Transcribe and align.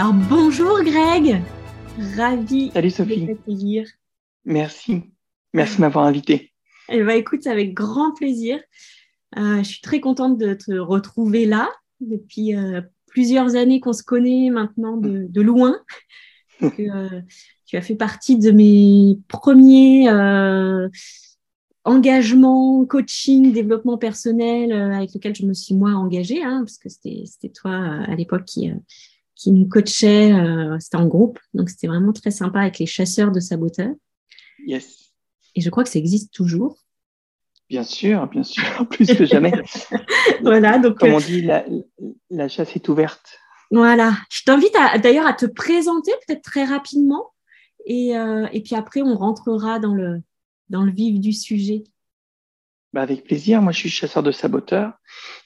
Alors 0.00 0.14
bonjour 0.14 0.82
Greg, 0.82 1.42
ravi 2.16 2.70
Salut 2.70 2.88
Sophie. 2.88 3.20
de 3.20 3.34
t'accueillir. 3.34 3.86
Merci, 4.46 5.02
merci 5.52 5.76
de 5.76 5.80
m'avoir 5.82 6.06
invité. 6.06 6.54
Eh 6.88 7.02
ben, 7.02 7.18
écoute, 7.18 7.46
avec 7.46 7.74
grand 7.74 8.14
plaisir. 8.14 8.58
Euh, 9.36 9.58
je 9.58 9.62
suis 9.62 9.82
très 9.82 10.00
contente 10.00 10.38
de 10.38 10.54
te 10.54 10.72
retrouver 10.72 11.44
là 11.44 11.68
depuis 12.00 12.56
euh, 12.56 12.80
plusieurs 13.08 13.56
années 13.56 13.78
qu'on 13.78 13.92
se 13.92 14.02
connaît 14.02 14.48
maintenant 14.48 14.96
de, 14.96 15.26
de 15.28 15.42
loin. 15.42 15.78
Que, 16.60 16.82
euh, 16.82 17.20
tu 17.66 17.76
as 17.76 17.82
fait 17.82 17.94
partie 17.94 18.38
de 18.38 18.50
mes 18.50 19.18
premiers 19.28 20.08
engagements, 21.84 22.84
coaching, 22.84 23.52
développement 23.52 23.98
personnel 23.98 24.72
euh, 24.72 24.92
avec 24.94 25.14
lequel 25.14 25.34
je 25.34 25.46
me 25.46 25.54
suis 25.54 25.74
moi 25.74 25.92
engagée, 25.92 26.42
hein, 26.42 26.62
parce 26.64 26.78
que 26.78 26.88
c'était 26.88 27.22
c'était 27.26 27.48
toi 27.48 27.70
euh, 27.70 28.12
à 28.12 28.14
l'époque 28.14 28.44
qui, 28.44 28.70
euh, 28.70 28.74
qui 29.40 29.52
nous 29.52 29.66
coachait, 29.66 30.32
euh, 30.34 30.76
c'était 30.78 30.98
en 30.98 31.06
groupe, 31.06 31.38
donc 31.54 31.70
c'était 31.70 31.86
vraiment 31.86 32.12
très 32.12 32.30
sympa 32.30 32.60
avec 32.60 32.78
les 32.78 32.84
chasseurs 32.84 33.32
de 33.32 33.40
saboteurs. 33.40 33.94
Yes, 34.66 35.14
Et 35.54 35.62
je 35.62 35.70
crois 35.70 35.82
que 35.82 35.88
ça 35.88 35.98
existe 35.98 36.30
toujours. 36.34 36.76
bien 37.70 37.82
sûr, 37.82 38.26
bien 38.26 38.42
sûr, 38.42 38.62
plus 38.90 39.06
que 39.14 39.24
jamais. 39.24 39.52
Voilà, 40.42 40.78
donc 40.78 40.98
Comme 40.98 41.12
euh, 41.12 41.16
on 41.16 41.20
dit, 41.20 41.40
la, 41.40 41.64
la 42.28 42.48
chasse 42.48 42.76
est 42.76 42.86
ouverte. 42.90 43.38
Voilà, 43.70 44.12
je 44.30 44.42
t'invite 44.42 44.74
d'ailleurs 45.02 45.26
à 45.26 45.32
te 45.32 45.46
présenter 45.46 46.12
peut-être 46.26 46.42
très 46.42 46.64
rapidement 46.64 47.30
et, 47.86 48.18
euh, 48.18 48.46
et 48.52 48.60
puis 48.62 48.74
après 48.74 49.00
on 49.00 49.16
rentrera 49.16 49.78
dans 49.78 49.94
le, 49.94 50.20
dans 50.68 50.82
le 50.82 50.92
vif 50.92 51.18
du 51.18 51.32
sujet. 51.32 51.84
Bah, 52.92 53.02
avec 53.02 53.22
plaisir, 53.24 53.62
moi 53.62 53.70
je 53.70 53.78
suis 53.78 53.90
chasseur 53.90 54.22
de 54.22 54.32
saboteurs. 54.32 54.92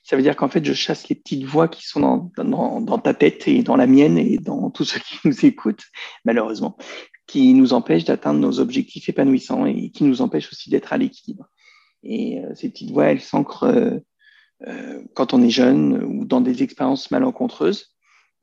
Ça 0.02 0.16
veut 0.16 0.22
dire 0.22 0.34
qu'en 0.34 0.48
fait, 0.48 0.64
je 0.64 0.72
chasse 0.72 1.08
les 1.08 1.14
petites 1.14 1.44
voix 1.44 1.68
qui 1.68 1.86
sont 1.86 2.00
dans, 2.00 2.30
dans, 2.38 2.80
dans 2.80 2.98
ta 2.98 3.12
tête 3.12 3.46
et 3.48 3.62
dans 3.62 3.76
la 3.76 3.86
mienne 3.86 4.16
et 4.16 4.38
dans 4.38 4.70
tous 4.74 4.84
ceux 4.84 5.00
qui 5.00 5.18
nous 5.24 5.44
écoutent, 5.44 5.84
malheureusement, 6.24 6.76
qui 7.26 7.52
nous 7.52 7.74
empêchent 7.74 8.04
d'atteindre 8.04 8.40
nos 8.40 8.60
objectifs 8.60 9.08
épanouissants 9.08 9.66
et 9.66 9.90
qui 9.90 10.04
nous 10.04 10.22
empêchent 10.22 10.50
aussi 10.52 10.70
d'être 10.70 10.92
à 10.92 10.98
l'équilibre. 10.98 11.46
Et 12.02 12.40
euh, 12.40 12.54
ces 12.54 12.70
petites 12.70 12.90
voix, 12.90 13.06
elles 13.06 13.20
s'ancrent 13.20 13.64
euh, 13.64 13.98
euh, 14.66 15.02
quand 15.14 15.34
on 15.34 15.42
est 15.42 15.50
jeune 15.50 16.02
ou 16.02 16.24
dans 16.24 16.40
des 16.40 16.62
expériences 16.62 17.10
malencontreuses. 17.10 17.94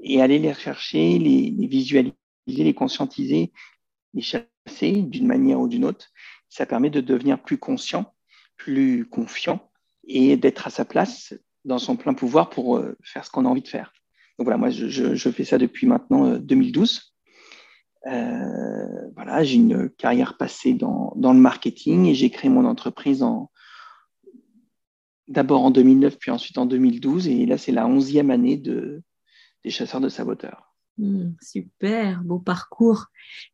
Et 0.04 0.20
aller 0.20 0.40
les 0.40 0.52
rechercher, 0.52 1.20
les, 1.20 1.52
les 1.52 1.68
visualiser, 1.68 2.16
les 2.48 2.74
conscientiser, 2.74 3.52
les 4.16 4.22
chasser 4.22 4.94
d'une 4.94 5.28
manière 5.28 5.60
ou 5.60 5.68
d'une 5.68 5.86
autre, 5.86 6.08
ça 6.50 6.66
permet 6.66 6.90
de 6.90 7.02
devenir 7.02 7.42
plus 7.42 7.60
conscient, 7.60 8.12
plus 8.64 9.06
confiant 9.06 9.72
et 10.08 10.38
d'être 10.38 10.68
à 10.68 10.70
sa 10.70 10.86
place 10.86 11.34
dans 11.66 11.80
son 11.80 11.96
plein 11.96 12.14
pouvoir 12.14 12.52
pour 12.52 12.78
euh, 12.78 12.96
faire 13.02 13.26
ce 13.26 13.32
qu'on 13.32 13.46
a 13.46 13.50
envie 13.50 13.64
de 13.64 13.68
faire. 13.68 13.92
Donc 14.38 14.46
voilà, 14.46 14.58
moi 14.58 14.70
je, 14.70 15.32
fais 15.32 15.44
ça 15.44 15.58
depuis 15.58 15.88
maintenant 15.88 16.28
euh, 16.28 16.38
2012. 16.38 17.14
Euh, 18.08 19.10
voilà, 19.16 19.44
j'ai 19.44 19.56
une 19.56 19.90
carrière 19.90 20.38
passée 20.38 20.74
dans, 20.74 21.14
dans 21.16 21.34
le 21.34 21.40
marketing 21.40 22.06
et 22.06 22.14
j'ai 22.14 22.30
créé 22.30 22.50
mon 22.52 22.66
entreprise 22.66 23.24
en 23.24 23.50
d'abord 25.28 25.64
en 25.64 25.72
2009 25.72 26.18
puis 26.20 26.30
ensuite 26.30 26.58
en 26.58 26.66
2012 26.66 27.28
et 27.30 27.46
là 27.46 27.58
c'est 27.58 27.72
la 27.72 27.88
onzième 27.88 28.32
année 28.32 28.58
de, 28.58 29.02
des 29.64 29.72
chasseurs 29.72 30.02
de 30.02 30.10
saboteurs. 30.10 30.76
Hmm, 30.98 31.32
super, 31.42 32.22
beau 32.24 32.38
parcours. 32.38 33.08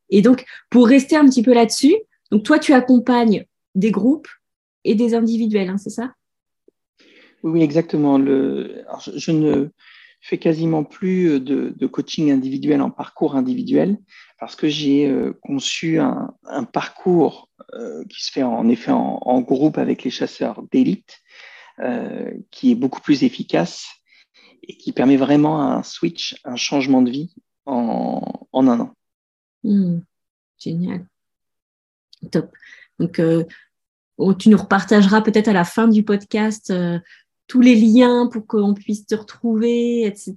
Et 0.09 0.21
donc 0.21 0.45
pour 0.69 0.87
rester 0.87 1.15
un 1.15 1.25
petit 1.25 1.43
peu 1.43 1.53
là-dessus, 1.53 1.95
donc 2.31 2.43
toi 2.43 2.59
tu 2.59 2.73
accompagnes 2.73 3.45
des 3.75 3.91
groupes 3.91 4.27
et 4.83 4.95
des 4.95 5.13
individuels, 5.13 5.69
hein, 5.69 5.77
c'est 5.77 5.89
ça? 5.89 6.13
Oui, 7.43 7.61
exactement. 7.61 8.17
Le, 8.17 8.83
alors, 8.87 9.01
je, 9.01 9.11
je 9.17 9.31
ne 9.31 9.69
fais 10.21 10.37
quasiment 10.37 10.83
plus 10.83 11.39
de, 11.39 11.73
de 11.75 11.87
coaching 11.87 12.31
individuel 12.31 12.81
en 12.81 12.89
parcours 12.89 13.35
individuel 13.35 13.97
parce 14.39 14.55
que 14.55 14.67
j'ai 14.67 15.07
euh, 15.07 15.33
conçu 15.41 15.99
un, 15.99 16.33
un 16.43 16.63
parcours 16.63 17.49
euh, 17.73 18.03
qui 18.05 18.23
se 18.23 18.31
fait 18.31 18.43
en 18.43 18.67
effet 18.69 18.91
en, 18.91 19.19
en 19.21 19.41
groupe 19.41 19.77
avec 19.77 20.03
les 20.03 20.11
chasseurs 20.11 20.63
d'élite, 20.71 21.19
euh, 21.79 22.31
qui 22.51 22.71
est 22.71 22.75
beaucoup 22.75 23.01
plus 23.01 23.23
efficace 23.23 23.87
et 24.63 24.75
qui 24.77 24.91
permet 24.91 25.17
vraiment 25.17 25.61
un 25.61 25.83
switch, 25.83 26.35
un 26.43 26.55
changement 26.55 27.01
de 27.01 27.11
vie 27.11 27.35
en, 27.65 28.47
en 28.51 28.67
un 28.67 28.79
an. 28.79 28.93
Hmm, 29.63 29.99
Génial. 30.57 31.07
Top. 32.31 32.51
Donc, 32.99 33.19
euh, 33.19 33.43
tu 34.37 34.49
nous 34.49 34.57
repartageras 34.57 35.21
peut-être 35.21 35.47
à 35.47 35.53
la 35.53 35.63
fin 35.63 35.87
du 35.87 36.03
podcast 36.03 36.71
euh, 36.71 36.99
tous 37.47 37.61
les 37.61 37.75
liens 37.75 38.27
pour 38.31 38.45
qu'on 38.45 38.73
puisse 38.73 39.05
te 39.05 39.15
retrouver, 39.15 40.05
etc. 40.05 40.35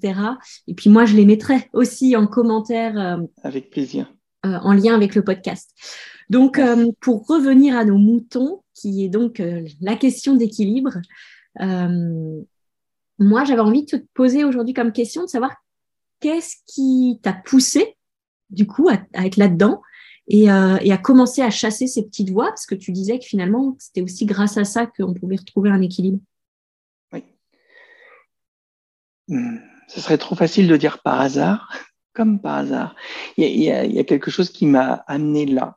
Et 0.68 0.74
puis 0.74 0.90
moi, 0.90 1.06
je 1.06 1.16
les 1.16 1.24
mettrai 1.26 1.68
aussi 1.72 2.14
en 2.16 2.26
commentaire 2.26 2.98
euh, 2.98 3.24
Avec 3.42 3.70
plaisir. 3.70 4.12
euh, 4.46 4.58
en 4.62 4.72
lien 4.72 4.94
avec 4.94 5.14
le 5.14 5.24
podcast. 5.24 5.70
Donc, 6.28 6.58
euh, 6.58 6.86
pour 7.00 7.26
revenir 7.26 7.76
à 7.76 7.84
nos 7.84 7.98
moutons, 7.98 8.62
qui 8.74 9.04
est 9.04 9.08
donc 9.08 9.40
euh, 9.40 9.64
la 9.80 9.96
question 9.96 10.36
d'équilibre, 10.36 10.98
euh, 11.60 12.40
moi, 13.18 13.44
j'avais 13.44 13.60
envie 13.60 13.84
de 13.84 13.96
te 13.98 14.02
poser 14.14 14.44
aujourd'hui 14.44 14.72
comme 14.72 14.92
question 14.92 15.24
de 15.24 15.28
savoir 15.28 15.54
qu'est-ce 16.20 16.56
qui 16.66 17.18
t'a 17.22 17.32
poussé, 17.32 17.96
du 18.50 18.66
coup, 18.66 18.88
à, 18.88 18.98
à 19.14 19.26
être 19.26 19.36
là-dedans 19.36 19.82
et, 20.30 20.48
euh, 20.48 20.78
et 20.80 20.92
à 20.92 20.96
commencer 20.96 21.42
à 21.42 21.50
chasser 21.50 21.88
ces 21.88 22.04
petites 22.04 22.30
voix, 22.30 22.46
parce 22.46 22.64
que 22.64 22.76
tu 22.76 22.92
disais 22.92 23.18
que 23.18 23.24
finalement, 23.24 23.76
c'était 23.80 24.00
aussi 24.00 24.26
grâce 24.26 24.56
à 24.56 24.64
ça 24.64 24.86
qu'on 24.86 25.12
pouvait 25.12 25.36
retrouver 25.36 25.70
un 25.70 25.82
équilibre. 25.82 26.20
Hmm, 29.26 29.58
Ce 29.88 30.00
serait 30.00 30.18
trop 30.18 30.36
facile 30.36 30.68
de 30.68 30.76
dire 30.76 31.02
par 31.02 31.20
hasard, 31.20 31.72
comme 32.14 32.40
par 32.40 32.58
hasard. 32.58 32.94
Il 33.36 33.44
y 33.44 33.70
a, 33.70 34.04
quelque 34.04 34.30
chose 34.30 34.50
qui 34.50 34.66
m'a 34.66 35.04
amené 35.08 35.46
là. 35.46 35.76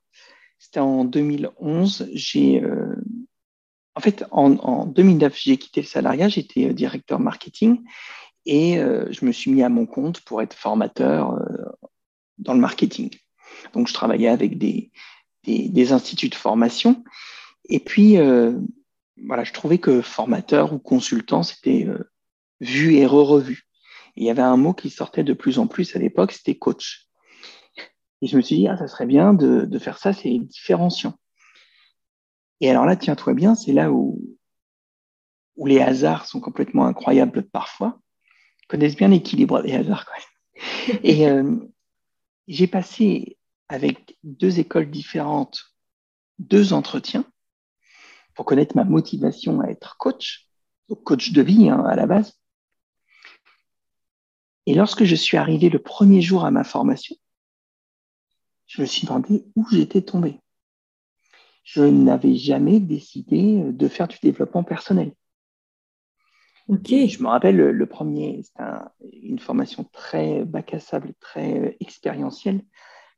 C'était 0.59 0.79
en 0.79 1.03
2011. 1.03 2.09
J'ai, 2.13 2.63
euh, 2.63 2.95
en 3.95 4.01
fait, 4.01 4.23
en, 4.29 4.53
en 4.57 4.85
2009, 4.85 5.35
j'ai 5.35 5.57
quitté 5.57 5.81
le 5.81 5.87
salariat. 5.87 6.29
J'étais 6.29 6.69
euh, 6.69 6.73
directeur 6.73 7.19
marketing 7.19 7.81
et 8.45 8.75
je 8.75 9.25
me 9.25 9.31
suis 9.31 9.51
mis 9.51 9.63
à 9.63 9.69
mon 9.69 9.85
compte 9.85 10.19
pour 10.19 10.41
être 10.41 10.53
formateur 10.53 11.39
dans 12.39 12.53
le 12.53 12.59
marketing. 12.59 13.09
Donc, 13.73 13.87
je 13.87 13.93
travaillais 13.93 14.29
avec 14.29 14.57
des, 14.57 14.91
des, 15.43 15.69
des 15.69 15.91
instituts 15.91 16.29
de 16.29 16.35
formation. 16.35 17.03
Et 17.65 17.79
puis, 17.79 18.17
euh, 18.17 18.57
voilà, 19.25 19.43
je 19.43 19.53
trouvais 19.53 19.77
que 19.77 20.01
formateur 20.01 20.73
ou 20.73 20.79
consultant, 20.79 21.43
c'était 21.43 21.85
euh, 21.87 22.11
vu 22.59 22.95
et 22.95 23.05
re-revu. 23.05 23.67
Il 24.15 24.23
y 24.23 24.29
avait 24.29 24.41
un 24.41 24.57
mot 24.57 24.73
qui 24.73 24.89
sortait 24.89 25.23
de 25.23 25.33
plus 25.33 25.59
en 25.59 25.67
plus 25.67 25.95
à 25.95 25.99
l'époque, 25.99 26.31
c'était 26.31 26.55
coach. 26.55 27.07
Et 28.21 28.27
je 28.27 28.37
me 28.37 28.41
suis 28.41 28.57
dit, 28.57 28.67
ah, 28.67 28.77
ça 28.77 28.87
serait 28.87 29.05
bien 29.05 29.33
de, 29.33 29.65
de 29.65 29.79
faire 29.79 29.97
ça, 29.97 30.13
c'est 30.13 30.37
différenciant. 30.37 31.15
Et 32.61 32.69
alors 32.69 32.85
là, 32.85 32.95
tiens-toi 32.95 33.33
bien, 33.33 33.55
c'est 33.55 33.73
là 33.73 33.91
où, 33.91 34.21
où 35.57 35.65
les 35.65 35.81
hasards 35.81 36.25
sont 36.25 36.39
complètement 36.39 36.85
incroyables 36.85 37.43
parfois. 37.43 37.99
Ils 38.61 38.67
connaissent 38.67 38.95
bien 38.95 39.09
l'équilibre 39.09 39.61
des 39.61 39.73
hasards 39.73 40.05
quand 40.05 40.13
même. 40.13 40.99
Et 41.03 41.27
euh, 41.27 41.57
j'ai 42.47 42.67
passé 42.67 43.37
avec 43.73 44.19
deux 44.23 44.59
écoles 44.59 44.91
différentes 44.91 45.73
deux 46.37 46.73
entretiens 46.73 47.25
pour 48.35 48.45
connaître 48.45 48.75
ma 48.75 48.83
motivation 48.83 49.61
à 49.61 49.67
être 49.67 49.97
coach, 49.97 50.47
coach 51.03 51.31
de 51.31 51.41
vie 51.41 51.69
hein, 51.69 51.83
à 51.85 51.95
la 51.95 52.05
base. 52.05 52.39
Et 54.67 54.75
lorsque 54.75 55.05
je 55.05 55.15
suis 55.15 55.37
arrivé 55.37 55.69
le 55.69 55.79
premier 55.79 56.21
jour 56.21 56.45
à 56.45 56.51
ma 56.51 56.63
formation, 56.63 57.15
je 58.67 58.81
me 58.81 58.85
suis 58.85 59.07
demandé 59.07 59.43
où 59.55 59.67
j'étais 59.71 60.03
tombé. 60.03 60.39
Je 61.63 61.81
n'avais 61.81 62.35
jamais 62.35 62.79
décidé 62.79 63.59
de 63.63 63.87
faire 63.87 64.07
du 64.07 64.17
développement 64.21 64.63
personnel. 64.63 65.13
Ok. 66.67 66.89
Je 66.89 67.23
me 67.23 67.27
rappelle 67.27 67.57
le, 67.57 67.85
premier, 67.87 68.43
c'était 68.43 68.61
un, 68.61 68.91
une 69.23 69.39
formation 69.39 69.83
très 69.85 70.45
bac 70.45 70.75
à 70.75 70.79
sable, 70.79 71.13
très 71.19 71.59
euh, 71.59 71.75
expérientielle. 71.79 72.63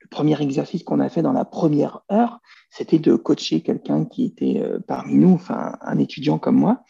Le 0.05 0.09
premier 0.09 0.39
exercice 0.39 0.83
qu'on 0.83 0.99
a 0.99 1.09
fait 1.09 1.23
dans 1.23 1.33
la 1.33 1.45
première 1.45 2.01
heure, 2.11 2.39
c'était 2.69 2.99
de 2.99 3.15
coacher 3.15 3.61
quelqu'un 3.61 4.05
qui 4.05 4.25
était 4.25 4.61
euh, 4.61 4.77
parmi 4.77 5.15
nous, 5.15 5.33
enfin 5.33 5.79
un 5.81 5.97
étudiant 5.97 6.37
comme 6.37 6.57
moi, 6.57 6.83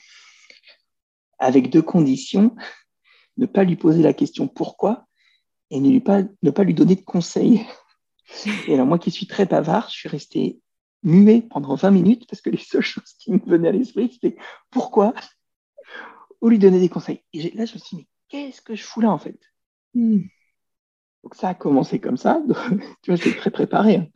avec 1.40 1.70
deux 1.70 1.82
conditions 1.82 2.54
ne 3.38 3.46
pas 3.46 3.64
lui 3.64 3.78
poser 3.78 4.04
la 4.04 4.12
question 4.12 4.50
pourquoi 4.50 5.06
et 5.72 5.80
ne, 5.80 5.90
lui 5.90 6.02
pas, 6.02 6.24
ne 6.44 6.52
pas 6.52 6.66
lui 6.66 6.74
donner 6.74 6.98
de 6.98 7.06
conseils. 7.06 7.66
Et 8.68 8.74
alors 8.74 8.86
moi 8.86 9.00
qui 9.00 9.12
suis 9.12 9.28
très 9.28 9.46
bavard, 9.46 9.90
je 9.90 9.96
suis 9.96 10.10
resté 10.10 10.60
muet 11.02 11.42
pendant 11.42 11.76
20 11.76 11.92
minutes 11.92 12.28
parce 12.28 12.42
que 12.42 12.50
les 12.50 12.58
seules 12.58 12.82
choses 12.82 13.14
qui 13.18 13.32
me 13.32 13.40
venaient 13.46 13.70
à 13.70 13.72
l'esprit, 13.72 14.12
c'était 14.12 14.36
pourquoi 14.72 15.14
ou 16.42 16.50
lui 16.50 16.60
donner 16.60 16.82
des 16.82 16.90
conseils. 16.90 17.24
Et 17.32 17.50
là, 17.52 17.64
je 17.64 17.76
me 17.76 17.80
suis 17.80 17.96
dit, 17.96 17.96
mais 17.96 18.08
qu'est-ce 18.28 18.62
que 18.62 18.76
je 18.76 18.84
fous 18.84 19.00
là 19.00 19.10
en 19.10 19.18
fait? 19.18 19.40
Hmm. 19.94 20.24
Donc 21.26 21.34
ça 21.34 21.50
a 21.50 21.54
commencé 21.56 22.00
comme 22.00 22.18
ça, 22.18 22.40
tu 23.02 23.12
vois, 23.12 23.18
c'est 23.18 23.36
très 23.36 23.50
préparé. 23.50 23.96
hein. 23.96 24.08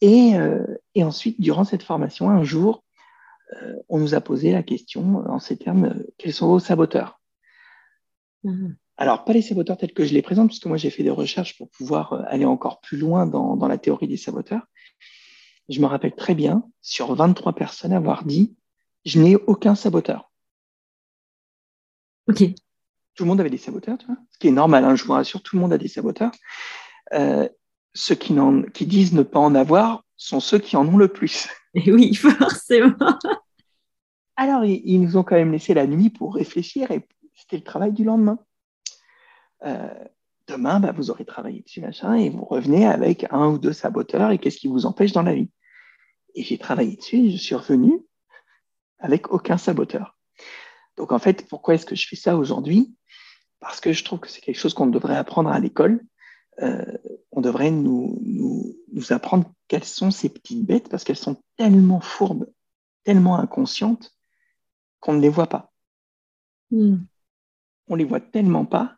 Et, 0.00 0.34
euh, 0.34 0.66
et 0.96 1.04
ensuite, 1.04 1.40
durant 1.40 1.62
cette 1.62 1.84
formation, 1.84 2.28
un 2.28 2.42
jour, 2.42 2.82
euh, 3.62 3.76
on 3.88 4.00
nous 4.00 4.16
a 4.16 4.20
posé 4.20 4.50
la 4.50 4.64
question 4.64 5.22
en 5.28 5.38
ces 5.38 5.56
termes, 5.56 5.84
euh, 5.84 6.12
quels 6.18 6.32
sont 6.32 6.48
vos 6.48 6.58
saboteurs? 6.58 7.20
Mhm. 8.42 8.76
Alors, 8.96 9.24
pas 9.24 9.32
les 9.32 9.42
saboteurs 9.42 9.76
tels 9.76 9.94
que 9.94 10.04
je 10.04 10.12
les 10.12 10.22
présente, 10.22 10.48
puisque 10.48 10.66
moi 10.66 10.76
j'ai 10.76 10.90
fait 10.90 11.04
des 11.04 11.10
recherches 11.10 11.56
pour 11.56 11.70
pouvoir 11.70 12.24
aller 12.26 12.44
encore 12.44 12.80
plus 12.80 12.98
loin 12.98 13.24
dans, 13.24 13.56
dans 13.56 13.68
la 13.68 13.78
théorie 13.78 14.08
des 14.08 14.16
saboteurs. 14.16 14.66
Je 15.68 15.80
me 15.80 15.86
rappelle 15.86 16.16
très 16.16 16.34
bien, 16.34 16.68
sur 16.80 17.14
23 17.14 17.52
personnes, 17.52 17.92
avoir 17.92 18.24
dit 18.24 18.56
Je 19.04 19.20
n'ai 19.20 19.36
aucun 19.36 19.76
saboteur. 19.76 20.32
Ok. 22.26 22.42
Tout 23.14 23.24
le 23.24 23.28
monde 23.28 23.40
avait 23.40 23.50
des 23.50 23.58
saboteurs, 23.58 23.98
tu 23.98 24.06
vois 24.06 24.16
ce 24.30 24.38
qui 24.38 24.48
est 24.48 24.52
normal, 24.52 24.84
hein, 24.84 24.96
je 24.96 25.04
vous 25.04 25.12
rassure, 25.12 25.42
tout 25.42 25.56
le 25.56 25.62
monde 25.62 25.72
a 25.72 25.78
des 25.78 25.88
saboteurs. 25.88 26.32
Euh, 27.12 27.48
ceux 27.94 28.14
qui, 28.14 28.34
qui 28.72 28.86
disent 28.86 29.12
ne 29.12 29.22
pas 29.22 29.38
en 29.38 29.54
avoir 29.54 30.04
sont 30.16 30.40
ceux 30.40 30.58
qui 30.58 30.76
en 30.76 30.86
ont 30.88 30.96
le 30.96 31.08
plus. 31.08 31.48
Et 31.74 31.92
oui, 31.92 32.14
forcément. 32.14 32.94
Alors, 34.36 34.64
ils, 34.64 35.00
nous 35.00 35.16
ont 35.16 35.22
quand 35.22 35.36
même 35.36 35.52
laissé 35.52 35.74
la 35.74 35.86
nuit 35.86 36.10
pour 36.10 36.34
réfléchir 36.34 36.90
et 36.90 37.06
c'était 37.34 37.56
le 37.56 37.62
travail 37.64 37.92
du 37.92 38.04
lendemain. 38.04 38.38
Euh, 39.64 39.92
demain, 40.48 40.80
bah, 40.80 40.92
vous 40.92 41.10
aurez 41.10 41.24
travaillé 41.24 41.60
dessus, 41.60 41.80
machin, 41.80 42.14
et 42.14 42.30
vous 42.30 42.44
revenez 42.44 42.86
avec 42.86 43.26
un 43.30 43.48
ou 43.48 43.58
deux 43.58 43.72
saboteurs 43.72 44.30
et 44.30 44.38
qu'est-ce 44.38 44.58
qui 44.58 44.68
vous 44.68 44.86
empêche 44.86 45.12
dans 45.12 45.22
la 45.22 45.34
vie? 45.34 45.50
Et 46.34 46.42
j'ai 46.42 46.58
travaillé 46.58 46.96
dessus 46.96 47.16
et 47.16 47.30
je 47.30 47.36
suis 47.36 47.54
revenu 47.54 48.00
avec 48.98 49.32
aucun 49.32 49.58
saboteur. 49.58 50.16
Donc, 50.96 51.12
en 51.12 51.18
fait, 51.18 51.46
pourquoi 51.48 51.74
est-ce 51.74 51.86
que 51.86 51.96
je 51.96 52.06
fais 52.06 52.16
ça 52.16 52.36
aujourd'hui? 52.36 52.94
Parce 53.60 53.80
que 53.80 53.92
je 53.92 54.04
trouve 54.04 54.20
que 54.20 54.28
c'est 54.28 54.40
quelque 54.40 54.58
chose 54.58 54.74
qu'on 54.74 54.86
devrait 54.86 55.16
apprendre 55.16 55.50
à 55.50 55.58
l'école. 55.60 56.04
Euh, 56.60 56.84
on 57.30 57.40
devrait 57.40 57.70
nous, 57.70 58.18
nous, 58.22 58.76
nous 58.92 59.12
apprendre 59.12 59.50
quelles 59.68 59.84
sont 59.84 60.10
ces 60.10 60.28
petites 60.28 60.66
bêtes 60.66 60.88
parce 60.88 61.04
qu'elles 61.04 61.16
sont 61.16 61.42
tellement 61.56 62.00
fourbes, 62.00 62.46
tellement 63.04 63.38
inconscientes 63.38 64.14
qu'on 65.00 65.14
ne 65.14 65.20
les 65.20 65.30
voit 65.30 65.46
pas. 65.46 65.72
Mm. 66.70 66.96
On 67.88 67.94
les 67.94 68.04
voit 68.04 68.20
tellement 68.20 68.66
pas 68.66 68.96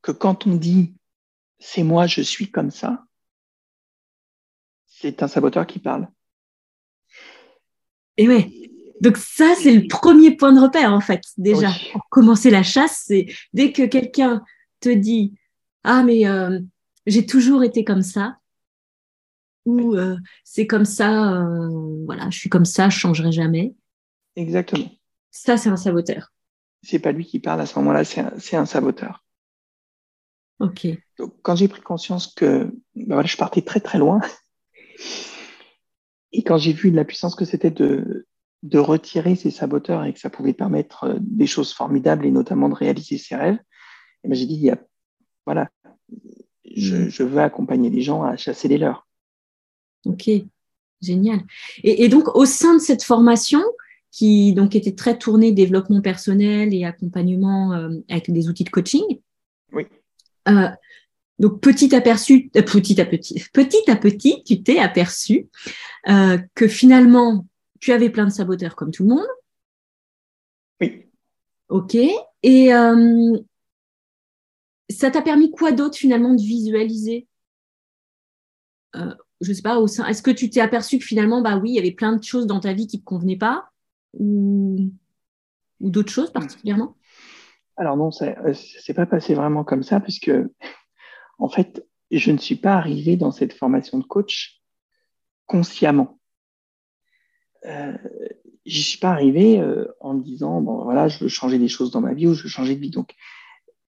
que 0.00 0.12
quand 0.12 0.46
on 0.46 0.56
dit 0.56 0.94
c'est 1.58 1.84
moi, 1.84 2.06
je 2.06 2.20
suis 2.22 2.50
comme 2.50 2.70
ça, 2.70 3.04
c'est 4.86 5.22
un 5.22 5.28
saboteur 5.28 5.66
qui 5.66 5.78
parle. 5.78 6.08
Et 8.16 8.28
ouais. 8.28 8.71
Donc 9.02 9.16
ça, 9.16 9.54
c'est 9.60 9.74
le 9.74 9.88
premier 9.88 10.36
point 10.36 10.52
de 10.52 10.60
repère, 10.60 10.92
en 10.92 11.00
fait, 11.00 11.24
déjà. 11.36 11.70
Pour 11.90 12.08
commencer 12.08 12.50
la 12.50 12.62
chasse, 12.62 13.02
c'est 13.06 13.26
dès 13.52 13.72
que 13.72 13.84
quelqu'un 13.84 14.44
te 14.78 14.88
dit 14.88 15.34
Ah, 15.82 16.04
mais 16.04 16.24
euh, 16.28 16.60
j'ai 17.06 17.26
toujours 17.26 17.64
été 17.64 17.84
comme 17.84 18.02
ça, 18.02 18.38
ou 19.64 19.96
euh, 19.96 20.16
c'est 20.44 20.68
comme 20.68 20.84
ça, 20.84 21.34
euh, 21.34 22.04
voilà, 22.04 22.30
je 22.30 22.38
suis 22.38 22.48
comme 22.48 22.64
ça, 22.64 22.90
je 22.90 22.98
changerai 22.98 23.32
jamais. 23.32 23.74
Exactement. 24.36 24.88
Ça, 25.32 25.56
c'est 25.56 25.68
un 25.68 25.76
saboteur. 25.76 26.32
C'est 26.84 27.00
pas 27.00 27.10
lui 27.10 27.24
qui 27.24 27.40
parle 27.40 27.60
à 27.60 27.66
ce 27.66 27.76
moment-là, 27.80 28.04
c'est 28.04 28.56
un, 28.56 28.66
saboteur. 28.66 29.24
Ok. 30.60 30.86
Donc, 31.18 31.34
quand 31.42 31.56
j'ai 31.56 31.66
pris 31.66 31.82
conscience 31.82 32.32
que 32.32 32.72
ben 32.94 33.14
voilà, 33.14 33.26
je 33.26 33.36
partais 33.36 33.62
très 33.62 33.80
très 33.80 33.98
loin, 33.98 34.20
et 36.32 36.44
quand 36.44 36.56
j'ai 36.56 36.72
vu 36.72 36.92
la 36.92 37.04
puissance 37.04 37.34
que 37.34 37.44
c'était 37.44 37.72
de, 37.72 38.26
de 38.62 38.78
retirer 38.78 39.34
ces 39.34 39.50
saboteurs 39.50 40.04
et 40.04 40.12
que 40.12 40.20
ça 40.20 40.30
pouvait 40.30 40.52
permettre 40.52 41.04
euh, 41.04 41.16
des 41.20 41.46
choses 41.46 41.72
formidables 41.72 42.26
et 42.26 42.30
notamment 42.30 42.68
de 42.68 42.74
réaliser 42.74 43.18
ses 43.18 43.36
rêves, 43.36 43.58
et 44.24 44.28
ben 44.28 44.34
j'ai 44.34 44.46
dit, 44.46 44.54
il 44.54 44.62
y 44.62 44.70
a, 44.70 44.78
voilà, 45.46 45.68
je, 46.64 46.96
mm. 46.96 47.08
je, 47.08 47.22
veux 47.22 47.40
accompagner 47.40 47.90
les 47.90 48.02
gens 48.02 48.22
à 48.22 48.36
chasser 48.36 48.68
les 48.68 48.78
leurs. 48.78 49.06
Ok, 50.04 50.30
génial. 51.00 51.40
Et, 51.82 52.04
et, 52.04 52.08
donc, 52.08 52.34
au 52.36 52.44
sein 52.44 52.74
de 52.74 52.80
cette 52.80 53.02
formation, 53.02 53.62
qui 54.12 54.52
donc 54.52 54.76
était 54.76 54.94
très 54.94 55.18
tournée 55.18 55.52
développement 55.52 56.02
personnel 56.02 56.74
et 56.74 56.84
accompagnement 56.84 57.72
euh, 57.72 57.88
avec 58.10 58.30
des 58.30 58.48
outils 58.48 58.64
de 58.64 58.70
coaching. 58.70 59.02
Oui. 59.72 59.86
Euh, 60.48 60.68
donc 61.38 61.60
petit 61.60 61.94
aperçu, 61.94 62.50
petit 62.50 63.00
à 63.00 63.06
petit, 63.06 63.42
petit 63.52 63.90
à 63.90 63.96
petit, 63.96 64.44
tu 64.44 64.62
t'es 64.62 64.78
aperçu 64.78 65.48
euh, 66.08 66.38
que 66.54 66.68
finalement 66.68 67.46
tu 67.82 67.90
avais 67.92 68.10
plein 68.10 68.24
de 68.24 68.30
saboteurs 68.30 68.76
comme 68.76 68.92
tout 68.92 69.02
le 69.02 69.08
monde. 69.08 69.26
Oui. 70.80 71.10
Ok. 71.68 71.96
Et 72.44 72.72
euh, 72.72 73.36
ça 74.88 75.10
t'a 75.10 75.20
permis 75.20 75.50
quoi 75.50 75.72
d'autre 75.72 75.96
finalement 75.96 76.32
de 76.32 76.40
visualiser? 76.40 77.26
Euh, 78.94 79.12
Je 79.40 79.52
sais 79.52 79.62
pas 79.62 79.80
au 79.80 79.88
sein. 79.88 80.06
Est-ce 80.06 80.22
que 80.22 80.30
tu 80.30 80.48
t'es 80.48 80.60
aperçu 80.60 80.98
que 80.98 81.04
finalement, 81.04 81.42
bah 81.42 81.56
oui, 81.56 81.70
il 81.70 81.74
y 81.74 81.80
avait 81.80 81.90
plein 81.90 82.14
de 82.14 82.22
choses 82.22 82.46
dans 82.46 82.60
ta 82.60 82.72
vie 82.72 82.86
qui 82.86 83.00
te 83.00 83.04
convenaient 83.04 83.36
pas? 83.36 83.68
Ou, 84.12 84.92
d'autres 85.80 86.12
choses 86.12 86.32
particulièrement? 86.32 86.96
Alors 87.76 87.96
non, 87.96 88.12
ça 88.12 88.26
ne 88.26 88.50
euh, 88.50 88.54
s'est 88.54 88.94
pas 88.94 89.06
passé 89.06 89.34
vraiment 89.34 89.64
comme 89.64 89.82
ça, 89.82 89.98
puisque 89.98 90.30
en 91.38 91.48
fait, 91.48 91.84
je 92.12 92.30
ne 92.30 92.38
suis 92.38 92.54
pas 92.54 92.74
arrivé 92.74 93.16
dans 93.16 93.32
cette 93.32 93.54
formation 93.54 93.98
de 93.98 94.04
coach 94.04 94.62
consciemment. 95.46 96.20
Euh, 97.66 97.96
je 98.66 98.78
ne 98.78 98.82
suis 98.82 98.98
pas 98.98 99.10
arrivé 99.10 99.60
euh, 99.60 99.86
en 100.00 100.14
me 100.14 100.22
disant, 100.22 100.60
bon 100.60 100.84
voilà, 100.84 101.08
je 101.08 101.18
veux 101.18 101.28
changer 101.28 101.58
des 101.58 101.68
choses 101.68 101.90
dans 101.90 102.00
ma 102.00 102.14
vie 102.14 102.26
ou 102.26 102.34
je 102.34 102.44
veux 102.44 102.48
changer 102.48 102.74
de 102.74 102.80
vie. 102.80 102.90
Donc, 102.90 103.14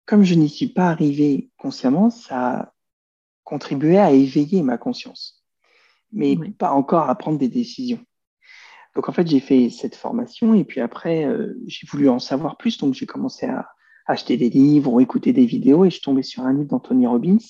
comme 0.06 0.24
je 0.24 0.34
n'y 0.34 0.48
suis 0.48 0.68
pas 0.68 0.88
arrivé 0.88 1.50
consciemment, 1.56 2.10
ça 2.10 2.50
a 2.50 2.72
contribué 3.44 3.98
à 3.98 4.10
éveiller 4.10 4.62
ma 4.62 4.78
conscience, 4.78 5.44
mais 6.12 6.36
pas 6.58 6.72
encore 6.72 7.08
à 7.08 7.14
prendre 7.14 7.38
des 7.38 7.48
décisions. 7.48 8.04
Donc 8.96 9.08
en 9.08 9.12
fait, 9.12 9.26
j'ai 9.28 9.40
fait 9.40 9.68
cette 9.68 9.94
formation 9.94 10.54
et 10.54 10.64
puis 10.64 10.80
après, 10.80 11.26
euh, 11.26 11.54
j'ai 11.66 11.86
voulu 11.86 12.08
en 12.08 12.18
savoir 12.18 12.56
plus. 12.56 12.78
Donc 12.78 12.94
j'ai 12.94 13.06
commencé 13.06 13.46
à 13.46 13.68
acheter 14.06 14.36
des 14.36 14.48
livres 14.48 14.92
ou 14.92 15.00
écouter 15.00 15.32
des 15.32 15.44
vidéos 15.44 15.84
et 15.84 15.90
je 15.90 16.00
tombé 16.00 16.22
sur 16.22 16.44
un 16.44 16.52
livre 16.52 16.70
d'Anthony 16.70 17.06
Robbins 17.06 17.44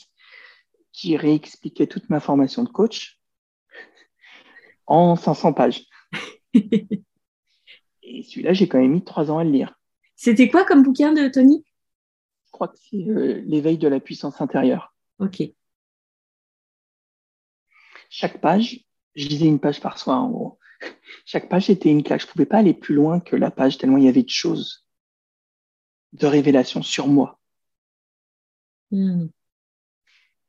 qui 0.93 1.17
réexpliquait 1.17 1.87
toute 1.87 2.11
ma 2.11 2.21
formation 2.21 2.65
de 2.65 2.69
coach 2.69 3.21
en 4.87 5.15
500 5.15 5.53
pages. 5.53 5.85
et 8.03 8.23
celui-là, 8.23 8.53
j'ai 8.53 8.69
quand 8.69 8.79
même 8.79 8.93
mis 8.93 9.05
trois 9.05 9.31
ans 9.31 9.39
à 9.39 9.45
le 9.45 9.51
lire. 9.51 9.79
C'était 10.17 10.49
quoi 10.49 10.65
comme 10.65 10.83
bouquin 10.83 11.13
de 11.13 11.29
Tony? 11.29 11.65
Je 12.47 12.51
crois 12.53 12.69
que 12.69 12.79
c'est 12.79 13.09
euh, 13.09 13.43
L'éveil 13.47 13.79
de 13.79 13.89
la 13.89 14.01
puissance 14.01 14.41
intérieure. 14.41 14.95
Ok. 15.19 15.43
Chaque 18.09 18.41
page, 18.41 18.85
je 19.15 19.29
lisais 19.29 19.47
une 19.47 19.61
page 19.61 19.81
par 19.81 19.99
soir 19.99 20.23
en 20.23 20.31
gros. 20.31 20.59
Chaque 21.27 21.49
page 21.49 21.69
était 21.69 21.91
une 21.91 22.03
claque. 22.03 22.23
Je 22.23 22.27
ne 22.27 22.33
pouvais 22.33 22.47
pas 22.47 22.59
aller 22.59 22.75
plus 22.75 22.95
loin 22.95 23.21
que 23.21 23.37
la 23.37 23.51
page, 23.51 23.79
tellement 23.79 23.99
il 23.99 24.05
y 24.05 24.09
avait 24.09 24.23
de 24.23 24.31
choses, 24.31 24.87
de 26.13 26.27
révélations 26.27 26.83
sur 26.83 27.09
moi. 27.09 27.39
Hmm. 28.91 29.27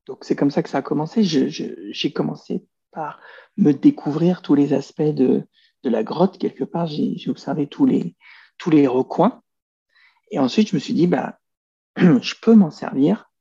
Donc 0.05 0.23
c'est 0.23 0.35
comme 0.35 0.51
ça 0.51 0.63
que 0.63 0.69
ça 0.69 0.77
a 0.77 0.81
commencé. 0.81 1.23
J'ai 1.23 2.13
commencé 2.13 2.65
par 2.91 3.19
me 3.57 3.73
découvrir 3.73 4.41
tous 4.41 4.55
les 4.55 4.73
aspects 4.73 5.01
de, 5.01 5.45
la 5.89 6.03
grotte. 6.03 6.37
Quelque 6.37 6.63
part, 6.63 6.87
j'ai 6.87 7.29
observé 7.29 7.67
tous 7.67 7.85
les, 7.85 8.15
tous 8.57 8.69
les 8.69 8.87
recoins. 8.87 9.41
Et 10.31 10.39
ensuite, 10.39 10.69
je 10.69 10.75
me 10.75 10.79
suis 10.79 10.93
dit, 10.93 11.07
bah, 11.07 11.39
je 11.97 12.33
peux 12.41 12.55
m'en 12.55 12.71
servir 12.71 13.31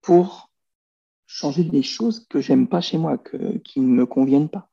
pour 0.00 0.50
changer 1.26 1.64
des 1.64 1.82
choses 1.82 2.26
que 2.28 2.40
j'aime 2.40 2.68
pas 2.68 2.80
chez 2.80 2.98
moi, 2.98 3.18
que, 3.18 3.58
qui 3.58 3.80
ne 3.80 3.86
me 3.86 4.06
conviennent 4.06 4.48
pas 4.48 4.68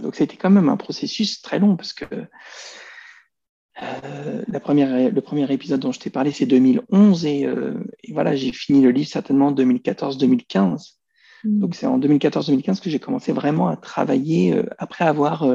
donc 0.00 0.16
c'était 0.16 0.36
quand 0.36 0.50
même 0.50 0.68
un 0.68 0.76
processus 0.76 1.42
très 1.42 1.58
long 1.58 1.76
parce 1.76 1.92
que 1.92 2.04
euh, 3.82 4.44
la 4.46 4.60
le 5.10 5.20
premier 5.20 5.52
épisode 5.52 5.80
dont 5.80 5.92
je 5.92 5.98
t'ai 5.98 6.10
parlé, 6.10 6.30
c'est 6.30 6.46
2011 6.46 7.26
euh, 7.26 7.84
et, 8.04 8.12
voilà, 8.12 8.36
j'ai 8.36 8.52
fini 8.52 8.80
le 8.82 8.90
livre 8.90 9.08
certainement 9.08 9.48
en 9.48 9.52
2014-2015. 9.52 10.94
Donc 11.44 11.74
c'est 11.74 11.86
en 11.86 11.98
2014-2015 11.98 12.80
que 12.80 12.90
j'ai 12.90 12.98
commencé 12.98 13.32
vraiment 13.32 13.68
à 13.68 13.76
travailler 13.76 14.54
euh, 14.54 14.64
après 14.78 15.04
avoir 15.04 15.46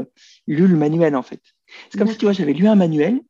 lu 0.48 0.67
le 0.67 0.75
manuel 0.75 1.15
en 1.15 1.24
fait. 1.24 1.41
C'est 1.89 1.98
comme 1.98 2.08
si 2.08 2.17
tu 2.17 2.25
vois, 2.25 2.34
j'avais 2.34 2.53
lu 2.53 2.67
un 2.67 2.75
manuel 2.75 3.22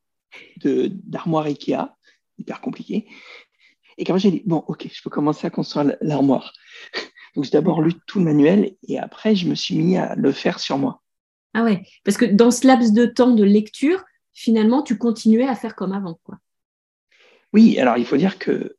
d'armoire 0.63 1.45
Ikea, 1.45 1.95
hyper 2.37 2.61
compliqué, 2.61 3.07
et 3.99 4.05
quand 4.05 4.17
j'ai 4.17 4.31
dit 4.31 4.43
bon, 4.45 4.63
ok, 4.67 4.87
je 4.91 5.01
peux 5.03 5.09
commencer 5.09 5.45
à 5.45 5.49
construire 5.49 5.95
l'armoire. 6.01 6.53
Donc, 7.35 7.43
j'ai 7.43 7.51
d'abord 7.51 7.81
lu 7.81 7.93
tout 8.07 8.19
le 8.19 8.25
manuel 8.25 8.75
et 8.87 8.97
après, 8.97 9.35
je 9.35 9.47
me 9.47 9.55
suis 9.55 9.75
mis 9.75 9.97
à 9.97 10.15
le 10.15 10.31
faire 10.31 10.59
sur 10.59 10.77
moi. 10.77 11.03
Ah 11.53 11.63
ouais, 11.63 11.83
parce 12.03 12.17
que 12.17 12.25
dans 12.25 12.49
ce 12.49 12.65
laps 12.65 12.93
de 12.93 13.05
temps 13.05 13.31
de 13.31 13.43
lecture, 13.43 14.03
finalement, 14.33 14.81
tu 14.81 14.97
continuais 14.97 15.47
à 15.47 15.55
faire 15.55 15.75
comme 15.75 15.91
avant, 15.91 16.19
quoi. 16.23 16.37
Oui, 17.53 17.77
alors 17.79 17.97
il 17.97 18.05
faut 18.05 18.17
dire 18.17 18.39
que 18.39 18.77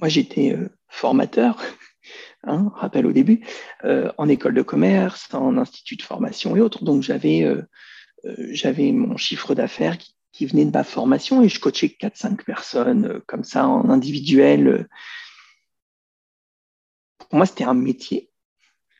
moi, 0.00 0.08
j'étais 0.08 0.52
euh, 0.52 0.68
formateur, 0.88 1.60
hein, 2.44 2.72
rappel 2.74 3.06
au 3.06 3.12
début, 3.12 3.44
euh, 3.84 4.10
en 4.18 4.28
école 4.28 4.54
de 4.54 4.62
commerce, 4.62 5.32
en 5.32 5.56
institut 5.56 5.96
de 5.96 6.02
formation 6.02 6.56
et 6.56 6.60
autres. 6.60 6.84
Donc, 6.84 7.02
j'avais 7.02 7.42
euh, 7.42 7.62
j'avais 8.50 8.92
mon 8.92 9.16
chiffre 9.16 9.54
d'affaires 9.54 9.96
qui, 9.98 10.14
venait 10.46 10.64
de 10.64 10.70
ma 10.70 10.84
formation 10.84 11.42
et 11.42 11.48
je 11.48 11.58
coachais 11.58 11.88
4-5 11.88 12.44
personnes 12.44 13.20
comme 13.26 13.42
ça 13.42 13.66
en 13.66 13.90
individuel 13.90 14.86
pour 17.28 17.36
moi, 17.36 17.46
c'était 17.46 17.64
un 17.64 17.74
métier, 17.74 18.30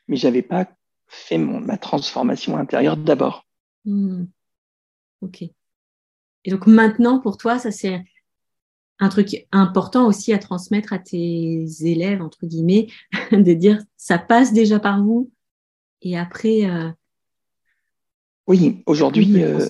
mais 0.07 0.17
je 0.17 0.27
n'avais 0.27 0.43
pas 0.43 0.69
fait 1.07 1.39
ma 1.39 1.79
transformation 1.79 2.57
intérieure 2.57 2.97
d'abord. 2.97 3.47
Hmm. 3.85 4.27
Ok. 5.23 5.43
Et 6.45 6.51
donc 6.51 6.67
maintenant, 6.67 7.21
pour 7.21 7.39
toi, 7.39 7.59
ça 7.59 7.71
s'est 7.71 8.05
un 9.01 9.09
truc 9.09 9.47
important 9.53 10.07
aussi 10.07 10.33
à 10.33 10.39
transmettre 10.39 10.93
à 10.93 10.99
tes 10.99 11.67
élèves, 11.83 12.23
entre 12.23 12.47
guillemets, 12.47 12.89
de 13.33 13.53
dire 13.53 13.83
ça 13.97 14.19
passe 14.19 14.53
déjà 14.53 14.79
par 14.81 15.03
vous 15.03 15.31
et 16.03 16.19
après. 16.19 16.65
Euh, 16.65 16.91
oui, 18.47 18.83
aujourd'hui, 18.87 19.43
euh, 19.43 19.67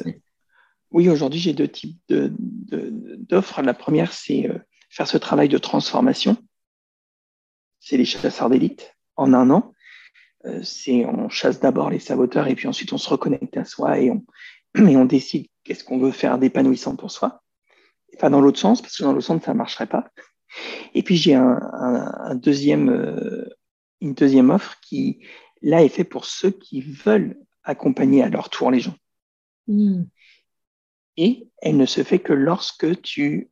oui, 0.91 1.09
aujourd'hui, 1.09 1.41
j'ai 1.41 1.53
deux 1.53 1.69
types 1.69 2.01
d'offres. 2.09 3.63
La 3.63 3.75
première, 3.75 4.13
c'est 4.13 4.49
euh, 4.49 4.59
faire 4.89 5.09
ce 5.09 5.19
travail 5.19 5.49
de 5.49 5.59
transformation. 5.59 6.37
C'est 7.81 7.97
les 7.97 8.05
chasseurs 8.05 8.51
d'élite 8.51 8.95
en 9.17 9.35
un 9.35 9.51
an. 9.51 9.75
c'est 10.63 11.05
on 11.07 11.29
chasse 11.29 11.61
d'abord 11.61 11.91
les 11.91 11.99
saboteurs 11.99 12.47
et 12.47 12.55
puis 12.55 12.69
ensuite 12.69 12.93
on 12.93 12.99
se 12.99 13.09
reconnecte 13.09 13.57
à 13.57 13.65
soi 13.65 13.99
et 13.99 14.11
on, 14.11 14.25
et 14.89 14.97
on 14.97 15.05
décide 15.05 15.47
qu'est-ce 15.65 15.85
qu'on 15.85 15.99
veut 15.99 16.13
faire 16.13 16.39
d'épanouissant 16.39 16.97
pour 16.97 17.11
soi 17.11 17.43
pas 18.19 18.31
dans 18.31 18.41
l'autre 18.41 18.59
sens, 18.59 18.83
parce 18.83 18.97
que 18.97 19.03
dans 19.03 19.13
l'autre 19.13 19.27
sens, 19.27 19.43
ça 19.43 19.53
ne 19.53 19.59
marcherait 19.59 19.87
pas. 19.87 20.09
Et 20.95 21.03
puis, 21.03 21.17
j'ai 21.17 21.35
un, 21.35 22.35
deuxième, 22.35 22.89
euh, 22.89 23.49
une 24.01 24.15
deuxième 24.15 24.51
offre 24.51 24.79
qui, 24.81 25.21
là, 25.63 25.83
est 25.83 25.89
faite 25.89 26.09
pour 26.09 26.25
ceux 26.25 26.51
qui 26.51 26.81
veulent 26.81 27.39
accompagner 27.65 28.23
à 28.23 28.29
leur 28.29 28.51
tour 28.51 28.71
les 28.71 28.81
gens. 28.81 28.97
Hmm. 29.67 30.05
Et 31.17 31.49
elle 31.61 31.77
ne 31.77 31.87
se 31.87 32.03
fait 32.03 32.21
que 32.21 32.33
lorsque 32.33 33.03
tu 33.03 33.51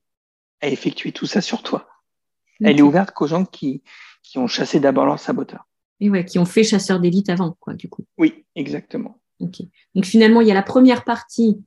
as 0.62 0.68
effectué 0.68 1.12
tout 1.12 1.26
ça 1.26 1.40
sur 1.40 1.62
toi. 1.62 1.88
Elle 2.64 2.78
est 2.78 2.82
ouverte 2.82 3.10
qu'aux 3.10 3.26
gens 3.26 3.44
qui, 3.44 3.82
qui 4.22 4.38
ont 4.38 4.46
chassé 4.46 4.80
d'abord 4.80 5.04
leur 5.04 5.18
saboteur. 5.18 5.68
Et 6.00 6.10
ouais, 6.10 6.24
qui 6.24 6.38
ont 6.38 6.44
fait 6.44 6.64
chasseur 6.64 7.00
d'élite 7.00 7.28
avant, 7.28 7.56
quoi, 7.60 7.74
du 7.74 7.88
coup. 7.88 8.04
Oui, 8.18 8.46
exactement. 8.54 9.20
Ok. 9.40 9.62
Donc 9.94 10.04
finalement, 10.04 10.40
il 10.40 10.48
y 10.48 10.50
a 10.50 10.54
la 10.54 10.62
première 10.62 11.04
partie 11.04 11.62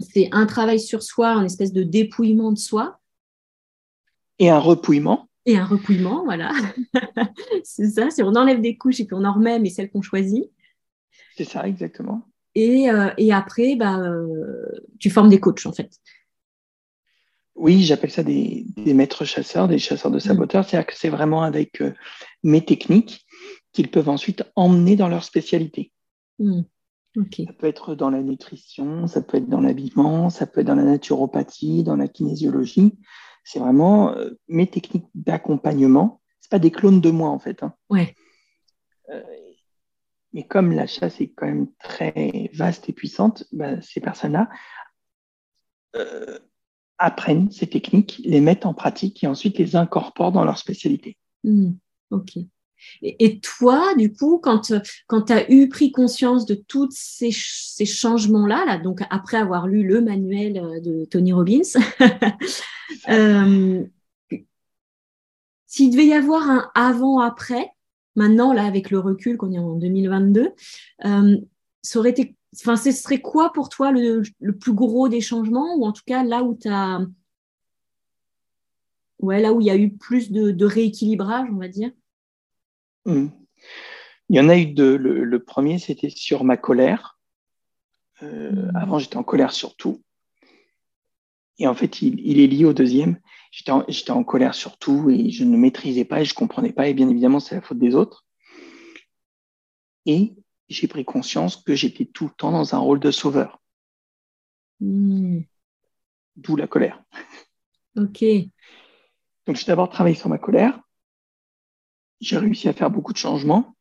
c'est 0.00 0.28
un 0.32 0.46
travail 0.46 0.80
sur 0.80 1.02
soi, 1.02 1.30
un 1.30 1.44
espèce 1.44 1.72
de 1.72 1.82
dépouillement 1.82 2.52
de 2.52 2.58
soi. 2.58 3.00
Et 4.38 4.50
un 4.50 4.58
repouillement. 4.58 5.28
Et 5.46 5.56
un 5.56 5.64
repouillement, 5.64 6.24
voilà. 6.24 6.52
c'est 7.64 7.88
ça, 7.88 8.10
c'est 8.10 8.22
on 8.22 8.34
enlève 8.34 8.60
des 8.60 8.76
couches 8.76 9.00
et 9.00 9.04
puis 9.04 9.14
on 9.18 9.24
en 9.24 9.32
remet, 9.32 9.58
mais 9.58 9.70
celles 9.70 9.90
qu'on 9.90 10.02
choisit. 10.02 10.50
C'est 11.36 11.44
ça, 11.44 11.66
exactement. 11.66 12.26
Et, 12.54 12.90
euh, 12.90 13.10
après, 13.32 13.76
bah, 13.76 13.98
euh, 13.98 14.66
tu 14.98 15.10
formes 15.10 15.28
des 15.28 15.40
coachs, 15.40 15.66
en 15.66 15.72
fait. 15.72 15.90
Oui, 17.54 17.82
j'appelle 17.82 18.10
ça 18.10 18.22
des, 18.22 18.66
maîtres 18.76 19.24
chasseurs, 19.24 19.68
des 19.68 19.78
chasseurs 19.78 20.10
de 20.10 20.16
mm. 20.16 20.20
saboteurs. 20.20 20.68
C'est-à-dire 20.68 20.86
que 20.86 20.96
c'est 20.96 21.08
vraiment 21.08 21.42
avec 21.42 21.80
euh, 21.80 21.92
mes 22.42 22.64
techniques 22.64 23.26
qu'ils 23.72 23.90
peuvent 23.90 24.08
ensuite 24.08 24.42
emmener 24.56 24.96
dans 24.96 25.08
leur 25.08 25.24
spécialité. 25.24 25.92
Ça 27.16 27.52
peut 27.52 27.66
être 27.66 27.94
dans 27.94 28.10
la 28.10 28.22
nutrition, 28.22 29.06
ça 29.06 29.20
peut 29.20 29.38
être 29.38 29.48
dans 29.48 29.60
l'habillement, 29.60 30.30
ça 30.30 30.46
peut 30.46 30.60
être 30.60 30.66
dans 30.68 30.76
la 30.76 30.84
naturopathie, 30.84 31.82
dans 31.82 31.96
la 31.96 32.08
kinésiologie. 32.08 32.98
C'est 33.42 33.58
vraiment 33.58 34.14
euh, 34.16 34.30
mes 34.48 34.68
techniques 34.68 35.08
d'accompagnement. 35.14 36.20
Ce 36.40 36.48
pas 36.48 36.58
des 36.58 36.70
clones 36.70 37.00
de 37.00 37.10
moi, 37.10 37.30
en 37.30 37.38
fait. 37.38 37.62
Hein. 37.62 37.74
Ouais. 37.88 38.14
Euh, 39.10 39.22
mais 40.32 40.46
comme 40.46 40.72
la 40.72 40.86
chasse 40.86 41.20
est 41.20 41.32
quand 41.32 41.46
même 41.46 41.68
très 41.78 42.50
vaste 42.54 42.88
et 42.88 42.92
puissante, 42.92 43.44
bah, 43.52 43.80
ces 43.82 44.00
personnes-là 44.00 44.48
euh, 45.96 46.38
apprennent 46.98 47.50
ces 47.50 47.66
techniques, 47.66 48.20
les 48.24 48.40
mettent 48.40 48.66
en 48.66 48.74
pratique 48.74 49.24
et 49.24 49.26
ensuite 49.26 49.58
les 49.58 49.74
incorporent 49.74 50.32
dans 50.32 50.44
leur 50.44 50.58
spécialité. 50.58 51.16
Mmh. 51.42 51.72
ok. 52.10 52.38
Et, 53.02 53.40
toi, 53.40 53.94
du 53.96 54.12
coup, 54.12 54.38
quand, 54.38 54.72
quand 55.06 55.22
tu 55.22 55.32
as 55.32 55.50
eu 55.50 55.68
pris 55.68 55.92
conscience 55.92 56.46
de 56.46 56.54
tous 56.54 56.88
ces, 56.92 57.30
ces 57.32 57.86
changements-là, 57.86 58.64
là, 58.66 58.78
donc 58.78 59.00
après 59.10 59.36
avoir 59.36 59.66
lu 59.66 59.86
le 59.86 60.00
manuel 60.00 60.58
euh, 60.58 60.80
de 60.80 61.04
Tony 61.04 61.32
Robbins, 61.32 61.60
euh, 63.08 63.84
s'il 65.66 65.90
devait 65.90 66.06
y 66.06 66.14
avoir 66.14 66.48
un 66.50 66.70
avant-après, 66.74 67.70
maintenant, 68.16 68.52
là, 68.52 68.64
avec 68.64 68.90
le 68.90 68.98
recul 68.98 69.36
qu'on 69.36 69.52
est 69.52 69.58
en 69.58 69.76
2022, 69.76 70.52
euh, 71.04 71.36
ça 71.82 71.98
aurait 71.98 72.10
été, 72.10 72.36
ce 72.52 72.90
serait 72.90 73.20
quoi 73.20 73.52
pour 73.52 73.68
toi 73.68 73.92
le, 73.92 74.22
le, 74.40 74.56
plus 74.56 74.74
gros 74.74 75.08
des 75.08 75.20
changements, 75.20 75.76
ou 75.76 75.86
en 75.86 75.92
tout 75.92 76.02
cas 76.06 76.24
là 76.24 76.42
où 76.42 76.54
tu 76.54 76.68
as. 76.68 77.00
Ouais, 79.20 79.40
là 79.40 79.52
où 79.52 79.60
il 79.60 79.66
y 79.66 79.70
a 79.70 79.76
eu 79.76 79.90
plus 79.90 80.32
de 80.32 80.64
rééquilibrage, 80.64 81.48
on 81.52 81.56
va 81.56 81.68
dire? 81.68 81.90
Hmm. 83.10 83.28
Il 84.28 84.36
y 84.36 84.40
en 84.40 84.48
a 84.48 84.56
eu 84.56 84.66
deux. 84.66 84.96
Le, 84.96 85.42
premier, 85.42 85.78
c'était 85.78 86.10
sur 86.10 86.44
ma 86.44 86.56
colère. 86.56 87.18
Euh, 88.22 88.50
hmm. 88.50 88.76
Avant, 88.76 88.98
j'étais 88.98 89.16
en 89.16 89.24
colère 89.24 89.52
sur 89.52 89.74
tout. 89.76 90.02
Et 91.58 91.66
en 91.66 91.74
fait, 91.74 92.00
il, 92.00 92.40
est 92.40 92.46
lié 92.46 92.64
au 92.64 92.72
deuxième. 92.72 93.18
J'étais 93.50 94.12
en, 94.12 94.24
colère 94.24 94.54
sur 94.54 94.78
tout 94.78 95.10
et 95.10 95.30
je 95.30 95.44
ne 95.44 95.56
maîtrisais 95.56 96.04
pas 96.04 96.20
et 96.20 96.24
je 96.24 96.32
ne 96.32 96.36
comprenais 96.36 96.72
pas. 96.72 96.88
Et 96.88 96.94
bien 96.94 97.08
évidemment, 97.08 97.40
c'est 97.40 97.56
la 97.56 97.60
faute 97.60 97.78
des 97.78 97.94
autres. 97.94 98.24
Et 100.06 100.34
j'ai 100.68 100.86
pris 100.86 101.04
conscience 101.04 101.56
que 101.56 101.74
j'étais 101.74 102.06
tout 102.06 102.26
le 102.26 102.30
temps 102.30 102.52
dans 102.52 102.74
un 102.74 102.78
rôle 102.78 103.00
de 103.00 103.10
sauveur. 103.10 103.60
Hmm. 104.78 105.40
D'où 106.36 106.56
la 106.56 106.68
colère. 106.68 107.02
Ok. 107.96 108.24
Donc, 109.46 109.56
j'ai 109.56 109.66
d'abord 109.66 109.90
travaillé 109.90 110.14
sur 110.14 110.28
ma 110.28 110.38
colère 110.38 110.80
j'ai 112.20 112.38
réussi 112.38 112.68
à 112.68 112.72
faire 112.72 112.90
beaucoup 112.90 113.12
de 113.12 113.18
changements. 113.18 113.76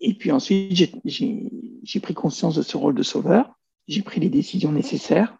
Et 0.00 0.14
puis 0.14 0.30
ensuite, 0.30 0.72
j'ai 1.04 2.00
pris 2.00 2.14
conscience 2.14 2.54
de 2.54 2.62
ce 2.62 2.76
rôle 2.76 2.94
de 2.94 3.02
sauveur. 3.02 3.58
J'ai 3.88 4.02
pris 4.02 4.20
les 4.20 4.28
décisions 4.28 4.72
nécessaires. 4.72 5.38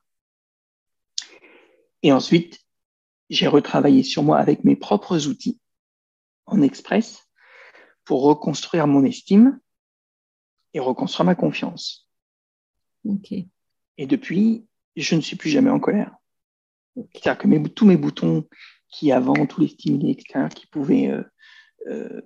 Et 2.02 2.12
ensuite, 2.12 2.60
j'ai 3.28 3.48
retravaillé 3.48 4.02
sur 4.02 4.22
moi 4.22 4.38
avec 4.38 4.64
mes 4.64 4.76
propres 4.76 5.26
outils 5.26 5.60
en 6.46 6.62
express 6.62 7.28
pour 8.04 8.22
reconstruire 8.22 8.86
mon 8.86 9.04
estime 9.04 9.58
et 10.72 10.80
reconstruire 10.80 11.26
ma 11.26 11.34
confiance. 11.34 12.08
Et 13.98 14.06
depuis, 14.06 14.66
je 14.96 15.14
ne 15.14 15.20
suis 15.20 15.36
plus 15.36 15.50
jamais 15.50 15.70
en 15.70 15.80
colère. 15.80 16.14
C'est-à-dire 17.12 17.38
que 17.38 17.68
tous 17.68 17.86
mes 17.86 17.96
boutons 17.96 18.48
qui 18.88 19.12
avant, 19.12 19.46
tous 19.46 19.60
les 19.60 19.68
stimuli 19.68 20.10
extérieurs 20.10 20.48
qui 20.50 20.66
pouvaient 20.66 21.08
euh, 21.08 21.22
euh, 21.86 22.20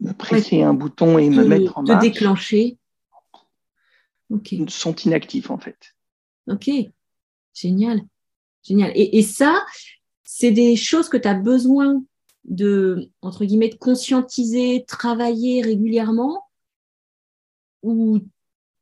me 0.00 0.12
presser 0.12 0.62
un 0.62 0.74
bouton 0.74 1.18
et 1.18 1.28
me 1.30 1.44
mettre 1.44 1.78
en 1.78 1.82
marche. 1.82 2.02
De 2.02 2.08
déclencher. 2.08 2.78
Sont 4.68 4.94
inactifs 4.94 5.50
en 5.50 5.58
fait. 5.58 5.94
Ok, 6.46 6.70
génial. 7.52 8.00
Génial. 8.62 8.92
Et, 8.94 9.22
ça, 9.22 9.64
c'est 10.22 10.52
des 10.52 10.76
choses 10.76 11.08
que 11.08 11.16
tu 11.16 11.26
as 11.26 11.34
besoin 11.34 12.02
de, 12.44 13.10
entre 13.22 13.44
guillemets, 13.44 13.70
de 13.70 13.76
conscientiser, 13.76 14.84
travailler 14.86 15.62
régulièrement 15.62 16.44
ou 17.82 18.20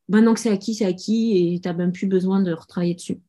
maintenant 0.08 0.34
que 0.34 0.40
c'est 0.40 0.50
acquis, 0.50 0.74
c'est 0.74 0.84
acquis 0.84 1.54
et 1.54 1.60
tu 1.60 1.68
n'as 1.68 1.74
même 1.74 1.92
plus 1.92 2.06
besoin 2.06 2.42
de 2.42 2.52
retravailler 2.52 2.94
dessus? 2.94 3.20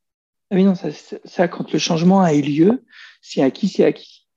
Ah 0.52 0.56
oui, 0.56 0.64
non, 0.64 0.76
ça, 0.76 0.90
ça, 1.24 1.48
quand 1.48 1.72
le 1.72 1.80
changement 1.80 2.22
a 2.22 2.34
eu 2.34 2.42
lieu, 2.42 2.84
c'est 3.22 3.42
acquis, 3.42 3.68
c'est 3.68 3.86
acquis. 3.86 4.28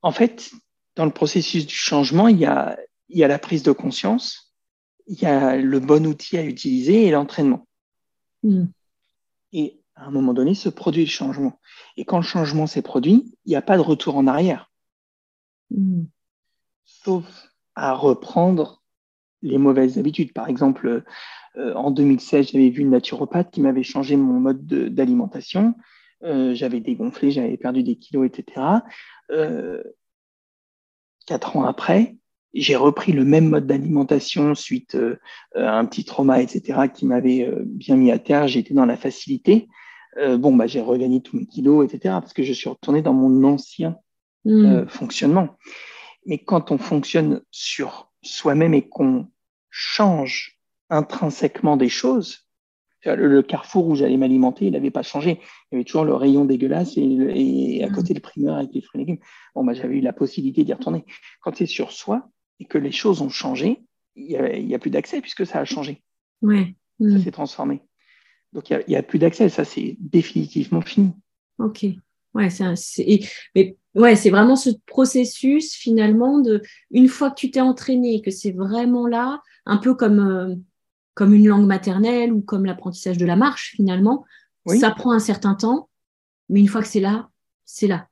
En 0.00 0.12
fait, 0.12 0.50
dans 0.96 1.04
le 1.04 1.10
processus 1.10 1.66
du 1.66 1.74
changement, 1.74 2.28
il 2.28 2.38
y 2.38 2.44
a, 2.44 2.78
il 3.08 3.18
y 3.18 3.24
a 3.24 3.28
la 3.28 3.38
prise 3.38 3.62
de 3.62 3.72
conscience, 3.72 4.52
il 5.06 5.20
y 5.20 5.26
a 5.26 5.56
le 5.56 5.80
bon 5.80 6.06
outil 6.06 6.38
à 6.38 6.44
utiliser 6.44 7.06
et 7.06 7.10
l'entraînement. 7.10 7.66
Hmm. 8.42 8.66
Et 9.52 9.80
à 9.94 10.06
un 10.06 10.10
moment 10.10 10.34
donné, 10.34 10.54
se 10.54 10.68
produit 10.68 11.04
le 11.04 11.10
changement. 11.10 11.60
Et 11.96 12.04
quand 12.04 12.18
le 12.18 12.22
changement 12.22 12.66
s'est 12.66 12.82
produit, 12.82 13.34
il 13.44 13.50
n'y 13.50 13.56
a 13.56 13.62
pas 13.62 13.76
de 13.76 13.82
retour 13.82 14.16
en 14.16 14.26
arrière. 14.26 14.70
Hmm. 15.70 16.04
Sauf 16.84 17.48
à 17.74 17.94
reprendre 17.94 18.82
les 19.40 19.58
mauvaises 19.58 19.98
habitudes. 19.98 20.32
Par 20.32 20.48
exemple, 20.48 21.04
euh, 21.56 21.74
en 21.74 21.90
2016, 21.90 22.50
j'avais 22.52 22.70
vu 22.70 22.82
une 22.82 22.90
naturopathe 22.90 23.50
qui 23.50 23.60
m'avait 23.60 23.82
changé 23.82 24.16
mon 24.16 24.40
mode 24.40 24.64
d'alimentation. 24.66 25.74
Euh, 26.22 26.54
j'avais 26.54 26.80
dégonflé, 26.80 27.32
j'avais 27.32 27.56
perdu 27.56 27.82
des 27.82 27.96
kilos, 27.96 28.26
etc 28.26 28.82
quatre 31.26 31.56
ans 31.56 31.64
après, 31.64 32.16
j'ai 32.54 32.76
repris 32.76 33.12
le 33.12 33.24
même 33.24 33.48
mode 33.48 33.66
d'alimentation 33.66 34.54
suite 34.54 34.94
euh, 34.94 35.18
à 35.54 35.78
un 35.78 35.84
petit 35.84 36.04
trauma, 36.04 36.42
etc., 36.42 36.80
qui 36.92 37.06
m'avait 37.06 37.46
euh, 37.46 37.62
bien 37.64 37.96
mis 37.96 38.10
à 38.10 38.18
terre. 38.18 38.46
J'étais 38.46 38.74
dans 38.74 38.84
la 38.84 38.96
facilité. 38.96 39.68
Euh, 40.18 40.36
bon, 40.36 40.54
bah, 40.54 40.66
j'ai 40.66 40.80
regagné 40.80 41.22
tous 41.22 41.36
mes 41.36 41.46
kilos, 41.46 41.84
etc., 41.84 42.16
parce 42.20 42.34
que 42.34 42.42
je 42.42 42.52
suis 42.52 42.68
retourné 42.68 43.00
dans 43.00 43.14
mon 43.14 43.44
ancien 43.44 43.96
hmm. 44.44 44.86
fonctionnement. 44.86 45.56
Mais 46.26 46.38
quand 46.38 46.70
on 46.70 46.78
fonctionne 46.78 47.40
sur 47.50 48.12
soi-même 48.22 48.74
et 48.74 48.88
qu'on 48.88 49.28
change 49.70 50.58
intrinsèquement 50.90 51.78
des 51.78 51.88
choses, 51.88 52.41
le, 53.04 53.42
carrefour 53.42 53.88
où 53.88 53.94
j'allais 53.94 54.16
m'alimenter, 54.16 54.66
il 54.66 54.72
n'avait 54.72 54.90
pas 54.90 55.02
changé. 55.02 55.40
Il 55.70 55.74
y 55.74 55.76
avait 55.76 55.84
toujours 55.84 56.04
le 56.04 56.14
rayon 56.14 56.44
dégueulasse 56.44 56.96
et, 56.96 57.82
à 57.82 57.88
mm. 57.88 57.92
côté 57.92 58.14
le 58.14 58.20
primeur 58.20 58.56
avec 58.56 58.70
les 58.72 58.80
fruits 58.80 59.02
et 59.02 59.04
légumes. 59.04 59.22
Bon, 59.54 59.64
bah, 59.64 59.74
j'avais 59.74 59.96
eu 59.96 60.00
la 60.00 60.12
possibilité 60.12 60.64
d'y 60.64 60.72
retourner. 60.72 61.04
Quand 61.40 61.54
c'est 61.56 61.66
sur 61.66 61.92
soi 61.92 62.28
et 62.60 62.64
que 62.64 62.78
les 62.78 62.92
choses 62.92 63.20
ont 63.22 63.28
changé, 63.28 63.82
il 64.14 64.66
n'y 64.66 64.74
a, 64.74 64.78
plus 64.78 64.90
d'accès 64.90 65.20
puisque 65.20 65.46
ça 65.46 65.58
a 65.58 65.64
changé. 65.64 66.02
Ouais. 66.42 66.74
Ça 67.00 67.06
mm. 67.06 67.22
s'est 67.22 67.30
transformé. 67.30 67.82
Donc 68.52 68.70
il 68.70 68.84
n'y 68.88 68.96
a, 68.96 69.02
plus 69.02 69.18
d'accès. 69.18 69.48
Ça, 69.48 69.64
c'est 69.64 69.96
définitivement 69.98 70.82
fini. 70.82 71.12
OK. 71.58 71.86
Ouais, 72.34 72.48
c'est 72.48 73.20
mais 73.54 73.76
ouais, 73.94 74.16
c'est 74.16 74.30
vraiment 74.30 74.56
ce 74.56 74.70
processus 74.86 75.74
finalement 75.74 76.38
de 76.38 76.62
une 76.90 77.08
fois 77.08 77.30
que 77.30 77.34
tu 77.34 77.50
t'es 77.50 77.60
entraîné, 77.60 78.22
que 78.22 78.30
c'est 78.30 78.52
vraiment 78.52 79.06
là, 79.06 79.42
un 79.66 79.76
peu 79.76 79.94
comme 79.94 80.18
euh, 80.18 80.54
comme 81.14 81.34
une 81.34 81.46
langue 81.46 81.66
maternelle 81.66 82.32
ou 82.32 82.40
comme 82.40 82.64
l'apprentissage 82.64 83.18
de 83.18 83.26
la 83.26 83.36
marche 83.36 83.72
finalement, 83.76 84.24
ça 84.66 84.90
prend 84.90 85.12
un 85.12 85.18
certain 85.18 85.54
temps, 85.54 85.88
mais 86.48 86.60
une 86.60 86.68
fois 86.68 86.82
que 86.82 86.88
c'est 86.88 87.00
là, 87.00 87.28
c'est 87.64 87.86
là. 87.86 88.08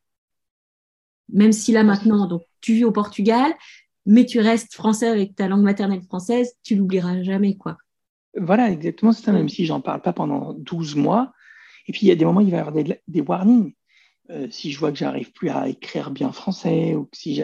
Même 1.33 1.53
si 1.53 1.73
là 1.73 1.85
maintenant, 1.85 2.27
donc 2.27 2.43
tu 2.61 2.75
vis 2.75 2.85
au 2.85 2.93
Portugal, 2.93 3.53
mais 4.05 4.27
tu 4.27 4.41
restes 4.41 4.75
français 4.75 5.07
avec 5.07 5.37
ta 5.37 5.49
langue 5.49 5.63
maternelle 5.63 6.03
française, 6.03 6.55
tu 6.63 6.75
l'oublieras 6.75 7.23
jamais 7.23 7.57
quoi. 7.57 7.79
Voilà, 8.37 8.71
exactement, 8.71 9.13
c'est 9.13 9.25
ça, 9.25 9.33
même 9.33 9.49
si 9.49 9.67
j'en 9.67 9.81
parle 9.81 10.03
pas 10.03 10.13
pendant 10.13 10.53
12 10.55 10.97
mois. 10.97 11.33
Et 11.87 11.93
puis 11.93 12.03
il 12.03 12.09
y 12.09 12.13
a 12.13 12.17
des 12.17 12.25
moments, 12.25 12.41
il 12.41 12.51
va 12.51 12.59
y 12.59 12.61
avoir 12.61 12.75
des, 12.75 13.01
des 13.09 13.21
warnings 13.21 13.73
euh, 14.31 14.49
si 14.51 14.71
je 14.71 14.79
vois 14.79 14.93
que 14.93 14.99
j'arrive 14.99 15.33
plus 15.33 15.49
à 15.49 15.69
écrire 15.69 16.11
bien 16.11 16.31
français, 16.31 16.95
ou 16.95 17.09
si 17.13 17.35
je, 17.35 17.43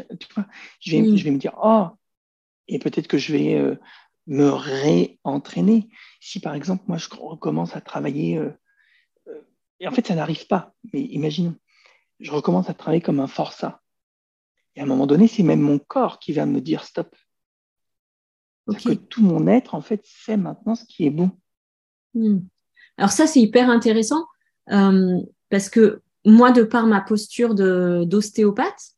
vais, 0.90 1.02
mm. 1.02 1.16
je 1.16 1.24
vais 1.24 1.30
me 1.30 1.38
dire, 1.38 1.56
oh, 1.62 1.86
et 2.68 2.78
peut-être 2.78 3.08
que 3.08 3.18
je 3.18 3.32
vais 3.32 3.54
euh, 3.54 3.74
me 4.26 4.48
réentraîner. 4.48 5.88
Si 6.20 6.40
par 6.40 6.54
exemple, 6.54 6.84
moi, 6.88 6.98
je 6.98 7.08
recommence 7.10 7.76
à 7.76 7.80
travailler, 7.80 8.38
euh, 8.38 8.50
et 9.80 9.88
en 9.88 9.92
fait, 9.92 10.06
ça 10.06 10.14
n'arrive 10.14 10.46
pas, 10.46 10.74
mais 10.92 11.02
imaginons, 11.02 11.56
je 12.20 12.30
recommence 12.30 12.70
à 12.70 12.74
travailler 12.74 13.02
comme 13.02 13.20
un 13.20 13.26
forçat. 13.26 13.82
Et 14.74 14.80
à 14.80 14.82
un 14.82 14.86
moment 14.86 15.06
donné, 15.06 15.28
c'est 15.28 15.42
même 15.42 15.60
mon 15.60 15.78
corps 15.78 16.18
qui 16.18 16.32
va 16.32 16.46
me 16.46 16.60
dire 16.60 16.84
stop. 16.84 17.14
que 18.66 18.94
tout 18.94 19.22
mon 19.22 19.46
être, 19.46 19.74
en 19.74 19.80
fait, 19.80 20.02
sait 20.04 20.36
maintenant 20.36 20.74
ce 20.74 20.84
qui 20.84 21.06
est 21.06 21.10
bon. 21.10 21.30
Mm. 22.14 22.38
Alors 22.98 23.10
ça, 23.10 23.26
c'est 23.26 23.40
hyper 23.40 23.70
intéressant 23.70 24.26
parce 24.66 25.68
que 25.68 26.02
moi, 26.26 26.50
de 26.50 26.64
par 26.64 26.86
ma 26.86 27.00
posture 27.00 27.54
d'ostéopathe, 27.54 28.96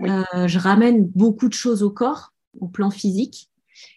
euh, 0.00 0.46
je 0.46 0.58
ramène 0.58 1.08
beaucoup 1.08 1.48
de 1.48 1.54
choses 1.54 1.82
au 1.82 1.90
corps, 1.90 2.32
au 2.60 2.68
plan 2.68 2.90
physique. 2.90 3.50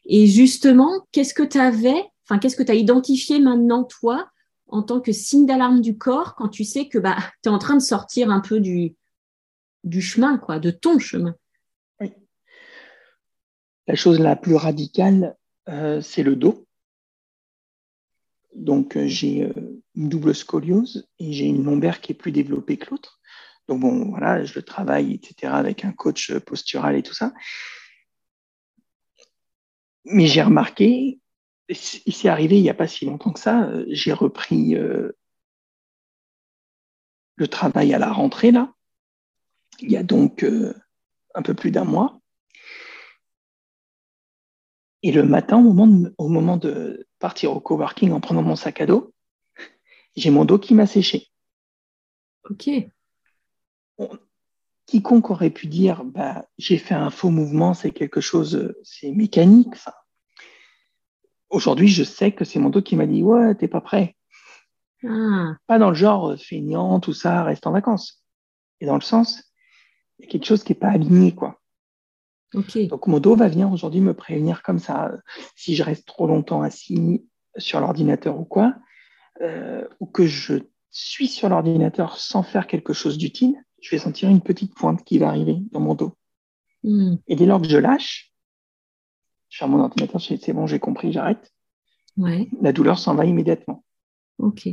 Et 0.05 0.27
justement, 0.27 1.07
qu'est-ce 1.11 1.33
que 1.33 1.43
tu 1.43 1.57
avais, 1.57 2.03
enfin, 2.25 2.39
qu'est-ce 2.39 2.55
que 2.55 2.63
tu 2.63 2.71
as 2.71 2.75
identifié 2.75 3.39
maintenant, 3.39 3.83
toi, 3.83 4.29
en 4.67 4.83
tant 4.83 5.01
que 5.01 5.11
signe 5.11 5.45
d'alarme 5.45 5.81
du 5.81 5.97
corps, 5.97 6.35
quand 6.35 6.47
tu 6.47 6.63
sais 6.63 6.87
que 6.87 6.97
bah, 6.97 7.17
tu 7.43 7.49
es 7.49 7.51
en 7.51 7.59
train 7.59 7.75
de 7.75 7.81
sortir 7.81 8.29
un 8.31 8.39
peu 8.39 8.59
du, 8.59 8.95
du 9.83 10.01
chemin, 10.01 10.37
quoi, 10.37 10.59
de 10.59 10.71
ton 10.71 10.99
chemin? 10.99 11.35
La 13.87 13.95
chose 13.95 14.19
la 14.19 14.35
plus 14.35 14.55
radicale, 14.55 15.35
euh, 15.67 16.01
c'est 16.01 16.23
le 16.23 16.35
dos. 16.35 16.65
Donc, 18.55 18.95
euh, 18.95 19.07
j'ai 19.07 19.43
euh, 19.43 19.81
une 19.95 20.07
double 20.07 20.35
scoliose 20.35 21.07
et 21.19 21.33
j'ai 21.33 21.45
une 21.45 21.63
lombaire 21.63 21.99
qui 21.99 22.11
est 22.11 22.15
plus 22.15 22.31
développée 22.31 22.77
que 22.77 22.89
l'autre. 22.91 23.19
Donc, 23.67 23.81
bon, 23.81 24.09
voilà, 24.09 24.45
je 24.45 24.53
le 24.55 24.61
travaille, 24.61 25.13
etc., 25.13 25.53
avec 25.53 25.83
un 25.83 25.91
coach 25.91 26.31
postural 26.39 26.95
et 26.95 27.03
tout 27.03 27.13
ça. 27.13 27.33
Mais 30.05 30.25
j'ai 30.27 30.41
remarqué, 30.41 31.19
il 31.69 32.13
s'est 32.13 32.29
arrivé 32.29 32.57
il 32.57 32.63
n'y 32.63 32.69
a 32.69 32.73
pas 32.73 32.87
si 32.87 33.05
longtemps 33.05 33.31
que 33.31 33.39
ça, 33.39 33.63
euh, 33.63 33.85
j'ai 33.89 34.13
repris 34.13 34.75
le 37.35 37.47
travail 37.47 37.93
à 37.93 37.99
la 37.99 38.11
rentrée, 38.11 38.51
là, 38.51 38.73
il 39.79 39.91
y 39.91 39.97
a 39.97 40.03
donc 40.03 40.45
un 41.33 41.41
peu 41.41 41.53
plus 41.53 41.71
d'un 41.71 41.85
mois. 41.85 42.19
Et 45.03 45.11
le 45.11 45.23
matin, 45.23 45.57
au 45.57 45.73
moment 45.73 45.87
de, 45.87 46.13
au 46.17 46.27
moment 46.27 46.57
de 46.57 47.07
partir 47.19 47.51
au 47.53 47.59
coworking 47.59 48.11
en 48.11 48.21
prenant 48.21 48.43
mon 48.43 48.55
sac 48.55 48.81
à 48.81 48.85
dos, 48.85 49.13
j'ai 50.15 50.29
mon 50.29 50.45
dos 50.45 50.59
qui 50.59 50.73
m'a 50.73 50.85
séché. 50.85 51.31
Ok. 52.49 52.69
Quiconque 54.91 55.31
aurait 55.31 55.51
pu 55.51 55.67
dire, 55.67 56.03
bah, 56.03 56.45
j'ai 56.57 56.77
fait 56.77 56.93
un 56.93 57.09
faux 57.09 57.29
mouvement, 57.29 57.73
c'est 57.73 57.91
quelque 57.91 58.19
chose, 58.19 58.75
c'est 58.83 59.11
mécanique. 59.13 59.73
Aujourd'hui, 61.49 61.87
je 61.87 62.03
sais 62.03 62.33
que 62.33 62.43
c'est 62.43 62.59
mon 62.59 62.69
dos 62.69 62.81
qui 62.81 62.97
m'a 62.97 63.05
dit, 63.05 63.23
ouais, 63.23 63.55
t'es 63.55 63.69
pas 63.69 63.79
prêt. 63.79 64.17
Ah. 65.07 65.55
Pas 65.65 65.79
dans 65.79 65.89
le 65.89 65.95
genre 65.95 66.35
feignant, 66.37 66.99
tout 66.99 67.13
ça, 67.13 67.45
reste 67.45 67.65
en 67.67 67.71
vacances. 67.71 68.21
Et 68.81 68.85
dans 68.85 68.95
le 68.95 69.01
sens, 69.01 69.53
il 70.19 70.25
y 70.25 70.27
a 70.27 70.31
quelque 70.31 70.45
chose 70.45 70.65
qui 70.65 70.73
n'est 70.73 70.79
pas 70.79 70.89
aligné, 70.89 71.33
quoi. 71.33 71.61
Donc 72.53 73.07
mon 73.07 73.21
dos 73.21 73.37
va 73.37 73.47
venir 73.47 73.71
aujourd'hui 73.71 74.01
me 74.01 74.13
prévenir 74.13 74.61
comme 74.61 74.79
ça. 74.79 75.13
Si 75.55 75.73
je 75.73 75.83
reste 75.83 76.05
trop 76.05 76.27
longtemps 76.27 76.63
assis 76.63 77.25
sur 77.55 77.79
l'ordinateur 77.79 78.37
ou 78.37 78.43
quoi, 78.43 78.75
euh, 79.39 79.87
ou 80.01 80.05
que 80.05 80.27
je 80.27 80.55
suis 80.89 81.29
sur 81.29 81.47
l'ordinateur 81.47 82.17
sans 82.17 82.43
faire 82.43 82.67
quelque 82.67 82.91
chose 82.91 83.17
d'utile, 83.17 83.55
je 83.81 83.89
vais 83.89 83.97
sentir 83.97 84.29
une 84.29 84.41
petite 84.41 84.73
pointe 84.75 85.03
qui 85.03 85.17
va 85.17 85.29
arriver 85.29 85.57
dans 85.71 85.79
mon 85.79 85.95
dos. 85.95 86.13
Hmm. 86.83 87.15
Et 87.27 87.35
dès 87.35 87.45
lors 87.45 87.61
que 87.61 87.67
je 87.67 87.77
lâche, 87.77 88.31
je 89.49 89.57
ferme 89.57 89.71
mon 89.71 89.83
ordinateur, 89.83 90.21
c'est 90.21 90.53
bon, 90.53 90.67
j'ai 90.67 90.79
compris, 90.79 91.11
j'arrête. 91.11 91.51
La 92.17 92.73
douleur 92.73 92.99
s'en 92.99 93.15
va 93.15 93.25
immédiatement. 93.25 93.83
Ok. 94.37 94.67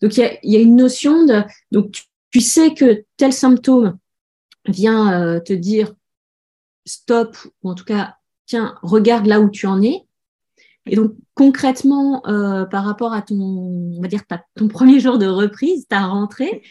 Donc 0.00 0.16
il 0.16 0.38
y, 0.42 0.56
a, 0.56 0.60
une 0.60 0.76
notion 0.76 1.24
de. 1.24 1.42
Donc 1.70 1.96
tu, 2.30 2.40
sais 2.40 2.74
que 2.74 3.04
tel 3.16 3.32
symptôme 3.32 3.98
vient 4.66 5.12
euh, 5.12 5.40
te 5.40 5.52
dire 5.52 5.94
stop, 6.84 7.36
ou 7.62 7.70
en 7.70 7.74
tout 7.74 7.84
cas, 7.84 8.16
tiens, 8.46 8.78
regarde 8.82 9.26
là 9.26 9.40
où 9.40 9.50
tu 9.50 9.66
en 9.66 9.82
es. 9.82 10.06
Et 10.86 10.96
donc, 10.96 11.14
concrètement, 11.32 12.26
euh, 12.26 12.66
par 12.66 12.84
rapport 12.84 13.14
à 13.14 13.22
ton, 13.22 13.40
on 13.40 14.00
va 14.02 14.08
dire, 14.08 14.22
ton 14.54 14.68
premier 14.68 15.00
jour 15.00 15.18
de 15.18 15.26
reprise, 15.26 15.86
ta 15.88 16.06
rentrée, 16.06 16.62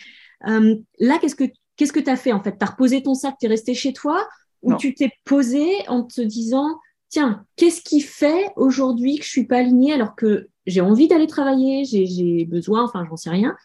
euh, 0.47 0.75
là, 0.99 1.17
qu'est-ce 1.19 1.35
que 1.35 1.45
qu'est-ce 1.75 1.93
que 1.93 1.99
tu 1.99 2.09
as 2.09 2.15
fait 2.15 2.31
en 2.31 2.41
fait? 2.41 2.57
Tu 2.57 2.63
as 2.63 2.69
reposé 2.69 3.03
ton 3.03 3.13
sac, 3.13 3.35
tu 3.39 3.45
es 3.45 3.49
resté 3.49 3.73
chez 3.73 3.93
toi? 3.93 4.27
Ou 4.61 4.75
tu 4.77 4.93
t'es 4.93 5.11
posé 5.25 5.65
en 5.89 6.03
te 6.03 6.21
disant, 6.21 6.79
tiens, 7.09 7.45
qu'est-ce 7.57 7.81
qui 7.81 7.99
fait 7.99 8.45
aujourd'hui 8.55 9.19
que 9.19 9.25
je 9.25 9.29
suis 9.29 9.45
pas 9.45 9.57
alignée 9.57 9.91
alors 9.91 10.15
que 10.15 10.47
j'ai 10.65 10.79
envie 10.79 11.09
d'aller 11.09 11.27
travailler, 11.27 11.83
j'ai 11.83 12.45
besoin, 12.45 12.83
enfin, 12.83 13.05
j'en 13.09 13.17
sais 13.17 13.29
rien. 13.29 13.57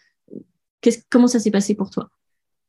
comment 1.09 1.29
ça 1.29 1.39
s'est 1.39 1.53
passé 1.53 1.77
pour 1.77 1.91
toi? 1.91 2.11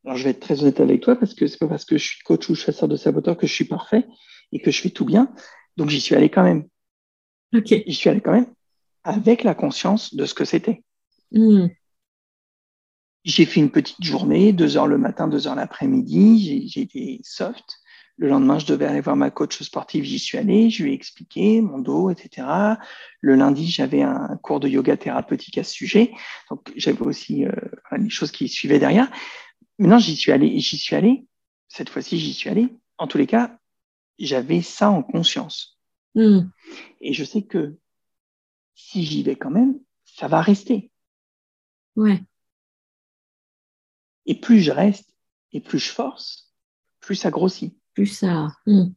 Alors, 0.04 0.16
je 0.16 0.24
vais 0.24 0.30
être 0.30 0.40
très 0.40 0.62
honnête 0.62 0.80
avec 0.80 1.02
toi 1.02 1.16
parce 1.16 1.34
que 1.34 1.46
c'est 1.46 1.58
pas 1.58 1.66
parce 1.66 1.84
que 1.84 1.98
je 1.98 2.04
suis 2.04 2.22
coach 2.22 2.48
ou 2.48 2.54
chasseur 2.54 2.88
de 2.88 2.96
saboteurs 2.96 3.36
que 3.36 3.46
je 3.46 3.52
suis 3.52 3.64
parfait 3.64 4.06
et 4.52 4.60
que 4.60 4.70
je 4.70 4.80
fais 4.80 4.90
tout 4.90 5.04
bien. 5.04 5.32
Donc, 5.76 5.90
j'y 5.90 6.00
suis 6.00 6.14
allé 6.14 6.30
quand 6.30 6.44
même. 6.44 6.66
Ok. 7.52 7.74
J'y 7.86 7.94
suis 7.94 8.08
allé 8.08 8.20
quand 8.20 8.32
même 8.32 8.46
avec 9.04 9.42
la 9.42 9.54
conscience 9.54 10.14
de 10.14 10.24
ce 10.24 10.34
que 10.34 10.44
c'était. 10.44 10.82
Hmm. 11.32 11.66
J'ai 13.24 13.44
fait 13.44 13.60
une 13.60 13.70
petite 13.70 14.02
journée, 14.02 14.52
deux 14.52 14.76
heures 14.76 14.86
le 14.86 14.98
matin, 14.98 15.28
deux 15.28 15.46
heures 15.46 15.54
l'après-midi. 15.54 16.68
J'ai 16.68 16.80
été 16.80 17.20
soft. 17.22 17.80
Le 18.16 18.28
lendemain, 18.28 18.58
je 18.58 18.66
devais 18.66 18.84
aller 18.84 19.00
voir 19.00 19.16
ma 19.16 19.30
coach 19.30 19.62
sportive. 19.62 20.04
J'y 20.04 20.18
suis 20.18 20.38
allé. 20.38 20.68
Je 20.70 20.84
lui 20.84 20.92
ai 20.92 20.94
expliqué 20.94 21.60
mon 21.60 21.78
dos, 21.78 22.10
etc. 22.10 22.46
Le 23.20 23.34
lundi, 23.34 23.66
j'avais 23.66 24.02
un 24.02 24.36
cours 24.42 24.60
de 24.60 24.68
yoga 24.68 24.96
thérapeutique 24.96 25.58
à 25.58 25.64
ce 25.64 25.72
sujet. 25.72 26.12
Donc, 26.50 26.70
j'avais 26.76 27.00
aussi 27.00 27.46
euh, 27.46 27.52
les 27.96 28.10
choses 28.10 28.30
qui 28.30 28.48
suivaient 28.48 28.78
derrière. 28.78 29.10
Maintenant, 29.78 29.98
j'y 29.98 30.16
suis 30.16 30.32
allé, 30.32 30.58
j'y 30.58 30.76
suis 30.76 30.96
allé. 30.96 31.26
Cette 31.68 31.88
fois-ci, 31.88 32.18
j'y 32.18 32.34
suis 32.34 32.50
allé. 32.50 32.68
En 32.98 33.06
tous 33.06 33.16
les 33.16 33.26
cas, 33.26 33.58
j'avais 34.18 34.60
ça 34.60 34.90
en 34.90 35.02
conscience. 35.02 35.78
Hmm. 36.14 36.50
Et 37.00 37.14
je 37.14 37.24
sais 37.24 37.42
que 37.42 37.76
si 38.74 39.04
j'y 39.04 39.22
vais 39.22 39.36
quand 39.36 39.50
même, 39.50 39.78
ça 40.04 40.28
va 40.28 40.42
rester. 40.42 40.90
Ouais. 41.96 42.22
Et 44.26 44.38
plus 44.38 44.60
je 44.60 44.72
reste 44.72 45.10
et 45.52 45.60
plus 45.60 45.78
je 45.78 45.90
force, 45.90 46.52
plus 47.00 47.16
ça 47.16 47.30
grossit. 47.30 47.76
Plus 47.94 48.06
ça. 48.06 48.48
Hmm. 48.66 48.92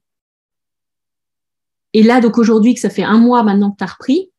Et 1.93 2.03
là, 2.03 2.21
donc 2.21 2.37
aujourd'hui, 2.37 2.73
que 2.73 2.79
ça 2.79 2.89
fait 2.89 3.03
un 3.03 3.17
mois 3.17 3.43
maintenant 3.43 3.71
que 3.71 3.77
tu 3.77 3.83
as 3.83 3.87
repris, 3.87 4.33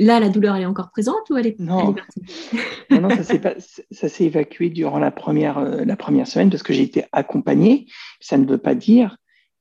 Là, 0.00 0.20
la 0.20 0.28
douleur, 0.28 0.54
elle 0.54 0.62
est 0.62 0.66
encore 0.66 0.90
présente 0.90 1.28
ou 1.28 1.36
elle 1.36 1.48
est, 1.48 1.58
non. 1.58 1.92
partie? 1.92 2.22
Non, 2.90 3.08
ça 3.90 4.08
s'est 4.08 4.24
évacué 4.24 4.70
durant 4.70 5.00
la 5.00 5.10
première, 5.10 5.58
euh, 5.58 5.84
la 5.84 5.96
première 5.96 6.26
semaine 6.26 6.50
parce 6.50 6.62
que 6.62 6.72
j'ai 6.72 6.84
été 6.84 7.04
accompagné. 7.10 7.86
Ça 8.20 8.38
ne 8.38 8.46
veut 8.46 8.58
pas 8.58 8.76
dire 8.76 9.16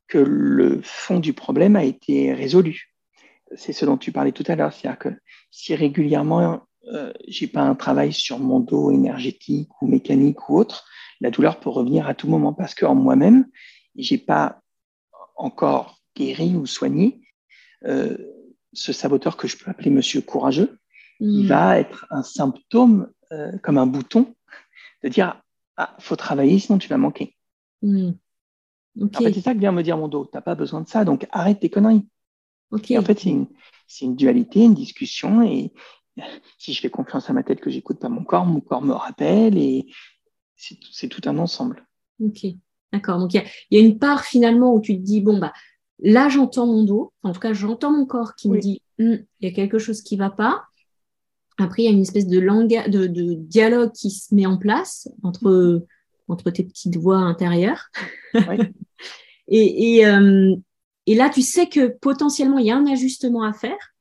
que 0.08 0.20
le 0.20 0.80
fond 0.84 1.20
du 1.20 1.34
problème 1.34 1.76
a 1.76 1.84
été 1.84 2.34
résolu. 2.34 2.94
C'est 3.56 3.74
ce 3.74 3.86
dont 3.86 3.98
tu 3.98 4.12
parlais 4.12 4.32
tout 4.32 4.44
à 4.48 4.56
l'heure. 4.56 4.72
C'est-à-dire 4.72 5.00
que 5.00 5.10
si 5.50 5.76
régulièrement, 5.76 6.67
euh, 6.94 7.12
j'ai 7.28 7.48
pas 7.48 7.62
un 7.62 7.76
travail 7.76 8.14
sur 8.14 8.40
mon 8.40 8.60
dos 8.60 8.92
énergétique 8.92 9.70
ou 9.82 9.88
mécanique 9.88 10.50
ou 10.50 10.58
autre, 10.58 10.86
la 11.20 11.32
douleur 11.32 11.60
peut 11.60 11.70
revenir 11.70 12.08
à 12.08 12.14
tout 12.14 12.28
moment 12.28 12.54
parce 12.54 12.76
qu'en 12.76 12.96
moi-même, 12.96 13.48
j'ai 13.96 14.18
pas 14.18 14.62
encore 15.36 16.00
guéri 16.16 16.56
ou 16.56 16.66
soigné 16.66 17.22
euh, 17.86 18.18
ce 18.74 18.94
saboteur 18.94 19.38
que 19.38 19.48
je 19.48 19.58
peux 19.58 19.70
appeler 19.70 19.90
monsieur 19.90 20.22
courageux, 20.22 20.80
il 21.20 21.46
hmm. 21.46 21.48
va 21.48 21.80
être 21.80 22.06
un 22.10 22.24
symptôme 22.24 23.12
euh, 23.32 23.58
comme 23.64 23.78
un 23.78 23.88
bouton 23.88 24.36
de 25.04 25.10
dire 25.10 25.42
ah 25.78 25.96
faut 26.00 26.16
travailler 26.16 26.60
sinon 26.60 26.78
tu 26.78 26.90
vas 26.90 26.98
manquer. 26.98 27.36
Hmm. 27.82 28.12
En 29.02 29.10
fait, 29.10 29.34
c'est 29.34 29.42
ça 29.42 29.54
que 29.54 29.60
vient 29.60 29.72
me 29.72 29.84
dire 29.84 29.98
mon 29.98 30.08
dos. 30.08 30.26
Tu 30.26 30.32
n'as 30.36 30.42
pas 30.42 30.56
besoin 30.56 30.82
de 30.82 30.88
ça, 30.88 31.06
donc 31.06 31.28
arrête 31.32 31.60
tes 31.60 31.70
conneries. 31.70 32.08
en 32.72 32.78
fait, 32.78 33.20
c'est 33.20 33.30
une, 33.30 33.48
une, 34.02 34.16
dualité, 34.16 34.64
une 34.64 34.74
discussion. 34.74 35.44
Et 35.44 35.72
si 36.58 36.74
je 36.74 36.82
fais 36.82 36.90
confiance 36.90 37.30
à 37.30 37.34
ma 37.34 37.44
tête 37.44 37.62
que 37.62 37.70
j'écoute 37.70 38.00
pas 38.00 38.10
mon 38.10 38.24
corps, 38.24 38.46
mon 38.46 38.60
corps 38.60 38.82
me 38.82 38.94
rappelle. 38.94 39.58
Et 39.58 39.88
c'est 40.56 41.10
tout 41.10 41.22
un 41.26 41.38
ensemble. 41.38 41.86
Ok, 42.20 42.46
d'accord. 42.92 43.20
Donc 43.20 43.34
il 43.34 43.44
y, 43.72 43.78
a, 43.78 43.82
une 43.82 44.00
part 44.00 44.24
finalement 44.24 44.74
où 44.74 44.82
tu 44.82 44.96
te 44.98 45.04
dis, 45.04 45.22
bon, 45.22 45.38
bah, 45.38 45.54
là 46.00 46.30
j'entends 46.30 46.68
mon 46.68 46.84
dos, 46.84 47.14
en 47.24 47.32
tout 47.32 47.40
cas 47.40 47.54
j'entends 47.54 47.92
mon 47.92 48.06
corps 48.06 48.36
qui 48.36 48.50
me 48.50 48.60
dit, 48.60 48.82
hum, 49.00 49.20
il 49.40 49.50
y 49.50 49.52
a 49.52 49.56
quelque 49.56 49.80
chose 49.80 50.02
qui 50.02 50.16
ne 50.16 50.24
va 50.24 50.30
pas. 50.30 50.64
Après, 51.60 51.82
il 51.82 51.86
y 51.86 51.88
a 51.90 51.92
une 51.92 52.02
espèce 52.02 52.28
de, 52.28 52.40
langage, 52.40 52.88
de, 52.88 53.34
dialogue 53.34 53.92
qui 53.92 54.12
se 54.12 54.34
met 54.36 54.46
en 54.46 54.58
place 54.58 55.10
entre, 55.24 55.84
entre 56.28 56.52
tes 56.52 56.64
petites 56.64 56.98
voix 56.98 57.18
intérieures. 57.18 57.90
et, 59.48 60.06
euh, 60.06 60.56
et 61.08 61.16
là, 61.16 61.30
tu 61.30 61.42
sais 61.42 61.68
que 61.68 61.88
potentiellement, 61.88 62.60
il 62.60 62.68
y 62.68 62.72
a 62.72 62.78
un 62.78 62.86
ajustement 62.86 63.42
à 63.42 63.54
faire. 63.54 63.96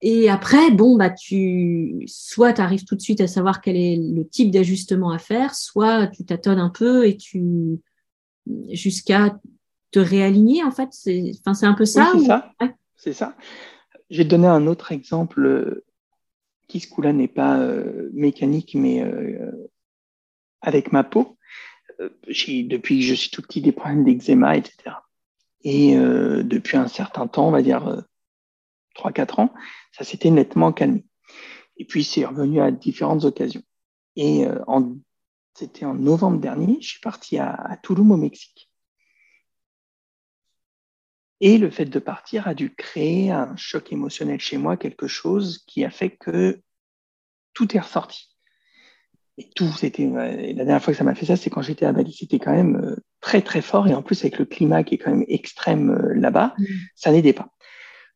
Et 0.00 0.30
après, 0.30 0.70
bon, 0.70 0.96
bah, 0.96 1.10
tu, 1.10 2.04
soit 2.06 2.52
tu 2.52 2.60
arrives 2.60 2.84
tout 2.84 2.94
de 2.94 3.00
suite 3.00 3.20
à 3.20 3.26
savoir 3.26 3.60
quel 3.60 3.76
est 3.76 3.96
le 3.96 4.26
type 4.26 4.50
d'ajustement 4.50 5.10
à 5.10 5.18
faire, 5.18 5.54
soit 5.54 6.06
tu 6.06 6.24
tâtonnes 6.24 6.60
un 6.60 6.70
peu 6.70 7.06
et 7.06 7.16
tu, 7.16 7.80
jusqu'à 8.70 9.36
te 9.90 9.98
réaligner, 9.98 10.62
en 10.62 10.70
fait. 10.70 10.88
C'est, 10.92 11.32
enfin, 11.40 11.54
c'est 11.54 11.66
un 11.66 11.74
peu 11.74 11.84
ça. 11.84 12.12
c'est 12.14 12.24
ça. 12.24 12.54
C'est 12.96 13.12
ça. 13.12 13.36
Te 14.10 14.22
donner 14.22 14.46
un 14.46 14.66
autre 14.66 14.92
exemple 14.92 15.82
qui, 16.68 16.80
ce 16.80 16.88
coup-là, 16.88 17.12
n'est 17.12 17.28
pas 17.28 17.58
euh, 17.58 18.10
mécanique, 18.12 18.74
mais 18.74 19.02
euh, 19.02 19.70
avec 20.60 20.92
ma 20.92 21.02
peau. 21.02 21.36
Euh, 22.00 22.10
j'ai, 22.28 22.62
depuis 22.62 23.00
que 23.00 23.06
je 23.06 23.14
suis 23.14 23.30
tout 23.30 23.42
petit, 23.42 23.60
des 23.60 23.72
problèmes 23.72 24.04
d'eczéma, 24.04 24.56
etc. 24.56 24.96
Et 25.64 25.96
depuis 25.96 26.76
un 26.76 26.86
certain 26.86 27.26
temps, 27.26 27.48
on 27.48 27.50
va 27.50 27.62
dire 27.62 28.04
3-4 28.98 29.40
ans, 29.40 29.54
ça 29.92 30.04
s'était 30.04 30.30
nettement 30.30 30.72
calmé. 30.72 31.04
Et 31.76 31.84
puis 31.84 32.04
c'est 32.04 32.24
revenu 32.24 32.60
à 32.60 32.70
différentes 32.70 33.24
occasions. 33.24 33.62
Et 34.16 34.46
euh, 34.46 34.58
c'était 35.54 35.84
en 35.84 35.94
novembre 35.94 36.40
dernier, 36.40 36.78
je 36.80 36.88
suis 36.88 37.00
parti 37.00 37.38
à, 37.38 37.78
Tulum 37.82 38.10
au 38.10 38.16
Mexique. 38.16 38.70
Et 41.40 41.56
le 41.56 41.70
fait 41.70 41.84
de 41.84 41.98
partir 42.00 42.48
a 42.48 42.54
dû 42.54 42.74
créer 42.74 43.30
un 43.30 43.56
choc 43.56 43.92
émotionnel 43.92 44.40
chez 44.40 44.58
moi, 44.58 44.76
quelque 44.76 45.06
chose 45.06 45.64
qui 45.68 45.84
a 45.84 45.90
fait 45.90 46.10
que 46.10 46.60
tout 47.54 47.76
est 47.76 47.80
ressorti. 47.80 48.36
Et 49.36 49.48
tout, 49.50 49.72
c'était 49.72 50.04
la 50.06 50.64
dernière 50.64 50.82
fois 50.82 50.92
que 50.92 50.98
ça 50.98 51.04
m'a 51.04 51.14
fait 51.14 51.26
ça, 51.26 51.36
c'est 51.36 51.48
quand 51.48 51.62
j'étais 51.62 51.86
à 51.86 51.92
Bali. 51.92 52.12
C'était 52.12 52.40
quand 52.40 52.52
même 52.52 52.76
euh, 52.76 52.96
très 53.20 53.40
très 53.40 53.62
fort 53.62 53.86
et 53.86 53.94
en 53.94 54.02
plus 54.02 54.20
avec 54.22 54.38
le 54.38 54.44
climat 54.44 54.82
qui 54.82 54.96
est 54.96 54.98
quand 54.98 55.12
même 55.12 55.24
extrême 55.28 55.90
euh, 55.90 56.14
là-bas, 56.14 56.54
mmh. 56.58 56.64
ça 56.96 57.12
n'aidait 57.12 57.32
pas. 57.32 57.48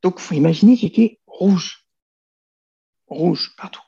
Donc, 0.02 0.16
il 0.18 0.22
faut 0.22 0.34
imaginer 0.34 0.76
j'étais 0.76 1.20
rouge. 1.26 1.86
Rouge 3.06 3.54
partout. 3.56 3.82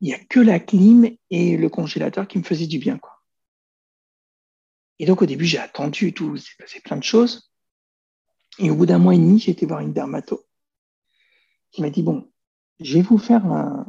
Il 0.00 0.08
n'y 0.08 0.14
a 0.14 0.18
que 0.18 0.40
la 0.40 0.60
clim 0.60 1.16
et 1.30 1.56
le 1.56 1.68
congélateur 1.68 2.28
qui 2.28 2.38
me 2.38 2.42
faisaient 2.42 2.66
du 2.66 2.78
bien. 2.78 2.98
Quoi. 2.98 3.22
Et 4.98 5.06
donc, 5.06 5.22
au 5.22 5.26
début, 5.26 5.46
j'ai 5.46 5.58
attendu 5.58 6.08
et 6.08 6.12
tout. 6.12 6.36
s'est 6.36 6.54
passé 6.58 6.80
plein 6.80 6.96
de 6.96 7.04
choses. 7.04 7.52
Et 8.58 8.70
au 8.70 8.76
bout 8.76 8.86
d'un 8.86 8.98
mois 8.98 9.14
et 9.14 9.18
demi, 9.18 9.38
j'ai 9.38 9.52
été 9.52 9.66
voir 9.66 9.80
une 9.80 9.92
dermato 9.92 10.46
qui 11.70 11.82
m'a 11.82 11.90
dit 11.90 12.02
Bon, 12.02 12.30
je 12.80 12.94
vais 12.94 13.02
vous 13.02 13.18
faire 13.18 13.44
un, 13.46 13.86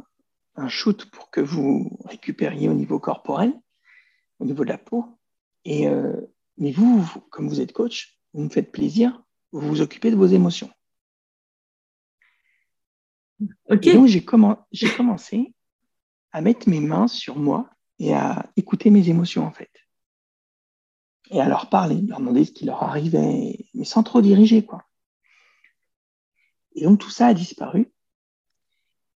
shoot 0.68 1.04
pour 1.10 1.30
que 1.30 1.40
vous 1.40 1.98
récupériez 2.04 2.68
au 2.68 2.74
niveau 2.74 2.98
corporel, 2.98 3.52
au 4.40 4.44
niveau 4.44 4.64
de 4.64 4.70
la 4.70 4.78
peau. 4.78 5.06
Et, 5.64 5.86
euh, 5.86 6.20
mais 6.56 6.72
vous, 6.72 7.06
comme 7.30 7.48
vous 7.48 7.60
êtes 7.60 7.72
coach, 7.72 8.17
vous 8.32 8.42
me 8.42 8.48
faites 8.48 8.72
plaisir, 8.72 9.22
vous 9.52 9.60
vous 9.60 9.80
occupez 9.80 10.10
de 10.10 10.16
vos 10.16 10.26
émotions. 10.26 10.70
Et 13.70 13.92
donc, 13.92 14.06
j'ai 14.06 14.24
commencé 14.24 15.54
à 16.32 16.40
mettre 16.40 16.68
mes 16.68 16.80
mains 16.80 17.08
sur 17.08 17.36
moi 17.36 17.70
et 17.98 18.14
à 18.14 18.50
écouter 18.56 18.90
mes 18.90 19.08
émotions, 19.08 19.44
en 19.44 19.52
fait. 19.52 19.70
Et 21.30 21.40
à 21.40 21.48
leur 21.48 21.68
parler, 21.68 22.00
leur 22.02 22.20
demander 22.20 22.44
ce 22.44 22.52
qui 22.52 22.64
leur 22.64 22.82
arrivait, 22.82 23.68
mais 23.74 23.84
sans 23.84 24.02
trop 24.02 24.22
diriger, 24.22 24.64
quoi. 24.64 24.84
Et 26.74 26.84
donc, 26.84 26.98
tout 26.98 27.10
ça 27.10 27.28
a 27.28 27.34
disparu. 27.34 27.92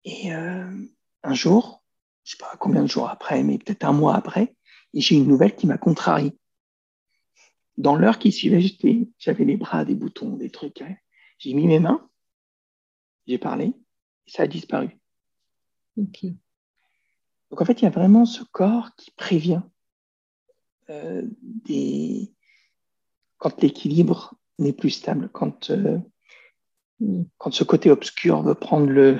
Et 0.04 0.34
euh, 0.34 0.86
un 1.22 1.34
jour, 1.34 1.84
je 2.24 2.30
ne 2.34 2.36
sais 2.36 2.38
pas 2.38 2.56
combien 2.58 2.82
de 2.82 2.88
jours 2.88 3.08
après, 3.08 3.42
mais 3.42 3.58
peut-être 3.58 3.84
un 3.84 3.92
mois 3.92 4.16
après, 4.16 4.54
j'ai 4.94 5.16
une 5.16 5.26
nouvelle 5.26 5.54
qui 5.54 5.66
m'a 5.66 5.78
contrarié 5.78 6.36
dans 7.76 7.96
l'heure 7.96 8.18
qui 8.18 8.32
suivait, 8.32 8.60
j'avais 9.18 9.44
les 9.44 9.56
bras, 9.56 9.84
des 9.84 9.94
boutons, 9.94 10.36
des 10.36 10.50
trucs. 10.50 10.82
Hein. 10.82 10.94
J'ai 11.38 11.54
mis 11.54 11.66
mes 11.66 11.80
mains, 11.80 12.08
j'ai 13.26 13.38
parlé, 13.38 13.72
et 14.26 14.30
ça 14.30 14.44
a 14.44 14.46
disparu. 14.46 14.98
Donc 15.96 17.60
en 17.60 17.64
fait, 17.64 17.80
il 17.80 17.84
y 17.84 17.88
a 17.88 17.90
vraiment 17.90 18.24
ce 18.24 18.44
corps 18.44 18.94
qui 18.96 19.10
prévient 19.10 19.62
euh, 20.90 21.22
des... 21.42 22.32
quand 23.38 23.60
l'équilibre 23.60 24.34
n'est 24.58 24.72
plus 24.72 24.90
stable, 24.90 25.28
quand, 25.32 25.70
euh, 25.70 25.98
mm. 27.00 27.24
quand 27.38 27.52
ce 27.52 27.64
côté 27.64 27.90
obscur 27.90 28.42
veut 28.42 28.54
prendre 28.54 28.86
le, 28.86 29.18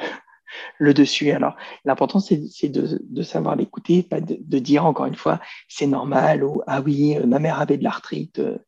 le 0.79 0.95
dessus. 0.95 1.31
Alors, 1.31 1.57
l'important, 1.85 2.21
c'est 2.21 2.69
de, 2.69 3.23
savoir 3.23 3.57
l'écouter, 3.57 4.03
pas 4.03 4.21
de, 4.21 4.59
dire 4.59 4.85
encore 4.85 5.07
une 5.07 5.15
fois, 5.15 5.41
c'est 5.69 5.87
normal, 5.87 6.45
ou 6.45 6.63
ah 6.67 6.81
oui, 6.81 7.17
euh, 7.17 7.27
ma 7.27 7.39
mère 7.39 7.61
avait 7.61 7.79
de 7.79 7.85
l'arthrite, 7.85 8.39
euh, 8.39 8.59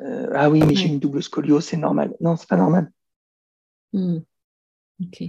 euh, 0.00 0.30
ah 0.34 0.50
oui, 0.50 0.62
mais 0.66 0.74
j'ai 0.74 0.88
une 0.88 0.98
double 0.98 1.22
scoliose, 1.22 1.64
c'est 1.64 1.76
normal. 1.76 2.14
Non, 2.20 2.36
c'est 2.36 2.48
pas 2.48 2.56
normal. 2.56 2.90
Hmm. 3.92 4.18
Ok. 5.00 5.22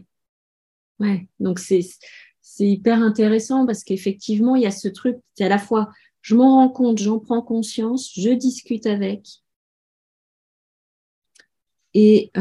Ouais, 0.99 1.28
donc 1.39 1.60
c'est 1.60 1.84
hyper 2.60 3.02
intéressant 3.02 3.65
parce 3.65 3.84
qu'effectivement, 3.84 4.56
il 4.56 4.63
y 4.63 4.67
a 4.67 4.71
ce 4.71 4.88
truc, 4.88 5.17
c'est 5.36 5.43
à 5.43 5.49
la 5.49 5.58
fois, 5.58 5.89
je 6.21 6.36
m'en 6.36 6.56
rends 6.56 6.69
compte, 6.69 6.99
j'en 6.99 7.19
prends 7.19 7.41
conscience, 7.41 8.12
je 8.15 8.30
discute 8.30 8.86
avec. 8.86 9.28
Et, 11.93 12.32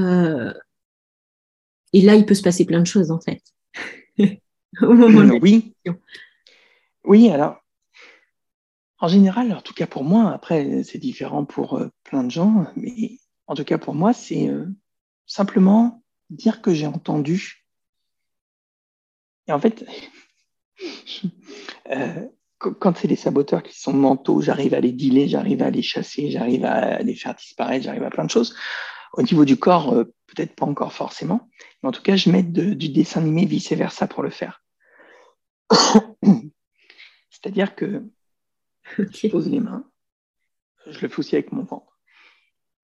et 1.92 2.00
là, 2.00 2.14
il 2.14 2.24
peut 2.24 2.34
se 2.34 2.42
passer 2.42 2.64
plein 2.64 2.80
de 2.80 2.86
choses, 2.86 3.10
en 3.10 3.20
fait. 3.20 3.51
oui. 5.42 5.74
Oui, 7.04 7.28
alors, 7.30 7.62
en 8.98 9.08
général, 9.08 9.52
en 9.52 9.60
tout 9.60 9.74
cas 9.74 9.86
pour 9.86 10.04
moi, 10.04 10.30
après, 10.30 10.84
c'est 10.84 10.98
différent 10.98 11.44
pour 11.44 11.74
euh, 11.74 11.88
plein 12.04 12.22
de 12.22 12.30
gens, 12.30 12.66
mais 12.76 13.18
en 13.48 13.54
tout 13.54 13.64
cas 13.64 13.78
pour 13.78 13.94
moi, 13.94 14.12
c'est 14.12 14.48
euh, 14.48 14.66
simplement 15.26 16.04
dire 16.30 16.62
que 16.62 16.72
j'ai 16.72 16.86
entendu. 16.86 17.66
Et 19.48 19.52
en 19.52 19.58
fait, 19.58 19.84
euh, 21.90 22.28
quand 22.58 22.96
c'est 22.96 23.08
les 23.08 23.16
saboteurs 23.16 23.64
qui 23.64 23.78
sont 23.78 23.92
mentaux, 23.92 24.40
j'arrive 24.40 24.72
à 24.72 24.80
les 24.80 24.92
dealer, 24.92 25.26
j'arrive 25.26 25.62
à 25.62 25.70
les 25.70 25.82
chasser, 25.82 26.30
j'arrive 26.30 26.64
à 26.64 27.02
les 27.02 27.16
faire 27.16 27.34
disparaître, 27.34 27.84
j'arrive 27.84 28.04
à 28.04 28.10
plein 28.10 28.24
de 28.24 28.30
choses. 28.30 28.54
Au 29.14 29.22
niveau 29.22 29.44
du 29.44 29.56
corps, 29.56 30.04
peut-être 30.34 30.54
pas 30.54 30.66
encore 30.66 30.92
forcément, 30.92 31.48
mais 31.82 31.88
en 31.88 31.92
tout 31.92 32.02
cas, 32.02 32.16
je 32.16 32.30
mets 32.30 32.42
du 32.42 32.88
dessin 32.88 33.20
animé 33.20 33.44
vice-versa 33.44 34.06
pour 34.06 34.22
le 34.22 34.30
faire. 34.30 34.64
C'est-à-dire 37.30 37.74
que 37.74 38.04
je 38.98 39.28
pose 39.28 39.48
les 39.48 39.60
mains, 39.60 39.88
je 40.86 41.00
le 41.00 41.08
fais 41.08 41.18
aussi 41.18 41.34
avec 41.34 41.52
mon 41.52 41.64
ventre, 41.64 41.98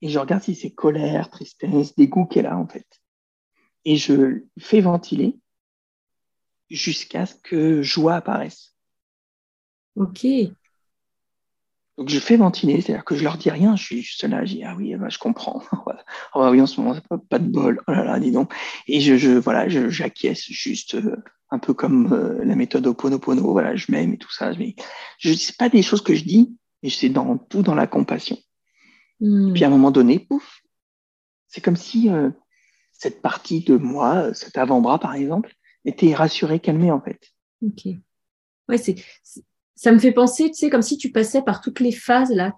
et 0.00 0.08
je 0.08 0.18
regarde 0.18 0.42
si 0.42 0.54
c'est 0.54 0.72
colère, 0.72 1.30
tristesse, 1.30 1.94
dégoût 1.96 2.26
qu'elle 2.26 2.46
a 2.46 2.56
en 2.56 2.66
fait. 2.66 2.86
Et 3.84 3.96
je 3.96 4.44
fais 4.58 4.80
ventiler 4.80 5.38
jusqu'à 6.70 7.26
ce 7.26 7.34
que 7.34 7.82
joie 7.82 8.16
apparaisse. 8.16 8.76
Ok. 9.96 10.26
Donc 11.98 12.08
je 12.08 12.20
fais 12.20 12.36
ventiler, 12.36 12.80
c'est-à-dire 12.80 13.04
que 13.04 13.16
je 13.16 13.24
leur 13.24 13.36
dis 13.38 13.50
rien, 13.50 13.74
je 13.74 13.82
suis 13.82 14.02
juste 14.02 14.22
là, 14.22 14.44
je 14.44 14.54
dis 14.54 14.64
ah 14.64 14.76
oui, 14.76 14.94
bah, 14.94 15.08
je 15.08 15.18
comprends. 15.18 15.62
oh, 16.34 16.48
oui, 16.48 16.60
en 16.60 16.66
ce 16.66 16.80
moment, 16.80 16.96
pas, 17.08 17.18
pas 17.18 17.40
de 17.40 17.48
bol. 17.48 17.82
Oh 17.88 17.90
là 17.90 18.04
là, 18.04 18.20
dis 18.20 18.30
donc. 18.30 18.54
Et 18.86 19.00
je, 19.00 19.16
je 19.16 19.32
voilà, 19.32 19.68
j'acquiesce 19.68 20.44
juste 20.44 20.94
euh, 20.94 21.16
un 21.50 21.58
peu 21.58 21.74
comme 21.74 22.12
euh, 22.12 22.44
la 22.44 22.54
méthode 22.54 22.86
Oponopono, 22.86 23.50
voilà, 23.50 23.74
je 23.74 23.90
m'aime 23.90 24.12
et 24.12 24.16
tout 24.16 24.30
ça. 24.30 24.52
Mais 24.56 24.76
je 25.18 25.32
sais 25.32 25.54
pas 25.58 25.68
des 25.68 25.82
choses 25.82 26.00
que 26.00 26.14
je 26.14 26.22
dis, 26.22 26.56
mais 26.84 26.90
c'est 26.90 27.08
dans 27.08 27.36
tout 27.36 27.62
dans 27.62 27.74
la 27.74 27.88
compassion. 27.88 28.38
Hmm. 29.18 29.52
Puis 29.52 29.64
à 29.64 29.66
un 29.66 29.70
moment 29.70 29.90
donné, 29.90 30.20
pouf, 30.20 30.62
c'est 31.48 31.60
comme 31.60 31.74
si 31.74 32.10
euh, 32.10 32.30
cette 32.92 33.20
partie 33.22 33.62
de 33.62 33.76
moi, 33.76 34.32
cet 34.34 34.56
avant-bras 34.56 35.00
par 35.00 35.14
exemple, 35.14 35.52
était 35.84 36.14
rassurée, 36.14 36.60
calmée 36.60 36.92
en 36.92 37.00
fait. 37.00 37.18
Ok. 37.60 37.88
Ouais, 38.68 38.78
c'est 38.78 38.94
ça 39.78 39.92
me 39.92 39.98
fait 40.00 40.10
penser, 40.10 40.50
tu 40.50 40.56
sais, 40.56 40.70
comme 40.70 40.82
si 40.82 40.98
tu 40.98 41.12
passais 41.12 41.40
par 41.40 41.60
toutes 41.60 41.78
les 41.78 41.92
phases 41.92 42.32
là. 42.32 42.54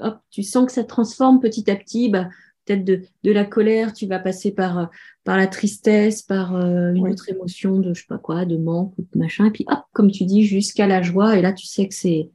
Hop, 0.00 0.18
tu 0.30 0.42
sens 0.42 0.66
que 0.66 0.72
ça 0.72 0.82
transforme 0.82 1.38
petit 1.38 1.70
à 1.70 1.76
petit. 1.76 2.08
Bah, 2.08 2.28
peut-être 2.64 2.84
de, 2.84 3.02
de, 3.22 3.30
la 3.30 3.44
colère, 3.44 3.92
tu 3.92 4.06
vas 4.06 4.18
passer 4.18 4.50
par, 4.50 4.90
par 5.22 5.36
la 5.36 5.46
tristesse, 5.46 6.22
par 6.22 6.56
euh, 6.56 6.92
une 6.92 7.08
autre 7.08 7.28
émotion 7.28 7.78
de 7.78 7.94
je 7.94 8.00
sais 8.00 8.06
pas 8.08 8.18
quoi, 8.18 8.44
de 8.44 8.56
manque 8.56 8.92
ou 8.98 9.02
de 9.02 9.18
machin. 9.18 9.46
Et 9.46 9.50
puis 9.52 9.64
hop, 9.68 9.78
comme 9.92 10.10
tu 10.10 10.24
dis, 10.24 10.44
jusqu'à 10.44 10.88
la 10.88 11.02
joie. 11.02 11.38
Et 11.38 11.42
là, 11.42 11.52
tu 11.52 11.66
sais 11.66 11.86
que 11.86 11.94
c'est 11.94 12.30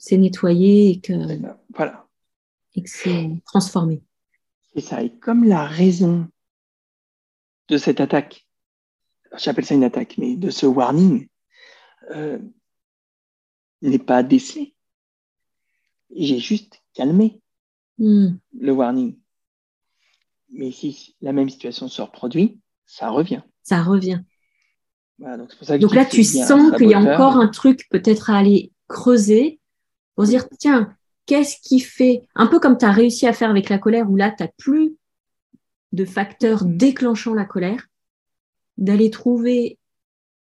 c'est 0.00 0.16
nettoyé 0.16 0.90
et 0.90 1.00
que, 1.00 1.12
voilà. 1.74 2.06
et 2.76 2.82
que 2.84 2.88
c'est 2.88 3.30
transformé. 3.44 4.00
C'est 4.72 4.80
ça. 4.80 5.02
Et 5.02 5.10
comme 5.10 5.42
la 5.42 5.64
raison 5.64 6.28
de 7.68 7.76
cette 7.76 8.00
attaque 8.00 8.46
j'appelle 9.36 9.64
ça 9.64 9.74
une 9.74 9.84
attaque, 9.84 10.16
mais 10.18 10.36
de 10.36 10.50
ce 10.50 10.66
warning 10.66 11.27
euh, 12.10 12.38
n'est 13.82 13.98
pas 13.98 14.22
décelé. 14.22 14.74
J'ai 16.14 16.38
juste 16.38 16.82
calmé 16.94 17.40
hmm. 17.98 18.30
le 18.58 18.72
warning. 18.72 19.18
Mais 20.50 20.70
si 20.70 21.16
la 21.20 21.32
même 21.32 21.50
situation 21.50 21.88
se 21.88 22.00
reproduit, 22.00 22.58
ça 22.86 23.10
revient. 23.10 23.42
Ça 23.62 23.82
revient. 23.82 24.20
donc, 25.18 25.94
là, 25.94 26.06
tu 26.06 26.24
sens 26.24 26.72
qu'il 26.76 26.88
y 26.88 26.94
a 26.94 27.00
encore 27.00 27.36
un 27.36 27.48
truc 27.48 27.86
peut-être 27.90 28.30
à 28.30 28.38
aller 28.38 28.72
creuser 28.88 29.60
pour 30.14 30.24
se 30.24 30.30
dire, 30.30 30.48
tiens, 30.58 30.96
qu'est-ce 31.26 31.56
qui 31.60 31.80
fait, 31.80 32.22
un 32.34 32.46
peu 32.46 32.58
comme 32.58 32.78
tu 32.78 32.86
as 32.86 32.92
réussi 32.92 33.26
à 33.26 33.32
faire 33.32 33.50
avec 33.50 33.68
la 33.68 33.78
colère, 33.78 34.10
où 34.10 34.16
là, 34.16 34.30
tu 34.30 34.42
n'as 34.42 34.48
plus 34.56 34.96
de 35.92 36.04
facteurs 36.04 36.64
déclenchant 36.64 37.34
la 37.34 37.44
colère, 37.44 37.86
d'aller 38.78 39.10
trouver 39.10 39.78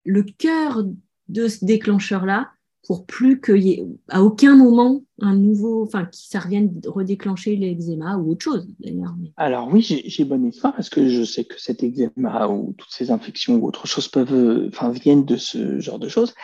le 0.03 0.23
cœur 0.23 0.83
de 1.29 1.47
ce 1.47 1.65
déclencheur-là 1.65 2.51
pour 2.88 3.05
plus 3.05 3.41
qu'il 3.41 3.63
y 3.63 3.71
ait 3.71 3.85
à 4.09 4.23
aucun 4.23 4.55
moment 4.55 5.01
un 5.19 5.35
nouveau, 5.35 5.83
enfin, 5.83 6.05
que 6.05 6.15
ça 6.15 6.39
revienne 6.39 6.79
redéclencher 6.85 7.55
l'eczéma 7.55 8.17
ou 8.17 8.31
autre 8.31 8.43
chose 8.43 8.67
d'ailleurs. 8.79 9.15
Alors 9.38 9.67
oui, 9.71 9.81
j'ai 9.81 10.23
bonne 10.23 10.45
histoire 10.45 10.75
parce 10.75 10.89
que 10.89 11.09
je 11.09 11.23
sais 11.23 11.45
que 11.45 11.59
cet 11.59 11.83
eczéma 11.83 12.47
ou 12.47 12.75
toutes 12.77 12.91
ces 12.91 13.09
infections 13.09 13.55
ou 13.55 13.67
autre 13.67 13.88
chose 13.88 14.07
peuvent, 14.07 14.67
enfin, 14.67 14.91
viennent 14.91 15.25
de 15.25 15.38
ce 15.38 15.79
genre 15.79 15.99
de 15.99 16.09
choses. 16.09 16.35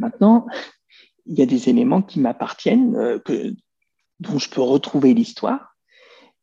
Maintenant, 0.00 0.46
il 1.26 1.38
y 1.38 1.42
a 1.42 1.46
des 1.46 1.68
éléments 1.68 2.02
qui 2.02 2.20
m'appartiennent, 2.20 2.96
euh, 2.96 3.18
que, 3.18 3.54
dont 4.20 4.38
je 4.38 4.50
peux 4.50 4.60
retrouver 4.60 5.14
l'histoire, 5.14 5.76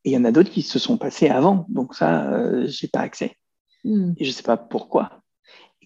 et 0.03 0.11
il 0.11 0.13
y 0.13 0.17
en 0.17 0.25
a 0.25 0.31
d'autres 0.31 0.49
qui 0.49 0.61
se 0.61 0.79
sont 0.79 0.97
passés 0.97 1.29
avant, 1.29 1.65
donc 1.69 1.93
ça, 1.93 2.31
euh, 2.31 2.65
j'ai 2.67 2.87
pas 2.87 3.01
accès. 3.01 3.35
Hmm. 3.83 4.13
Et 4.17 4.25
je 4.25 4.31
sais 4.31 4.43
pas 4.43 4.57
pourquoi. 4.57 5.20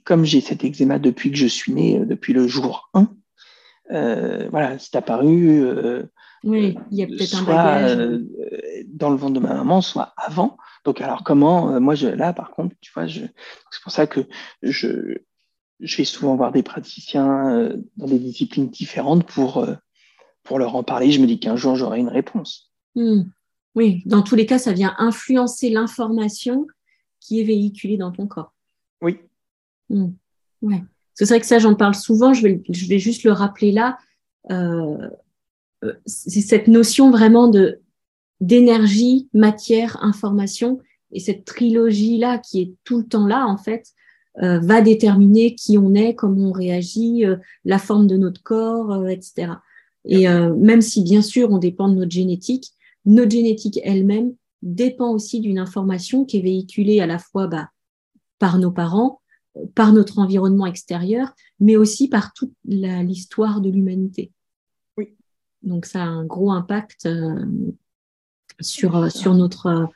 Comme 0.06 0.24
j'ai 0.24 0.40
cet 0.40 0.64
eczéma 0.64 1.00
depuis 1.00 1.32
que 1.32 1.38
je 1.38 1.48
suis 1.48 1.74
né, 1.74 2.00
euh, 2.00 2.06
depuis 2.06 2.32
le 2.32 2.48
jour 2.48 2.90
1, 2.94 3.10
euh, 3.92 4.48
voilà, 4.50 4.80
c'est 4.80 4.96
apparu. 4.96 5.62
Euh, 5.64 6.04
oui, 6.44 6.78
il 6.92 6.98
y 6.98 7.04
a 7.04 7.08
peut-être 7.08 7.36
un 7.36 7.44
bagage. 7.44 7.98
Euh, 7.98 8.24
dans 8.88 9.10
le 9.10 9.18
ventre 9.18 9.34
de 9.34 9.40
ma 9.40 9.54
maman, 9.54 9.82
soit 9.82 10.14
avant. 10.16 10.58
Donc, 10.86 11.02
alors, 11.02 11.24
comment 11.24 11.80
Moi, 11.82 11.96
je, 11.96 12.08
là, 12.08 12.34
par 12.34 12.52
contre, 12.52 12.76
tu 12.82 12.92
vois, 12.94 13.08
c'est 13.08 13.82
pour 13.82 13.92
ça 13.92 14.06
que 14.06 14.22
je, 14.62 15.18
je 15.80 15.98
vais 15.98 16.04
souvent 16.04 16.36
voir 16.36 16.52
des 16.52 16.62
praticiens 16.62 17.72
dans 17.98 18.06
des 18.06 18.20
disciplines 18.20 18.70
différentes 18.70 19.26
pour, 19.26 19.66
pour 20.44 20.60
leur 20.60 20.76
en 20.76 20.84
parler. 20.84 21.12
Je 21.12 21.20
me 21.20 21.26
dis 21.26 21.40
qu'un 21.40 21.56
jour, 21.56 21.76
j'aurai 21.76 22.00
une 22.00 22.10
réponse. 22.10 22.72
Hmm. 22.94 23.24
Oui, 23.74 24.04
dans 24.06 24.22
tous 24.22 24.36
les 24.36 24.46
cas, 24.46 24.60
ça 24.60 24.72
vient 24.72 24.94
influencer 25.00 25.70
l'information 25.70 26.68
qui 27.20 27.42
est 27.42 27.44
véhiculée 27.44 27.98
dans 27.98 28.12
ton 28.12 28.28
corps. 28.28 28.54
Oui. 29.02 29.20
Hmm. 29.90 30.12
Ouais. 30.62 30.84
C'est 31.14 31.26
vrai 31.26 31.40
que 31.40 31.46
ça, 31.46 31.60
j'en 31.60 31.76
parle 31.76 31.96
souvent, 31.96 32.34
je 32.34 32.44
vais, 32.44 32.64
je 32.70 32.88
vais 32.88 33.00
juste 33.00 33.24
le 33.24 33.32
rappeler 33.32 33.72
là. 33.72 33.98
Euh, 34.52 35.10
euh, 35.84 35.94
c'est 36.06 36.42
cette 36.42 36.68
notion 36.68 37.10
vraiment 37.10 37.48
de 37.48 37.80
d'énergie, 38.42 39.30
matière, 39.34 39.98
information, 40.04 40.80
et 41.14 41.22
cette 41.22 41.46
trilogie-là 41.46 42.38
qui 42.38 42.62
est 42.62 42.74
tout 42.84 42.98
le 42.98 43.06
temps 43.06 43.28
là, 43.28 43.48
en 43.48 43.56
fait, 43.56 43.88
euh, 44.44 44.60
va 44.60 44.82
déterminer 44.82 45.56
qui 45.56 45.78
on 45.78 45.96
est, 45.96 46.16
comment 46.16 46.50
on 46.50 46.52
réagit, 46.52 47.24
la 47.64 47.80
forme 47.80 48.08
de 48.08 48.18
notre 48.18 48.44
corps, 48.44 49.08
etc. 49.08 49.54
Et 50.04 50.28
même 50.28 50.82
si, 50.82 51.02
bien 51.02 51.22
sûr, 51.22 51.50
on 51.50 51.60
dépend 51.60 51.88
de 51.88 51.96
notre 51.96 52.12
génétique, 52.12 52.74
notre 53.06 53.32
génétique 53.32 53.80
elle-même 53.84 54.34
dépend 54.62 55.12
aussi 55.12 55.40
d'une 55.40 55.58
information 55.58 56.26
qui 56.26 56.38
est 56.38 56.42
véhiculée 56.42 57.00
à 57.00 57.08
la 57.08 57.20
fois 57.20 57.48
bah, 57.48 57.70
par 58.38 58.60
nos 58.60 58.72
parents, 58.72 59.22
par 59.74 59.94
notre 59.94 60.20
environnement 60.20 60.66
extérieur, 60.66 61.34
mais 61.60 61.78
aussi 61.78 62.08
par 62.08 62.34
toute 62.34 62.54
l'histoire 62.66 63.62
de 63.62 63.70
l'humanité. 63.70 64.32
Oui. 64.98 65.16
Donc 65.64 65.86
ça 65.86 66.04
a 66.04 66.08
un 66.08 66.26
gros 66.26 66.52
impact 66.52 67.06
euh, 67.06 67.46
sur, 68.60 69.12
sur 69.12 69.34
notre, 69.34 69.90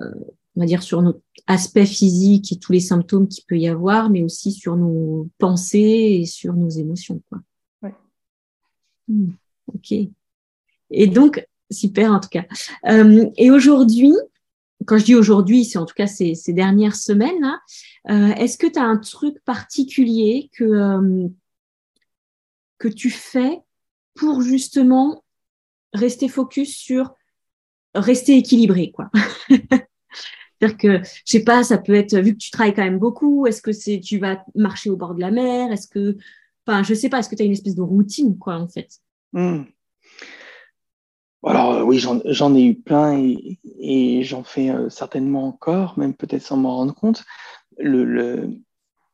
euh, 0.00 0.14
on 0.56 0.60
va 0.60 0.66
dire 0.66 0.82
sur 0.82 1.02
notre 1.02 1.20
aspect 1.46 1.86
physique 1.86 2.52
et 2.52 2.58
tous 2.58 2.72
les 2.72 2.80
symptômes 2.80 3.28
qu'il 3.28 3.44
peut 3.44 3.58
y 3.58 3.68
avoir, 3.68 4.10
mais 4.10 4.22
aussi 4.22 4.52
sur 4.52 4.76
nos 4.76 5.28
pensées 5.38 6.18
et 6.20 6.26
sur 6.26 6.54
nos 6.54 6.70
émotions. 6.70 7.20
Quoi. 7.28 7.40
Hmm. 9.08 9.32
ok. 9.66 9.92
Et 10.90 11.06
donc, 11.06 11.46
super 11.70 12.12
en 12.12 12.20
tout 12.20 12.28
cas. 12.28 12.44
Euh, 12.88 13.28
et 13.36 13.50
aujourd'hui, 13.50 14.12
quand 14.86 14.98
je 14.98 15.04
dis 15.04 15.14
aujourd'hui, 15.14 15.64
c'est 15.64 15.78
en 15.78 15.86
tout 15.86 15.94
cas 15.94 16.06
ces, 16.06 16.34
dernières 16.48 16.96
semaines, 16.96 17.58
euh, 18.10 18.28
est-ce 18.34 18.58
que 18.58 18.66
tu 18.66 18.78
as 18.78 18.84
un 18.84 18.98
truc 18.98 19.42
particulier 19.44 20.50
que, 20.52 20.64
euh, 20.64 21.28
que 22.78 22.88
tu 22.88 23.10
fais 23.10 23.60
pour 24.14 24.42
justement 24.42 25.24
rester 25.92 26.28
focus 26.28 26.76
sur 26.76 27.14
rester 27.94 28.36
équilibré, 28.36 28.90
quoi? 28.90 29.10
C'est-à-dire 30.60 30.76
que, 30.78 31.02
je 31.02 31.20
sais 31.24 31.44
pas, 31.44 31.64
ça 31.64 31.78
peut 31.78 31.94
être, 31.94 32.16
vu 32.16 32.32
que 32.32 32.38
tu 32.38 32.50
travailles 32.50 32.74
quand 32.74 32.84
même 32.84 32.98
beaucoup, 32.98 33.46
est-ce 33.46 33.60
que 33.60 33.72
c'est, 33.72 34.00
tu 34.00 34.18
vas 34.18 34.42
marcher 34.54 34.88
au 34.88 34.96
bord 34.96 35.14
de 35.14 35.20
la 35.20 35.30
mer? 35.30 35.72
Est-ce 35.72 35.88
que, 35.88 36.16
enfin, 36.66 36.82
je 36.82 36.94
sais 36.94 37.08
pas, 37.08 37.18
est-ce 37.18 37.28
que 37.28 37.34
tu 37.34 37.42
as 37.42 37.46
une 37.46 37.52
espèce 37.52 37.74
de 37.74 37.82
routine, 37.82 38.38
quoi, 38.38 38.56
en 38.56 38.68
fait? 38.68 38.88
Mmh. 39.32 39.64
Alors 41.46 41.72
euh, 41.72 41.82
oui, 41.82 41.98
j'en 41.98 42.54
ai 42.54 42.64
eu 42.64 42.74
plein 42.74 43.18
et, 43.18 44.22
j'en 44.22 44.44
fais 44.44 44.70
euh, 44.70 44.88
certainement 44.88 45.46
encore, 45.46 45.98
même 45.98 46.14
peut-être 46.14 46.42
sans 46.42 46.56
m'en 46.56 46.76
rendre 46.76 46.94
compte. 46.94 47.24
Le, 47.78 48.50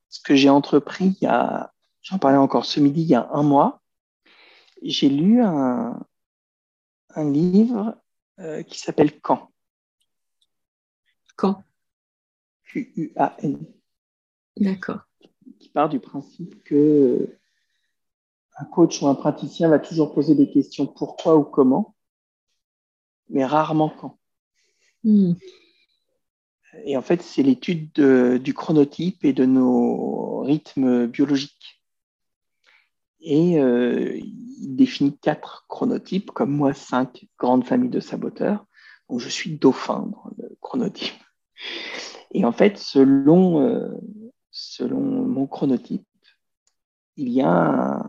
ce 0.09 0.21
que 0.21 0.37
j'ai 0.37 0.49
entrepris, 0.49 1.17
il 1.21 1.25
y 1.25 1.27
a, 1.27 1.73
j'en 2.03 2.19
parlais 2.19 2.39
encore 2.39 2.67
ce 2.67 2.79
midi, 2.79 3.03
il 3.03 3.09
y 3.09 3.15
a 3.15 3.29
un 3.33 3.43
mois, 3.43 3.81
j'ai 4.83 5.09
lu 5.09 5.43
un, 5.43 5.99
livre 7.17 7.97
euh, 8.39 8.63
qui 8.63 8.79
s'appelle 8.79 9.21
Quand. 9.21 9.51
Quand 11.37 11.65
Q-U-A-N. 12.65 13.59
D'accord. 14.57 15.01
Qui 15.59 15.69
part 15.71 15.89
du 15.89 15.99
principe 15.99 16.63
que 16.63 17.37
un 18.57 18.65
coach 18.67 19.03
ou 19.03 19.09
un 19.09 19.15
praticien 19.15 19.69
va 19.69 19.81
toujours 19.81 20.15
poser 20.15 20.35
des 20.35 20.51
questions 20.51 20.87
pourquoi 20.87 21.37
ou 21.37 21.45
comment 21.45 21.95
mais 23.31 23.45
rarement 23.45 23.89
quand. 23.89 24.19
Hmm. 25.05 25.33
Et 26.85 26.97
en 26.97 27.03
fait, 27.03 27.23
c'est 27.23 27.43
l'étude 27.43 27.93
du 27.93 28.55
chronotype 28.55 29.25
et 29.25 29.33
de 29.33 29.45
nos 29.45 30.41
rythmes 30.41 31.07
biologiques. 31.07 31.81
Et 33.21 33.61
euh, 33.61 34.17
il 34.17 34.77
définit 34.77 35.17
quatre 35.19 35.67
chronotypes, 35.69 36.31
comme 36.31 36.51
moi, 36.51 36.73
cinq 36.73 37.27
grandes 37.39 37.65
familles 37.65 37.91
de 37.91 38.01
saboteurs. 38.01 38.67
Donc, 39.09 39.21
je 39.21 39.29
suis 39.29 39.59
dauphin 39.59 40.11
dans 40.13 40.31
le 40.39 40.57
chronotype. 40.61 41.23
Et 42.33 42.45
en 42.45 42.53
fait, 42.53 42.79
selon, 42.79 43.61
euh, 43.63 43.89
selon 44.51 45.01
mon 45.01 45.47
chronotype, 45.47 46.07
il 47.17 47.29
y 47.29 47.43
a 47.43 48.03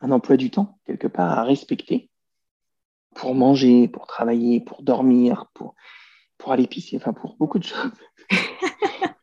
un 0.00 0.10
emploi 0.10 0.36
du 0.36 0.50
temps, 0.50 0.78
quelque 0.86 1.08
part, 1.08 1.38
à 1.38 1.44
respecter 1.44 2.09
pour 3.14 3.34
manger, 3.34 3.88
pour 3.88 4.06
travailler, 4.06 4.60
pour 4.60 4.82
dormir, 4.82 5.46
pour, 5.54 5.74
pour 6.38 6.52
aller 6.52 6.66
pisser, 6.66 6.96
enfin 6.96 7.12
pour 7.12 7.36
beaucoup 7.36 7.58
de 7.58 7.64
choses. 7.64 7.92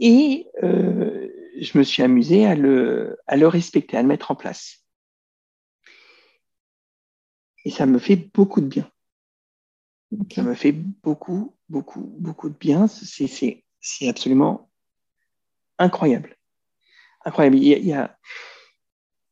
Et 0.00 0.48
euh, 0.62 1.28
je 1.60 1.76
me 1.76 1.82
suis 1.82 2.02
amusé 2.02 2.46
à 2.46 2.54
le, 2.54 3.18
à 3.26 3.36
le 3.36 3.46
respecter, 3.46 3.96
à 3.96 4.02
le 4.02 4.08
mettre 4.08 4.30
en 4.30 4.34
place. 4.34 4.84
Et 7.64 7.70
ça 7.70 7.84
me 7.84 7.98
fait 7.98 8.16
beaucoup 8.16 8.62
de 8.62 8.66
bien. 8.66 8.90
Ça 10.34 10.42
me 10.42 10.54
fait 10.54 10.72
beaucoup, 10.72 11.54
beaucoup, 11.68 12.16
beaucoup 12.18 12.48
de 12.48 12.56
bien. 12.56 12.86
C'est 12.88 14.08
absolument 14.08 14.70
incroyable. 15.78 16.36
Incroyable. 17.24 17.58
Il 17.58 17.64
y, 17.64 17.74
a, 17.74 17.78
il, 17.78 17.86
y 17.86 17.92
a, 17.92 18.18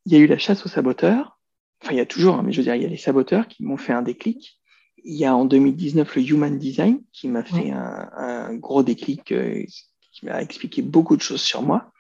il 0.05 0.13
y 0.13 0.17
a 0.17 0.19
eu 0.19 0.27
la 0.27 0.39
chasse 0.39 0.65
aux 0.67 0.69
saboteurs 0.69 1.38
enfin 1.83 1.93
il 1.93 1.99
y 1.99 2.01
a 2.01 2.07
toujours, 2.07 2.37
hein, 2.37 2.43
mais 2.45 2.53
je 2.53 2.59
veux 2.59 2.65
dire, 2.65 2.75
il 2.75 2.83
y 2.83 2.87
a 2.87 2.89
les 2.89 2.97
saboteurs 2.97 3.49
qui 3.49 3.65
m'ont 3.65 3.77
fait 3.77 3.93
un 3.93 4.03
déclic. 4.03 4.59
Il 5.05 5.17
y 5.17 5.25
a 5.25 5.35
en 5.35 5.45
2019 5.45 6.17
le 6.17 6.23
Human 6.23 6.59
Design 6.59 7.03
qui 7.13 7.29
m'a 7.29 7.45
fait 7.45 7.71
un, 7.71 8.55
gros 8.55 8.83
déclic, 8.83 9.33
euh, 9.33 9.65
qui 10.13 10.27
m'a 10.27 10.43
expliqué 10.43 10.83
beaucoup 10.83 11.17
de 11.17 11.23
choses 11.23 11.41
sur 11.41 11.63
moi. 11.63 11.93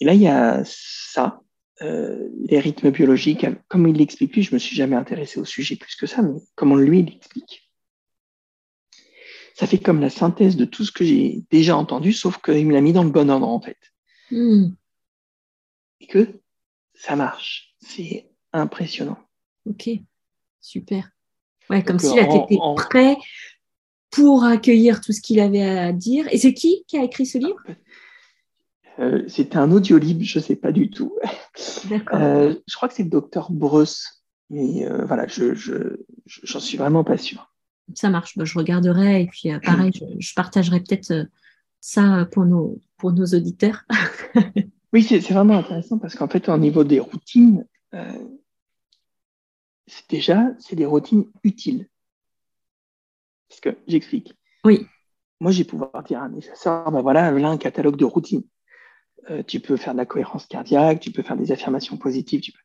Et 0.00 0.04
là, 0.04 0.14
il 0.14 0.20
y 0.20 0.28
a 0.28 0.62
ça, 0.64 1.40
euh, 1.82 2.28
les 2.48 2.60
rythmes 2.60 2.90
biologiques. 2.90 3.46
Comme 3.68 3.88
il 3.88 3.96
l'explique 3.96 4.34
lui, 4.34 4.42
je 4.42 4.54
me 4.54 4.58
suis 4.58 4.76
jamais 4.76 4.96
intéressé 4.96 5.40
au 5.40 5.44
sujet 5.44 5.76
plus 5.76 5.96
que 5.96 6.06
ça, 6.06 6.22
mais 6.22 6.38
comment 6.54 6.76
lui 6.76 7.00
il 7.00 7.08
explique. 7.08 7.70
Ça 9.54 9.66
fait 9.66 9.78
comme 9.78 10.00
la 10.00 10.10
synthèse 10.10 10.56
de 10.56 10.64
tout 10.64 10.84
ce 10.84 10.92
que 10.92 11.04
j'ai 11.04 11.42
déjà 11.50 11.76
entendu, 11.76 12.12
sauf 12.12 12.38
qu'il 12.38 12.66
me 12.66 12.72
l'a 12.72 12.80
mis 12.80 12.92
dans 12.92 13.04
le 13.04 13.10
bon 13.10 13.30
ordre 13.30 13.48
en 13.48 13.60
fait. 13.60 13.78
Hmm. 14.30 14.70
Et 16.00 16.06
que 16.06 16.40
ça 16.94 17.16
marche. 17.16 17.74
C'est 17.80 18.28
impressionnant. 18.54 19.18
Ok, 19.68 19.90
super. 20.60 21.10
Ouais, 21.70 21.82
comme 21.82 21.98
si 21.98 22.14
là, 22.14 22.26
tu 22.26 22.36
étais 22.36 22.60
prêt, 22.76 23.16
pour 24.10 24.44
accueillir 24.44 25.00
tout 25.00 25.12
ce 25.12 25.20
qu'il 25.20 25.40
avait 25.40 25.62
à 25.62 25.92
dire. 25.92 26.26
Et 26.30 26.38
c'est 26.38 26.54
qui 26.54 26.84
qui 26.86 26.96
a 26.96 27.02
écrit 27.02 27.26
ce 27.26 27.38
livre? 27.38 27.60
Euh, 29.00 29.24
C'était 29.26 29.56
un 29.56 29.72
audio 29.72 29.98
libre, 29.98 30.22
je 30.22 30.38
ne 30.38 30.44
sais 30.44 30.56
pas 30.56 30.72
du 30.72 30.90
tout. 30.90 31.18
D'accord. 31.90 32.20
Euh, 32.20 32.54
je 32.68 32.76
crois 32.76 32.88
que 32.88 32.94
c'est 32.94 33.02
le 33.02 33.10
docteur 33.10 33.50
Bruce, 33.50 34.22
mais 34.50 34.86
euh, 34.86 35.04
voilà, 35.04 35.26
je 35.26 35.54
j'en 36.26 36.60
suis 36.60 36.78
vraiment 36.78 37.02
pas 37.02 37.18
sûr. 37.18 37.52
Ça 37.94 38.08
marche, 38.08 38.38
bah, 38.38 38.44
je 38.44 38.56
regarderai 38.56 39.22
et 39.22 39.26
puis 39.26 39.50
pareil, 39.62 39.90
je, 40.18 40.32
partagerai 40.34 40.80
peut-être 40.80 41.26
ça 41.80 42.26
pour 42.30 42.46
nos, 42.46 42.80
pour 42.96 43.12
nos 43.12 43.26
auditeurs. 43.26 43.84
oui, 44.92 45.02
c'est 45.02 45.18
vraiment 45.18 45.58
intéressant 45.58 45.98
parce 45.98 46.14
qu'en 46.14 46.28
fait, 46.28 46.48
au 46.48 46.56
niveau 46.56 46.84
des 46.84 47.00
routines, 47.00 47.66
déjà, 50.08 50.48
c'est 50.58 50.76
des 50.76 50.86
routines 50.86 51.30
utiles. 51.42 51.88
Parce 53.48 53.60
que 53.60 53.76
j'explique. 53.86 54.34
Oui. 54.64 54.86
Moi, 55.40 55.52
j'ai 55.52 55.64
pouvoir 55.64 56.02
dire 56.04 56.22
à 56.22 56.28
mes 56.28 56.40
chasseurs, 56.40 56.90
ben 56.90 57.02
voilà, 57.02 57.30
là, 57.30 57.48
un 57.48 57.58
catalogue 57.58 57.96
de 57.96 58.04
routines. 58.04 58.44
Euh, 59.30 59.42
tu 59.42 59.60
peux 59.60 59.76
faire 59.76 59.92
de 59.92 59.98
la 59.98 60.06
cohérence 60.06 60.46
cardiaque, 60.46 61.00
tu 61.00 61.10
peux 61.10 61.22
faire 61.22 61.36
des 61.36 61.52
affirmations 61.52 61.96
positives. 61.96 62.40
Tu 62.40 62.52
peux... 62.52 62.58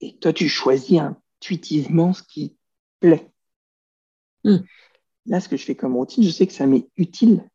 Et 0.00 0.16
toi, 0.18 0.32
tu 0.32 0.48
choisis 0.48 1.00
intuitivement 1.00 2.12
ce 2.12 2.22
qui 2.22 2.56
plaît. 3.00 3.30
Hmm. 4.44 4.58
Là, 5.26 5.40
ce 5.40 5.48
que 5.48 5.56
je 5.56 5.64
fais 5.64 5.74
comme 5.74 5.96
routine, 5.96 6.22
je 6.22 6.30
sais 6.30 6.46
que 6.46 6.52
ça 6.52 6.66
m'est 6.66 6.88
utile 6.96 7.48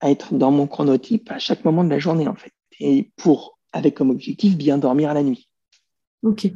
à 0.00 0.10
être 0.10 0.34
dans 0.34 0.50
mon 0.50 0.66
chronotype 0.66 1.30
à 1.30 1.38
chaque 1.38 1.64
moment 1.64 1.84
de 1.84 1.90
la 1.90 1.98
journée, 1.98 2.28
en 2.28 2.34
fait. 2.34 2.52
Et 2.80 3.10
pour, 3.16 3.58
avec 3.72 3.94
comme 3.94 4.10
objectif, 4.10 4.56
bien 4.56 4.76
dormir 4.76 5.10
à 5.10 5.14
la 5.14 5.22
nuit. 5.22 5.48
Ok. 6.22 6.48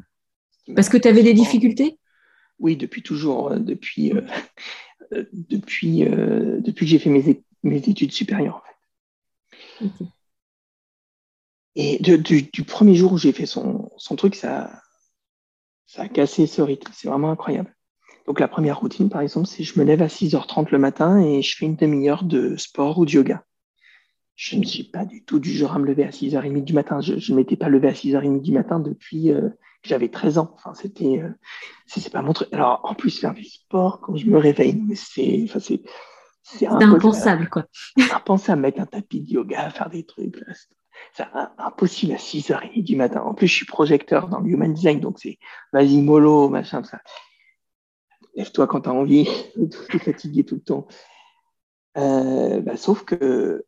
Parce 0.75 0.89
que 0.89 0.97
tu 0.97 1.09
avais 1.09 1.23
des 1.23 1.35
difficultés? 1.35 1.99
Oui, 2.61 2.77
depuis 2.77 3.03
toujours, 3.03 3.53
euh, 3.53 3.59
depuis, 3.59 4.13
euh, 4.13 4.21
euh, 5.13 5.25
depuis, 5.33 6.05
que 6.05 6.87
j'ai 6.87 6.99
fait 6.99 7.11
mes, 7.11 7.43
mes, 7.63 7.77
études 7.77 8.13
supérieures. 8.13 8.63
En 9.81 9.89
fait. 9.89 10.05
Et 11.77 11.99
du, 11.99 12.65
premier 12.65 12.95
jour 12.95 13.13
où 13.13 13.19
j'ai 13.19 13.33
fait 13.33 13.47
son, 13.47 13.91
son 13.97 14.17
truc, 14.17 14.35
ça, 14.35 14.83
ça 15.87 16.03
a 16.03 16.09
cassé 16.09 16.47
ce 16.47 16.61
rythme. 16.61 16.93
C'est 16.95 17.09
vraiment 17.09 17.31
incroyable. 17.31 17.75
Donc 18.27 18.41
la 18.41 18.49
première 18.49 18.79
routine, 18.79 19.09
par 19.09 19.23
exemple, 19.23 19.47
c'est 19.47 19.65
je 19.65 19.79
me 19.79 19.85
lève 19.85 20.03
à 20.03 20.09
6h30 20.09 20.69
le 20.71 20.79
matin 20.79 21.19
et 21.21 21.43
je 21.43 21.57
fais 21.57 21.65
une 21.67 21.77
demi-heure 21.77 22.25
de 22.25 22.57
sport 22.57 22.99
ou 22.99 23.07
de 23.07 23.13
yoga. 23.13 23.45
Je 24.37 24.57
ne 24.57 24.65
suis 24.65 24.85
pas 24.85 25.05
du 25.05 25.25
tout 25.25 25.39
du 25.39 25.53
genre 25.53 25.75
à 25.75 25.79
me 25.79 25.87
lever 25.87 26.05
à 26.05 26.11
6h30 26.11 26.65
du 26.65 26.73
matin. 26.73 27.01
Je 27.01 27.33
ne 27.33 27.37
m'étais 27.37 27.57
pas 27.57 27.69
levé 27.69 27.89
à 27.89 27.93
6h30 27.93 28.43
du 28.43 28.53
matin 28.53 28.81
depuis, 28.81 29.33
j'avais 29.83 30.09
13 30.09 30.39
ans. 30.39 30.53
Enfin, 30.55 30.75
c'était, 30.75 31.21
euh, 31.23 31.31
c'est 31.87 32.13
pas 32.13 32.23
mon 32.23 32.33
truc. 32.33 32.49
Alors, 32.53 32.81
en 32.85 32.95
plus, 32.95 33.19
faire 33.19 33.35
du 33.35 33.45
sport 33.45 34.01
quand 34.01 34.17
je 34.17 34.27
me 34.27 34.39
réveille, 34.39 34.83
c'est, 34.95 35.41
enfin, 35.45 35.61
c'est, 35.61 35.83
c'est 36.43 36.67
impensable, 36.67 37.49
quoi. 37.49 37.67
impensable, 38.13 38.63
mettre 38.63 38.81
un 38.81 38.87
tapis 38.87 39.21
de 39.21 39.31
yoga, 39.31 39.71
faire 39.71 39.91
des 39.91 40.05
trucs. 40.05 40.43
C'est 41.13 41.25
impossible 41.59 42.13
à 42.13 42.17
6h30 42.17 42.83
du 42.83 42.97
matin. 42.97 43.23
En 43.23 43.35
plus, 43.35 43.47
je 43.47 43.55
suis 43.55 43.67
projecteur 43.67 44.29
dans 44.29 44.41
le 44.41 44.51
human 44.51 44.73
design, 44.73 45.01
donc 45.01 45.19
c'est 45.19 45.39
vas-y, 45.73 46.01
mollo, 46.01 46.49
machin, 46.49 46.83
ça. 46.85 47.01
Lève-toi 48.35 48.67
quand 48.67 48.83
tu 48.83 48.89
as 48.89 48.93
envie, 48.93 49.29
tu 49.91 49.97
es 49.97 50.01
fatigué 50.01 50.45
tout 50.45 50.57
le 50.57 50.63
temps. 50.63 50.87
Euh, 51.97 52.61
bah, 52.61 52.77
sauf 52.77 53.05
que 53.05 53.65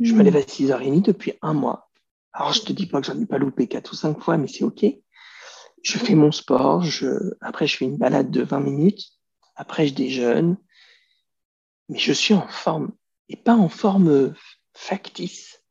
je 0.00 0.14
me 0.14 0.22
lève 0.22 0.36
à 0.36 0.40
6h30 0.40 1.02
depuis 1.02 1.34
un 1.42 1.54
mois. 1.54 1.90
Alors, 2.32 2.52
je 2.52 2.62
te 2.62 2.72
dis 2.72 2.86
pas 2.86 3.00
que 3.00 3.06
j'en 3.06 3.20
ai 3.20 3.26
pas 3.26 3.38
loupé 3.38 3.68
quatre 3.68 3.92
ou 3.92 3.94
cinq 3.94 4.20
fois, 4.20 4.38
mais 4.38 4.48
c'est 4.48 4.64
OK. 4.64 4.84
Je 5.82 5.98
fais 5.98 6.14
mon 6.14 6.32
sport, 6.32 6.82
je... 6.82 7.34
après, 7.40 7.66
je 7.66 7.76
fais 7.76 7.84
une 7.84 7.98
balade 7.98 8.30
de 8.30 8.42
20 8.42 8.60
minutes, 8.60 9.02
après, 9.56 9.88
je 9.88 9.94
déjeune, 9.94 10.56
mais 11.88 11.98
je 11.98 12.12
suis 12.12 12.34
en 12.34 12.46
forme, 12.48 12.92
et 13.28 13.36
pas 13.36 13.54
en 13.54 13.68
forme 13.68 14.34
factice. 14.72 15.62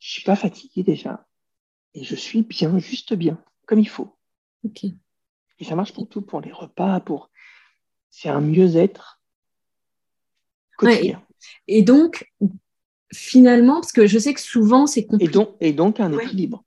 Je 0.00 0.10
suis 0.10 0.22
pas 0.22 0.36
fatigué 0.36 0.82
déjà, 0.82 1.26
et 1.94 2.04
je 2.04 2.16
suis 2.16 2.42
bien, 2.42 2.78
juste 2.78 3.14
bien, 3.14 3.42
comme 3.66 3.78
il 3.78 3.88
faut. 3.88 4.18
OK. 4.64 4.84
Et 4.84 5.64
ça 5.64 5.76
marche 5.76 5.92
pour 5.92 6.08
tout, 6.08 6.22
pour 6.22 6.40
les 6.40 6.52
repas, 6.52 7.00
pour. 7.00 7.30
C'est 8.10 8.28
un 8.28 8.40
mieux-être 8.40 9.22
quotidien. 10.76 11.24
et 11.66 11.82
donc, 11.82 12.30
finalement, 13.12 13.80
parce 13.80 13.92
que 13.92 14.06
je 14.06 14.18
sais 14.18 14.34
que 14.34 14.40
souvent 14.40 14.86
c'est 14.86 15.04
compliqué. 15.04 15.30
Et 15.30 15.32
donc, 15.32 15.56
et 15.60 15.72
donc 15.72 16.00
un 16.00 16.12
équilibre. 16.18 16.64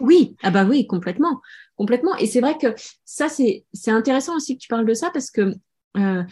Oui, 0.00 0.36
ah 0.42 0.50
bah 0.50 0.64
oui, 0.64 0.86
complètement, 0.86 1.40
complètement. 1.76 2.16
Et 2.16 2.26
c'est 2.26 2.40
vrai 2.40 2.58
que 2.58 2.74
ça, 3.04 3.28
c'est 3.28 3.64
intéressant 3.86 4.36
aussi 4.36 4.56
que 4.56 4.62
tu 4.62 4.68
parles 4.68 4.86
de 4.86 4.94
ça 4.94 5.10
parce 5.10 5.30
que 5.30 5.54
euh, 5.96 6.22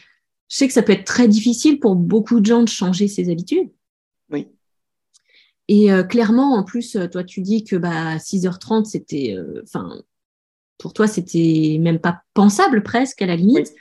je 0.48 0.56
sais 0.56 0.66
que 0.66 0.74
ça 0.74 0.82
peut 0.82 0.92
être 0.92 1.04
très 1.04 1.28
difficile 1.28 1.80
pour 1.80 1.94
beaucoup 1.94 2.40
de 2.40 2.46
gens 2.46 2.62
de 2.62 2.68
changer 2.68 3.08
ses 3.08 3.30
habitudes. 3.30 3.70
Oui. 4.30 4.48
Et 5.68 5.92
euh, 5.92 6.02
clairement, 6.02 6.54
en 6.54 6.64
plus, 6.64 6.98
toi, 7.12 7.24
tu 7.24 7.40
dis 7.40 7.64
que 7.64 7.76
bah, 7.76 8.16
6h30, 8.16 8.84
c'était, 8.84 9.34
euh, 9.36 9.62
enfin, 9.62 10.02
pour 10.78 10.92
toi, 10.92 11.06
c'était 11.06 11.78
même 11.80 12.00
pas 12.00 12.22
pensable 12.34 12.82
presque 12.82 13.22
à 13.22 13.26
la 13.26 13.36
limite 13.36 13.72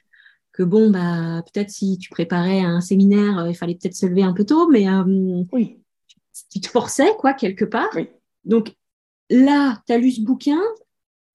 que 0.60 0.64
bon, 0.66 0.92
bah, 0.92 1.42
peut-être 1.46 1.70
si 1.70 1.98
tu 1.98 2.10
préparais 2.10 2.60
un 2.60 2.82
séminaire, 2.82 3.40
euh, 3.40 3.50
il 3.50 3.56
fallait 3.56 3.76
peut-être 3.76 3.96
se 3.96 4.06
lever 4.06 4.24
un 4.24 4.34
peu 4.34 4.44
tôt, 4.44 4.68
mais 4.68 4.90
euh, 4.90 5.46
oui. 5.54 5.80
tu 6.52 6.60
te 6.60 6.68
forçais, 6.68 7.14
quoi, 7.18 7.34
quelque 7.34 7.64
part. 7.64 7.88
Donc 8.44 8.76
là, 9.30 9.82
tu 9.88 9.94
as 9.94 9.98
lu 9.98 10.12
ce 10.12 10.20
bouquin, 10.20 10.60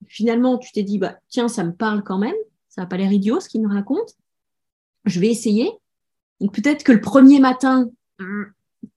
finalement, 0.07 0.59
tu 0.59 0.73
t'es 0.73 0.83
dit, 0.83 0.99
bah, 0.99 1.17
tiens, 1.29 1.49
ça 1.49 1.65
me 1.65 1.73
parle 1.73 2.03
quand 2.03 2.19
même, 2.19 2.35
ça 2.69 2.83
n'a 2.83 2.87
pas 2.87 2.99
l'air 2.99 3.11
idiot 3.11 3.41
ce 3.41 3.49
qu'il 3.49 3.63
nous 3.63 3.71
raconte, 3.71 4.15
je 5.07 5.19
vais 5.21 5.29
essayer. 5.29 5.71
Donc 6.43 6.55
peut-être 6.55 6.85
que 6.85 6.93
le 6.93 7.01
premier 7.01 7.41
matin, 7.41 7.89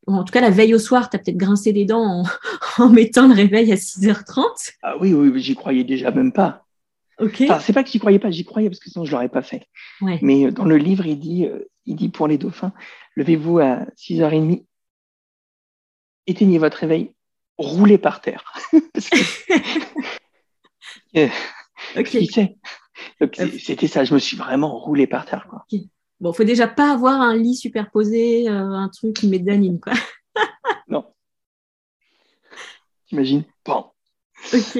en 0.08 0.24
tout 0.26 0.34
cas 0.34 0.42
la 0.42 0.50
veille 0.50 0.76
au 0.76 0.80
soir, 0.80 1.10
tu 1.10 1.16
as 1.16 1.20
peut-être 1.20 1.38
grincé 1.38 1.72
des 1.72 1.86
dents 1.86 2.04
en, 2.04 2.24
en, 2.84 2.90
mettant 2.90 3.30
le 3.30 3.34
réveil 3.34 3.72
à 3.72 3.76
6h30. 3.76 4.74
Ah 4.84 4.98
oui, 5.00 5.14
oui, 5.14 5.40
j'y 5.40 5.56
croyais 5.56 5.86
déjà 5.86 6.12
même 6.12 6.34
pas. 6.34 6.67
Enfin, 7.20 7.60
c'est 7.60 7.74
pas 7.74 7.84
que 7.84 7.90
j'y 7.90 8.00
croyais 8.00 8.20
pas, 8.20 8.30
j'y 8.30 8.46
croyais 8.46 8.70
parce 8.70 8.80
que 8.80 8.90
sinon 8.90 9.06
je 9.06 9.12
l'aurais 9.12 9.30
pas 9.30 9.42
fait. 9.42 9.68
Mais 10.22 10.46
euh, 10.46 10.52
dans 10.52 10.66
le 10.66 10.78
livre, 10.78 11.06
il 11.06 11.20
dit, 11.20 11.46
euh, 11.46 11.68
il 11.86 11.96
dit 11.96 12.10
pour 12.10 12.28
les 12.28 12.38
dauphins, 12.38 12.74
levez-vous 13.16 13.60
à 13.60 13.86
6h30, 13.98 14.66
éteignez 16.28 16.60
votre 16.60 16.78
réveil, 16.78 17.14
roulez 17.58 17.98
par 17.98 18.22
terre. 18.22 18.54
C'était 23.60 23.88
ça, 23.88 24.04
je 24.04 24.14
me 24.14 24.20
suis 24.20 24.38
vraiment 24.38 24.78
roulé 24.78 25.08
par 25.08 25.26
terre. 25.26 25.48
Quoi. 25.50 25.66
Bon, 26.20 26.34
faut 26.34 26.44
déjà 26.44 26.68
pas 26.68 26.92
avoir 26.92 27.22
un 27.22 27.36
lit 27.36 27.56
superposé, 27.56 28.50
euh, 28.50 28.72
un 28.72 28.90
truc 28.90 29.16
qui 29.16 29.28
met 29.28 29.40
de 29.40 29.78
quoi. 29.78 29.94
non. 30.88 31.06
T'imagines? 33.08 33.44
Bon. 33.66 33.86
Ok. 34.54 34.80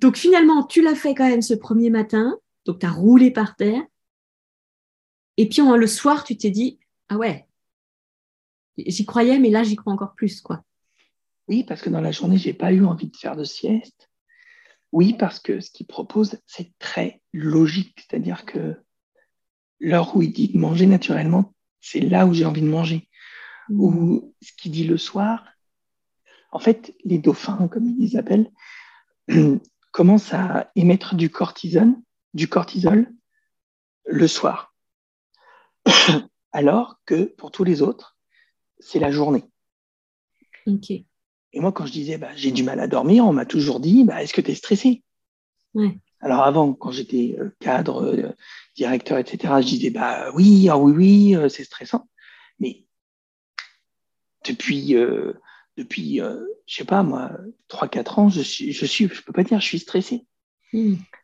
Donc 0.00 0.16
finalement, 0.16 0.64
tu 0.64 0.82
l'as 0.82 0.94
fait 0.94 1.14
quand 1.14 1.28
même 1.28 1.42
ce 1.42 1.54
premier 1.54 1.90
matin, 1.90 2.38
donc 2.64 2.78
tu 2.78 2.86
as 2.86 2.90
roulé 2.90 3.30
par 3.30 3.54
terre. 3.54 3.82
Et 5.36 5.48
puis 5.48 5.62
le 5.62 5.86
soir, 5.86 6.24
tu 6.24 6.36
t'es 6.36 6.50
dit, 6.50 6.78
ah 7.08 7.16
ouais, 7.16 7.46
j'y 8.78 9.04
croyais, 9.04 9.38
mais 9.38 9.50
là, 9.50 9.62
j'y 9.62 9.76
crois 9.76 9.92
encore 9.92 10.14
plus. 10.14 10.40
quoi. 10.40 10.64
Oui, 11.48 11.64
parce 11.64 11.82
que 11.82 11.90
dans 11.90 12.00
la 12.00 12.12
journée, 12.12 12.38
j'ai 12.38 12.54
pas 12.54 12.72
eu 12.72 12.84
envie 12.84 13.08
de 13.08 13.16
faire 13.16 13.36
de 13.36 13.44
sieste. 13.44 14.10
Oui, 14.92 15.14
parce 15.18 15.38
que 15.38 15.60
ce 15.60 15.70
qu'il 15.70 15.86
propose, 15.86 16.38
c'est 16.46 16.72
très 16.78 17.20
logique. 17.32 17.94
C'est-à-dire 17.96 18.44
que 18.44 18.76
l'heure 19.80 20.16
où 20.16 20.22
il 20.22 20.32
dit 20.32 20.48
de 20.48 20.58
manger 20.58 20.86
naturellement, 20.86 21.54
c'est 21.80 22.00
là 22.00 22.26
où 22.26 22.32
j'ai 22.32 22.44
envie 22.44 22.62
de 22.62 22.66
manger. 22.66 23.08
Mmh. 23.68 23.80
Ou 23.80 24.34
ce 24.42 24.52
qu'il 24.54 24.72
dit 24.72 24.84
le 24.84 24.96
soir, 24.96 25.44
en 26.52 26.58
fait, 26.58 26.94
les 27.04 27.18
dauphins, 27.18 27.68
comme 27.68 27.86
ils 27.86 27.98
les 27.98 28.16
appellent, 28.16 28.50
commence 29.92 30.32
à 30.32 30.70
émettre 30.76 31.14
du 31.14 31.30
cortisol, 31.30 31.94
du 32.34 32.48
cortisol 32.48 33.12
le 34.06 34.28
soir. 34.28 34.74
Alors 36.52 37.00
que 37.06 37.24
pour 37.24 37.50
tous 37.50 37.64
les 37.64 37.82
autres, 37.82 38.16
c'est 38.78 38.98
la 38.98 39.10
journée. 39.10 39.44
Et 41.52 41.60
moi, 41.60 41.72
quand 41.72 41.86
je 41.86 41.92
disais 41.92 42.18
bah, 42.18 42.30
j'ai 42.36 42.50
du 42.50 42.62
mal 42.62 42.80
à 42.80 42.86
dormir, 42.86 43.24
on 43.24 43.32
m'a 43.32 43.46
toujours 43.46 43.80
dit 43.80 44.04
bah, 44.04 44.22
est-ce 44.22 44.34
que 44.34 44.40
tu 44.40 44.52
es 44.52 44.54
stressé 44.54 45.02
Alors 46.20 46.42
avant, 46.42 46.74
quand 46.74 46.90
j'étais 46.90 47.36
euh, 47.38 47.56
cadre, 47.60 48.04
euh, 48.04 48.36
directeur, 48.76 49.18
etc., 49.18 49.54
je 49.60 49.66
disais 49.66 49.90
bah 49.90 50.30
oui, 50.34 50.68
ah 50.68 50.76
oui, 50.76 50.92
oui, 50.92 51.36
euh, 51.36 51.48
c'est 51.48 51.64
stressant. 51.64 52.08
Mais 52.58 52.84
depuis 54.44 54.94
depuis, 55.76 56.20
euh, 56.20 56.44
je 56.66 56.76
sais 56.76 56.84
pas 56.84 57.02
moi, 57.02 57.32
3-4 57.68 58.20
ans, 58.20 58.28
je 58.28 58.40
suis, 58.40 58.72
je 58.72 58.86
suis, 58.86 59.08
je 59.08 59.22
peux 59.22 59.32
pas 59.32 59.44
dire, 59.44 59.60
je 59.60 59.66
suis 59.66 59.78
stressé. 59.78 60.26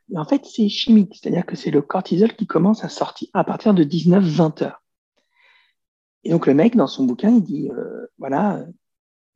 Mais 0.09 0.19
en 0.19 0.25
fait, 0.25 0.45
c'est 0.45 0.69
chimique, 0.69 1.19
c'est-à-dire 1.21 1.47
que 1.47 1.57
c'est 1.57 1.71
le 1.71 1.83
cortisol 1.83 2.35
qui 2.35 2.47
commence 2.47 2.85
à 2.85 2.89
sortir 2.89 3.29
à 3.35 3.45
partir 3.45 3.75
de 3.75 3.85
19-20 3.85 4.65
heures. 4.65 4.83
Et 6.25 6.31
donc 6.31 6.47
le 6.47 6.55
mec, 6.55 6.75
dans 6.75 6.87
son 6.87 7.05
bouquin, 7.05 7.31
il 7.31 7.43
dit, 7.43 7.71
euh, 7.71 8.07
voilà, 8.19 8.65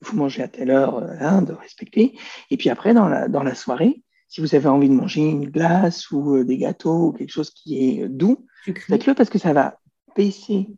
il 0.01 0.07
faut 0.07 0.17
manger 0.17 0.43
à 0.43 0.49
telle 0.49 0.71
heure, 0.71 0.99
hein, 1.21 1.43
de 1.43 1.53
respecter. 1.53 2.19
Et 2.51 2.57
puis 2.57 2.71
après, 2.71 2.95
dans 2.95 3.09
la, 3.09 3.29
dans 3.29 3.43
la 3.43 3.55
soirée, 3.55 4.03
si 4.29 4.41
vous 4.41 4.55
avez 4.55 4.69
envie 4.69 4.89
de 4.89 4.95
manger 4.95 5.23
une 5.23 5.49
glace 5.49 6.11
ou 6.11 6.45
des 6.45 6.57
gâteaux 6.57 7.09
ou 7.09 7.13
quelque 7.13 7.33
chose 7.33 7.51
qui 7.51 7.79
est 7.79 8.09
doux, 8.09 8.47
faites-le 8.65 9.15
parce 9.15 9.29
que 9.29 9.39
ça 9.39 9.53
va 9.53 9.79
baisser 10.17 10.69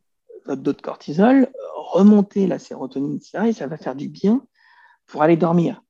votre 0.47 0.63
dos 0.63 0.73
de 0.73 0.81
cortisol, 0.81 1.49
remonter 1.93 2.47
la 2.47 2.59
sérotonine, 2.59 3.17
etc. 3.17 3.49
Et 3.49 3.53
ça 3.53 3.67
va 3.67 3.77
faire 3.77 3.95
du 3.95 4.09
bien 4.09 4.47
pour 5.07 5.23
aller 5.23 5.37
dormir. 5.37 5.83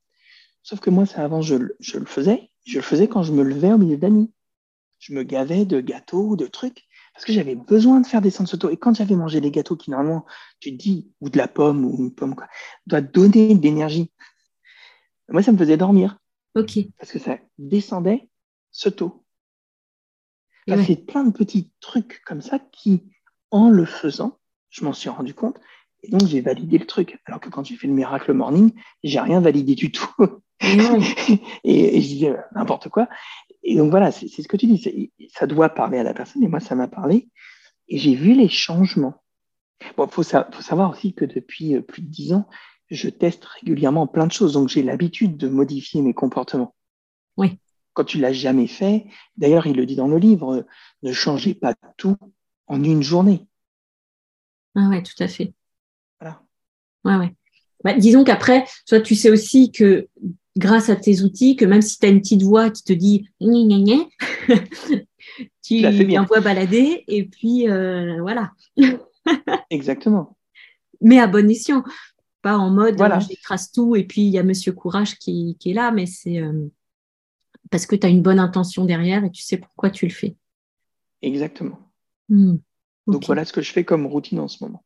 Sauf 0.62 0.80
que 0.80 0.90
moi, 0.90 1.06
ça 1.06 1.24
avant, 1.24 1.42
je, 1.42 1.56
je, 1.80 1.98
le 1.98 2.06
faisais. 2.06 2.50
Je 2.64 2.76
le 2.76 2.82
faisais 2.82 3.08
quand 3.08 3.22
je 3.22 3.32
me 3.32 3.42
levais 3.42 3.72
au 3.72 3.78
milieu 3.78 3.96
d'amis. 3.96 4.32
Je 4.98 5.12
me 5.14 5.22
gavais 5.22 5.64
de 5.64 5.80
gâteaux 5.80 6.28
ou 6.28 6.36
de 6.36 6.46
trucs 6.46 6.86
parce 7.12 7.24
que 7.24 7.32
j'avais 7.32 7.54
besoin 7.54 8.00
de 8.00 8.06
faire 8.06 8.22
des 8.22 8.30
séances 8.30 8.54
auto. 8.54 8.70
Et 8.70 8.76
quand 8.76 8.94
j'avais 8.94 9.16
mangé 9.16 9.40
des 9.40 9.50
gâteaux 9.50 9.76
qui, 9.76 9.90
normalement, 9.90 10.24
tu 10.60 10.76
te 10.76 10.82
dis, 10.82 11.12
ou 11.20 11.28
de 11.28 11.36
la 11.36 11.48
pomme 11.48 11.84
ou 11.84 11.96
une 11.98 12.14
pomme, 12.14 12.34
quoi, 12.34 12.48
doit 12.86 13.00
donner 13.00 13.54
de 13.54 13.62
l'énergie. 13.62 14.12
Moi, 15.28 15.42
ça 15.42 15.52
me 15.52 15.58
faisait 15.58 15.76
dormir. 15.76 16.18
OK. 16.54 16.78
Parce 16.98 17.12
que 17.12 17.18
ça 17.18 17.38
descendait 17.58 18.30
ce 18.70 18.88
taux. 18.88 19.24
C'est 20.68 21.06
plein 21.06 21.24
de 21.24 21.32
petits 21.32 21.72
trucs 21.80 22.22
comme 22.24 22.40
ça 22.40 22.58
qui, 22.58 23.12
en 23.50 23.68
le 23.68 23.84
faisant, 23.84 24.38
je 24.70 24.84
m'en 24.84 24.92
suis 24.92 25.08
rendu 25.08 25.34
compte. 25.34 25.58
Et 26.02 26.10
donc, 26.10 26.26
j'ai 26.26 26.40
validé 26.40 26.78
le 26.78 26.86
truc. 26.86 27.20
Alors 27.26 27.40
que 27.40 27.48
quand 27.48 27.64
j'ai 27.64 27.76
fait 27.76 27.86
le 27.86 27.92
miracle 27.92 28.32
morning, 28.32 28.72
j'ai 29.04 29.20
rien 29.20 29.40
validé 29.40 29.74
du 29.74 29.92
tout. 29.92 30.10
et, 31.64 32.00
je 32.00 32.06
disais 32.06 32.36
n'importe 32.54 32.88
quoi. 32.88 33.08
Et 33.62 33.76
donc, 33.76 33.90
voilà, 33.90 34.10
c'est 34.10 34.28
ce 34.28 34.48
que 34.48 34.56
tu 34.56 34.66
dis. 34.66 35.12
Ça 35.32 35.46
doit 35.46 35.68
parler 35.68 35.98
à 35.98 36.02
la 36.02 36.14
personne. 36.14 36.42
Et 36.42 36.48
moi, 36.48 36.60
ça 36.60 36.74
m'a 36.74 36.88
parlé. 36.88 37.28
Et 37.88 37.98
j'ai 37.98 38.14
vu 38.14 38.34
les 38.34 38.48
changements. 38.48 39.22
Bon, 39.96 40.06
il 40.06 40.12
faut, 40.12 40.22
faut, 40.22 40.62
savoir 40.62 40.90
aussi 40.90 41.14
que 41.14 41.24
depuis 41.24 41.74
euh, 41.74 41.82
plus 41.82 42.02
de 42.02 42.08
dix 42.08 42.32
ans, 42.32 42.48
je 42.90 43.08
teste 43.08 43.44
régulièrement 43.44 44.06
plein 44.06 44.26
de 44.26 44.32
choses. 44.32 44.52
Donc, 44.54 44.68
j'ai 44.68 44.82
l'habitude 44.82 45.36
de 45.36 45.48
modifier 45.48 46.02
mes 46.02 46.14
comportements. 46.14 46.74
Oui. 47.36 47.58
Quand 47.94 48.04
tu 48.04 48.18
l'as 48.18 48.32
jamais 48.32 48.66
fait, 48.66 49.06
d'ailleurs, 49.36 49.66
il 49.66 49.76
le 49.76 49.86
dit 49.86 49.96
dans 49.96 50.08
le 50.08 50.18
livre, 50.18 50.54
euh, 50.54 50.62
ne 51.02 51.12
changez 51.12 51.54
pas 51.54 51.74
tout 51.96 52.16
en 52.66 52.82
une 52.82 53.02
journée. 53.02 53.46
Ah 54.74 54.88
ouais, 54.88 55.02
tout 55.02 55.20
à 55.22 55.28
fait. 55.28 55.52
Ouais, 57.04 57.16
ouais. 57.16 57.34
Bah, 57.84 57.94
disons 57.94 58.24
qu'après, 58.24 58.64
toi, 58.86 59.00
tu 59.00 59.14
sais 59.14 59.30
aussi 59.30 59.72
que 59.72 60.08
grâce 60.56 60.88
à 60.88 60.96
tes 60.96 61.22
outils, 61.22 61.56
que 61.56 61.64
même 61.64 61.82
si 61.82 61.98
tu 61.98 62.06
as 62.06 62.10
une 62.10 62.20
petite 62.20 62.42
voix 62.42 62.70
qui 62.70 62.84
te 62.84 62.92
dit 62.92 63.28
gna 63.40 63.64
gna 63.64 63.78
gna, 63.78 65.04
tu 65.62 66.18
envoies 66.18 66.40
balader 66.40 67.04
et 67.08 67.24
puis 67.24 67.68
euh, 67.68 68.20
voilà. 68.20 68.52
Exactement. 69.70 70.36
Mais 71.00 71.18
à 71.18 71.26
bon 71.26 71.50
escient. 71.50 71.82
Pas 72.42 72.58
en 72.58 72.70
mode 72.70 72.96
voilà. 72.96 73.20
j'écrase 73.20 73.70
tout 73.70 73.94
et 73.94 74.02
puis 74.02 74.22
il 74.22 74.30
y 74.30 74.38
a 74.38 74.42
Monsieur 74.42 74.72
Courage 74.72 75.16
qui, 75.16 75.56
qui 75.60 75.70
est 75.70 75.74
là, 75.74 75.92
mais 75.92 76.06
c'est 76.06 76.38
euh, 76.38 76.68
parce 77.70 77.86
que 77.86 77.94
tu 77.94 78.04
as 78.04 78.10
une 78.10 78.22
bonne 78.22 78.40
intention 78.40 78.84
derrière 78.84 79.24
et 79.24 79.30
tu 79.30 79.42
sais 79.42 79.58
pourquoi 79.58 79.90
tu 79.90 80.06
le 80.06 80.12
fais. 80.12 80.36
Exactement. 81.22 81.78
Hmm. 82.28 82.56
Donc 83.06 83.26
voilà 83.26 83.44
ce 83.44 83.52
que 83.52 83.62
je 83.62 83.72
fais 83.72 83.84
comme 83.84 84.06
routine 84.06 84.40
en 84.40 84.48
ce 84.48 84.62
moment. 84.64 84.84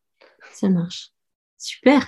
Ça 0.53 0.69
marche. 0.69 1.12
Super, 1.59 2.07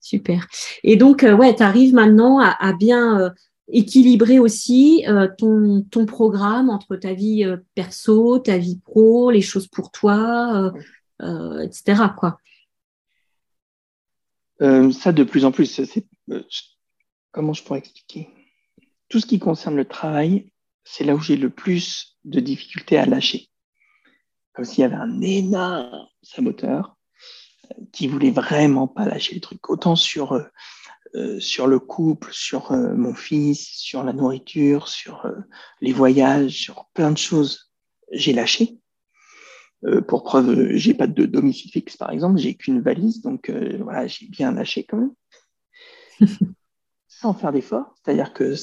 super. 0.00 0.46
Et 0.82 0.96
donc, 0.96 1.24
euh, 1.24 1.34
ouais, 1.34 1.54
tu 1.54 1.62
arrives 1.62 1.94
maintenant 1.94 2.40
à, 2.40 2.72
bien 2.72 3.20
euh, 3.20 3.30
équilibrer 3.68 4.38
aussi 4.38 5.04
euh, 5.08 5.28
ton, 5.38 6.06
programme 6.06 6.70
entre 6.70 6.96
ta 6.96 7.12
vie 7.12 7.44
perso, 7.74 8.38
ta 8.38 8.58
vie 8.58 8.80
pro, 8.84 9.30
les 9.30 9.42
choses 9.42 9.68
pour 9.68 9.90
toi, 9.90 10.72
etc. 11.20 12.02
Quoi. 12.16 12.38
ça, 14.60 15.12
de 15.12 15.24
plus 15.24 15.44
en 15.44 15.52
plus, 15.52 15.80
comment 17.32 17.52
je 17.52 17.62
pourrais 17.62 17.80
expliquer? 17.80 18.28
Tout 19.08 19.20
ce 19.20 19.26
qui 19.26 19.38
concerne 19.38 19.76
le 19.76 19.84
travail, 19.84 20.52
c'est 20.84 21.04
là 21.04 21.14
où 21.14 21.20
j'ai 21.20 21.36
le 21.36 21.50
plus 21.50 22.18
de 22.24 22.40
difficultés 22.40 22.98
à 22.98 23.06
lâcher 23.06 23.48
comme 24.58 24.64
s'il 24.64 24.80
y 24.80 24.84
avait 24.84 24.96
un 24.96 25.20
énorme 25.20 26.08
saboteur 26.20 26.97
qui 27.92 28.08
voulait 28.08 28.30
vraiment 28.30 28.88
pas 28.88 29.04
lâcher 29.04 29.34
le 29.34 29.40
truc. 29.40 29.68
Autant 29.70 29.96
sur, 29.96 30.32
euh, 30.32 30.44
euh, 31.14 31.40
sur 31.40 31.66
le 31.66 31.78
couple, 31.78 32.30
sur 32.32 32.72
mon 32.72 33.14
fils, 33.14 33.60
sur 33.60 34.02
la 34.04 34.12
nourriture, 34.12 34.88
sur 34.88 35.30
les 35.80 35.92
voyages, 35.92 36.52
sur 36.52 36.86
plein 36.94 37.10
de 37.10 37.18
choses, 37.18 37.72
j'ai 38.12 38.32
lâché. 38.32 38.78
pour 40.08 40.24
preuve, 40.24 40.72
j'ai 40.72 40.94
pas 40.94 41.06
de 41.06 41.24
domicile 41.24 41.70
fixe, 41.70 41.96
par 41.96 42.10
exemple, 42.10 42.38
j'ai 42.38 42.54
qu'une 42.54 42.80
valise, 42.80 43.22
donc 43.22 43.50
voilà, 43.80 44.06
j'ai 44.06 44.26
bien 44.26 44.52
lâché 44.52 44.84
quand 44.84 44.98
même. 44.98 45.14
Sans 47.08 47.32
faire 47.32 47.52
d'effort, 47.52 47.94
c'est-à-dire 47.96 48.32
que 48.32 48.54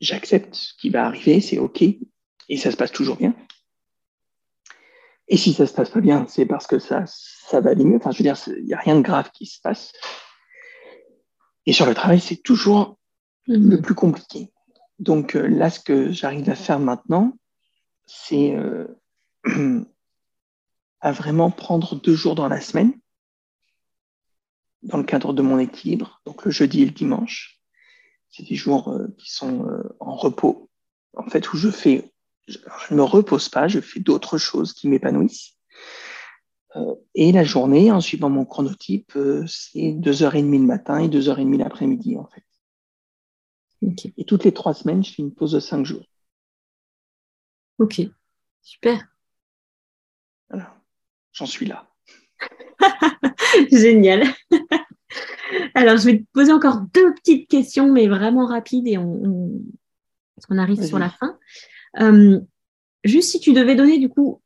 j'accepte 0.00 0.54
ce 0.54 0.74
qui 0.74 0.90
va 0.90 1.06
arriver, 1.06 1.40
c'est 1.40 1.58
OK, 1.58 1.82
et 1.82 2.56
ça 2.56 2.70
se 2.70 2.76
passe 2.76 2.92
toujours 2.92 3.16
bien. 3.16 3.34
Et 5.28 5.36
si 5.36 5.52
ça 5.52 5.66
se 5.66 5.72
passe 5.72 5.90
pas 5.90 6.00
bien, 6.00 6.26
c'est 6.28 6.46
parce 6.46 6.66
que 6.66 6.78
ça, 6.78 7.04
ça 7.06 7.60
va 7.60 7.70
aller 7.70 7.84
mieux. 7.84 7.96
Enfin, 7.96 8.12
je 8.12 8.18
veux 8.18 8.22
dire, 8.22 8.36
il 8.46 8.64
n'y 8.64 8.74
a 8.74 8.78
rien 8.78 8.96
de 8.96 9.02
grave 9.02 9.30
qui 9.32 9.46
se 9.46 9.60
passe. 9.60 9.92
Et 11.66 11.72
sur 11.72 11.86
le 11.86 11.94
travail, 11.94 12.20
c'est 12.20 12.36
toujours 12.36 12.98
mhm. 13.48 13.70
le 13.70 13.80
plus 13.80 13.94
compliqué. 13.94 14.52
Donc 14.98 15.34
euh, 15.34 15.46
là, 15.46 15.68
ce 15.68 15.80
que 15.80 16.10
j'arrive 16.10 16.48
à 16.48 16.54
faire 16.54 16.78
maintenant, 16.78 17.36
c'est 18.06 18.54
euh, 18.54 18.86
à 21.00 21.12
vraiment 21.12 21.50
prendre 21.50 22.00
deux 22.00 22.14
jours 22.14 22.36
dans 22.36 22.48
la 22.48 22.60
semaine, 22.60 22.94
dans 24.82 24.98
le 24.98 25.04
cadre 25.04 25.32
de 25.32 25.42
mon 25.42 25.58
équilibre, 25.58 26.20
donc 26.24 26.44
le 26.44 26.50
jeudi 26.50 26.82
et 26.82 26.86
le 26.86 26.92
dimanche. 26.92 27.60
C'est 28.30 28.44
des 28.44 28.54
jours 28.54 28.90
euh, 28.90 29.08
qui 29.18 29.32
sont 29.32 29.66
en 29.98 30.14
repos, 30.14 30.70
en 31.16 31.28
fait, 31.28 31.52
où 31.52 31.56
je 31.56 31.70
fais 31.70 32.12
je 32.48 32.58
ne 32.90 32.96
me 32.96 33.02
repose 33.02 33.48
pas, 33.48 33.68
je 33.68 33.80
fais 33.80 34.00
d'autres 34.00 34.38
choses 34.38 34.72
qui 34.72 34.88
m'épanouissent. 34.88 35.56
Euh, 36.76 36.94
et 37.14 37.32
la 37.32 37.44
journée, 37.44 37.90
en 37.90 38.00
suivant 38.00 38.30
mon 38.30 38.44
chronotype, 38.44 39.12
euh, 39.16 39.44
c'est 39.46 39.92
2h30 39.92 40.50
le 40.50 40.66
matin 40.66 40.98
et 40.98 41.08
2h30 41.08 41.56
l'après-midi, 41.58 42.16
en 42.16 42.26
fait. 42.26 42.44
Et 44.16 44.24
toutes 44.24 44.44
les 44.44 44.52
trois 44.52 44.74
semaines, 44.74 45.04
je 45.04 45.12
fais 45.12 45.22
une 45.22 45.34
pause 45.34 45.52
de 45.52 45.60
5 45.60 45.84
jours. 45.84 46.04
Ok, 47.78 48.00
super. 48.62 49.06
Voilà, 50.48 50.74
j'en 51.32 51.46
suis 51.46 51.66
là. 51.66 51.88
Génial. 53.70 54.24
Alors, 55.74 55.98
je 55.98 56.06
vais 56.06 56.18
te 56.18 56.24
poser 56.32 56.52
encore 56.52 56.80
deux 56.94 57.14
petites 57.14 57.48
questions, 57.48 57.92
mais 57.92 58.08
vraiment 58.08 58.46
rapides, 58.46 58.88
et 58.88 58.98
on, 58.98 59.62
on 60.48 60.58
arrive 60.58 60.82
sur 60.82 60.98
la 60.98 61.10
fin. 61.10 61.38
Euh, 62.00 62.40
juste 63.04 63.30
si 63.30 63.40
tu 63.40 63.52
devais 63.52 63.74
donner 63.74 63.98
du 63.98 64.08
coup, 64.08 64.42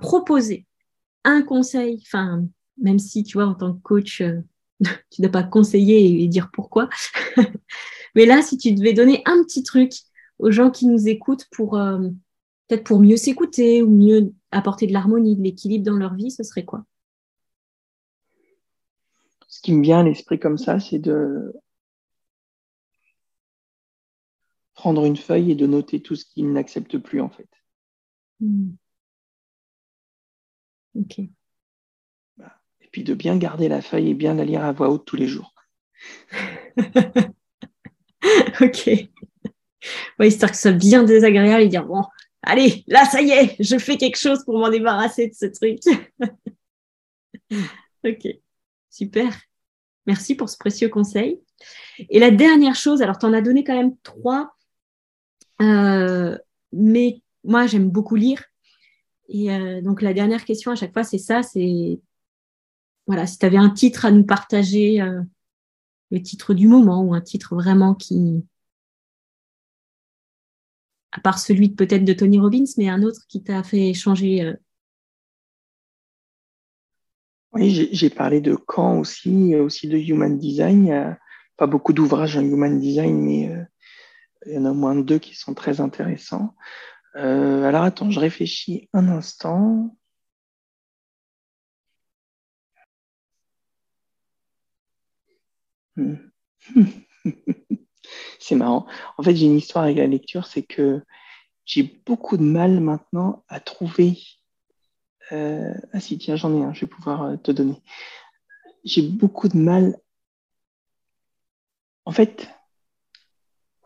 proposer 0.00 0.66
un 1.24 1.42
conseil, 1.42 2.02
même 2.78 2.98
si 2.98 3.22
tu 3.22 3.38
vois, 3.38 3.46
en 3.46 3.54
tant 3.54 3.74
que 3.74 3.80
coach, 3.82 4.20
euh, 4.20 4.40
tu 5.10 5.22
ne 5.22 5.26
dois 5.26 5.42
pas 5.42 5.42
conseiller 5.42 6.22
et, 6.22 6.28
dire 6.28 6.50
pourquoi. 6.52 6.88
Mais 8.14 8.26
là, 8.26 8.42
si 8.42 8.58
tu 8.58 8.72
devais 8.72 8.92
donner 8.92 9.22
un 9.26 9.42
petit 9.44 9.62
truc 9.62 9.92
aux 10.38 10.50
gens 10.50 10.70
qui 10.70 10.86
nous 10.86 11.08
écoutent 11.08 11.46
pour 11.52 11.76
euh, 11.76 12.08
peut-être 12.66 12.84
pour 12.84 13.00
mieux 13.00 13.16
s'écouter 13.16 13.82
ou 13.82 13.90
mieux 13.90 14.32
apporter 14.50 14.86
de 14.86 14.92
l'harmonie, 14.92 15.36
de 15.36 15.42
l'équilibre 15.42 15.84
dans 15.84 15.96
leur 15.96 16.14
vie, 16.14 16.30
ce 16.30 16.42
serait 16.42 16.64
quoi? 16.64 16.84
Ce 19.48 19.60
qui 19.60 19.72
me 19.74 19.82
vient 19.82 20.00
à 20.00 20.02
l'esprit 20.02 20.38
comme 20.38 20.58
ça, 20.58 20.80
c'est 20.80 20.98
de 20.98 21.52
prendre 24.80 25.04
une 25.04 25.18
feuille 25.18 25.50
et 25.50 25.54
de 25.54 25.66
noter 25.66 26.00
tout 26.00 26.16
ce 26.16 26.24
qu'il 26.24 26.50
n'accepte 26.54 26.96
plus 26.96 27.20
en 27.20 27.28
fait. 27.28 27.50
Hmm. 28.40 28.70
Ok. 30.94 31.18
Et 31.18 31.28
puis 32.90 33.04
de 33.04 33.12
bien 33.12 33.36
garder 33.36 33.68
la 33.68 33.82
feuille 33.82 34.08
et 34.08 34.14
bien 34.14 34.32
la 34.32 34.46
lire 34.46 34.64
à 34.64 34.72
voix 34.72 34.88
haute 34.88 35.04
tous 35.04 35.16
les 35.16 35.28
jours. 35.28 35.54
ok. 38.62 38.90
Oui, 40.18 40.28
histoire 40.28 40.50
que 40.50 40.56
ce 40.56 40.62
soit 40.62 40.72
bien 40.72 41.04
désagréable 41.04 41.62
et 41.62 41.68
dire 41.68 41.84
bon, 41.84 42.02
allez, 42.42 42.82
là 42.86 43.04
ça 43.04 43.20
y 43.20 43.32
est, 43.32 43.56
je 43.62 43.76
fais 43.76 43.98
quelque 43.98 44.18
chose 44.18 44.42
pour 44.46 44.58
m'en 44.58 44.70
débarrasser 44.70 45.28
de 45.28 45.34
ce 45.34 45.44
truc. 45.44 45.80
ok, 48.04 48.28
super. 48.88 49.38
Merci 50.06 50.34
pour 50.34 50.48
ce 50.48 50.56
précieux 50.56 50.88
conseil. 50.88 51.38
Et 52.08 52.18
la 52.18 52.30
dernière 52.30 52.76
chose, 52.76 53.02
alors 53.02 53.18
tu 53.18 53.26
en 53.26 53.34
as 53.34 53.42
donné 53.42 53.62
quand 53.62 53.76
même 53.76 53.94
trois, 54.02 54.54
euh, 55.60 56.38
mais 56.72 57.22
moi, 57.44 57.66
j'aime 57.66 57.90
beaucoup 57.90 58.16
lire. 58.16 58.44
Et 59.28 59.52
euh, 59.52 59.80
donc, 59.80 60.02
la 60.02 60.14
dernière 60.14 60.44
question 60.44 60.72
à 60.72 60.74
chaque 60.74 60.92
fois, 60.92 61.04
c'est 61.04 61.18
ça, 61.18 61.42
c'est 61.42 62.00
voilà, 63.06 63.26
si 63.26 63.38
tu 63.38 63.46
avais 63.46 63.56
un 63.56 63.70
titre 63.70 64.04
à 64.04 64.10
nous 64.10 64.24
partager, 64.24 65.00
euh, 65.00 65.22
le 66.10 66.22
titre 66.22 66.54
du 66.54 66.66
moment 66.66 67.02
ou 67.02 67.14
un 67.14 67.20
titre 67.20 67.54
vraiment 67.54 67.94
qui, 67.94 68.44
à 71.12 71.20
part 71.20 71.38
celui 71.38 71.70
peut-être 71.70 72.04
de 72.04 72.12
Tony 72.12 72.38
Robbins, 72.38 72.64
mais 72.76 72.88
un 72.88 73.02
autre 73.02 73.20
qui 73.28 73.42
t'a 73.42 73.62
fait 73.62 73.94
changer. 73.94 74.54
Oui, 77.52 77.88
j'ai 77.92 78.10
parlé 78.10 78.40
de 78.40 78.54
Kant 78.54 79.00
aussi, 79.00 79.56
aussi 79.56 79.88
de 79.88 79.96
Human 79.96 80.38
Design. 80.38 81.16
pas 81.56 81.66
beaucoup 81.66 81.92
d'ouvrages 81.92 82.36
en 82.36 82.42
Human 82.42 82.78
Design, 82.78 83.20
mais 83.20 83.66
Il 84.46 84.52
y 84.54 84.58
en 84.58 84.64
a 84.64 84.70
au 84.70 84.74
moins 84.74 84.94
deux 84.96 85.18
qui 85.18 85.34
sont 85.34 85.54
très 85.54 85.80
intéressants. 85.80 86.54
Euh, 87.16 87.64
alors 87.64 87.82
attends, 87.84 88.10
je 88.10 88.20
réfléchis 88.20 88.88
un 88.92 89.08
instant. 89.08 89.96
Hmm. 95.96 96.16
c'est 98.38 98.54
marrant. 98.54 98.86
En 99.18 99.22
fait, 99.22 99.34
j'ai 99.36 99.46
une 99.46 99.58
histoire 99.58 99.84
avec 99.84 99.98
la 99.98 100.06
lecture, 100.06 100.46
c'est 100.46 100.62
que 100.62 101.02
j'ai 101.64 101.82
beaucoup 102.06 102.36
de 102.36 102.42
mal 102.42 102.80
maintenant 102.80 103.44
à 103.48 103.60
trouver. 103.60 104.18
Euh, 105.32 105.74
ah 105.92 106.00
si, 106.00 106.18
tiens, 106.18 106.36
j'en 106.36 106.56
ai 106.56 106.64
un, 106.64 106.74
je 106.74 106.82
vais 106.82 106.86
pouvoir 106.86 107.22
euh, 107.22 107.36
te 107.36 107.52
donner. 107.52 107.80
J'ai 108.84 109.02
beaucoup 109.02 109.48
de 109.48 109.56
mal. 109.56 109.96
En 112.04 112.12
fait, 112.12 112.48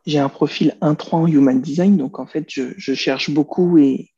j'ai 0.06 0.18
un 0.18 0.28
profil 0.28 0.76
1-3 0.80 1.14
en 1.14 1.26
Human 1.26 1.60
Design, 1.60 1.96
donc 1.96 2.18
en 2.18 2.26
fait, 2.26 2.46
je, 2.48 2.94
cherche 2.94 3.30
beaucoup 3.30 3.78
et, 3.78 4.10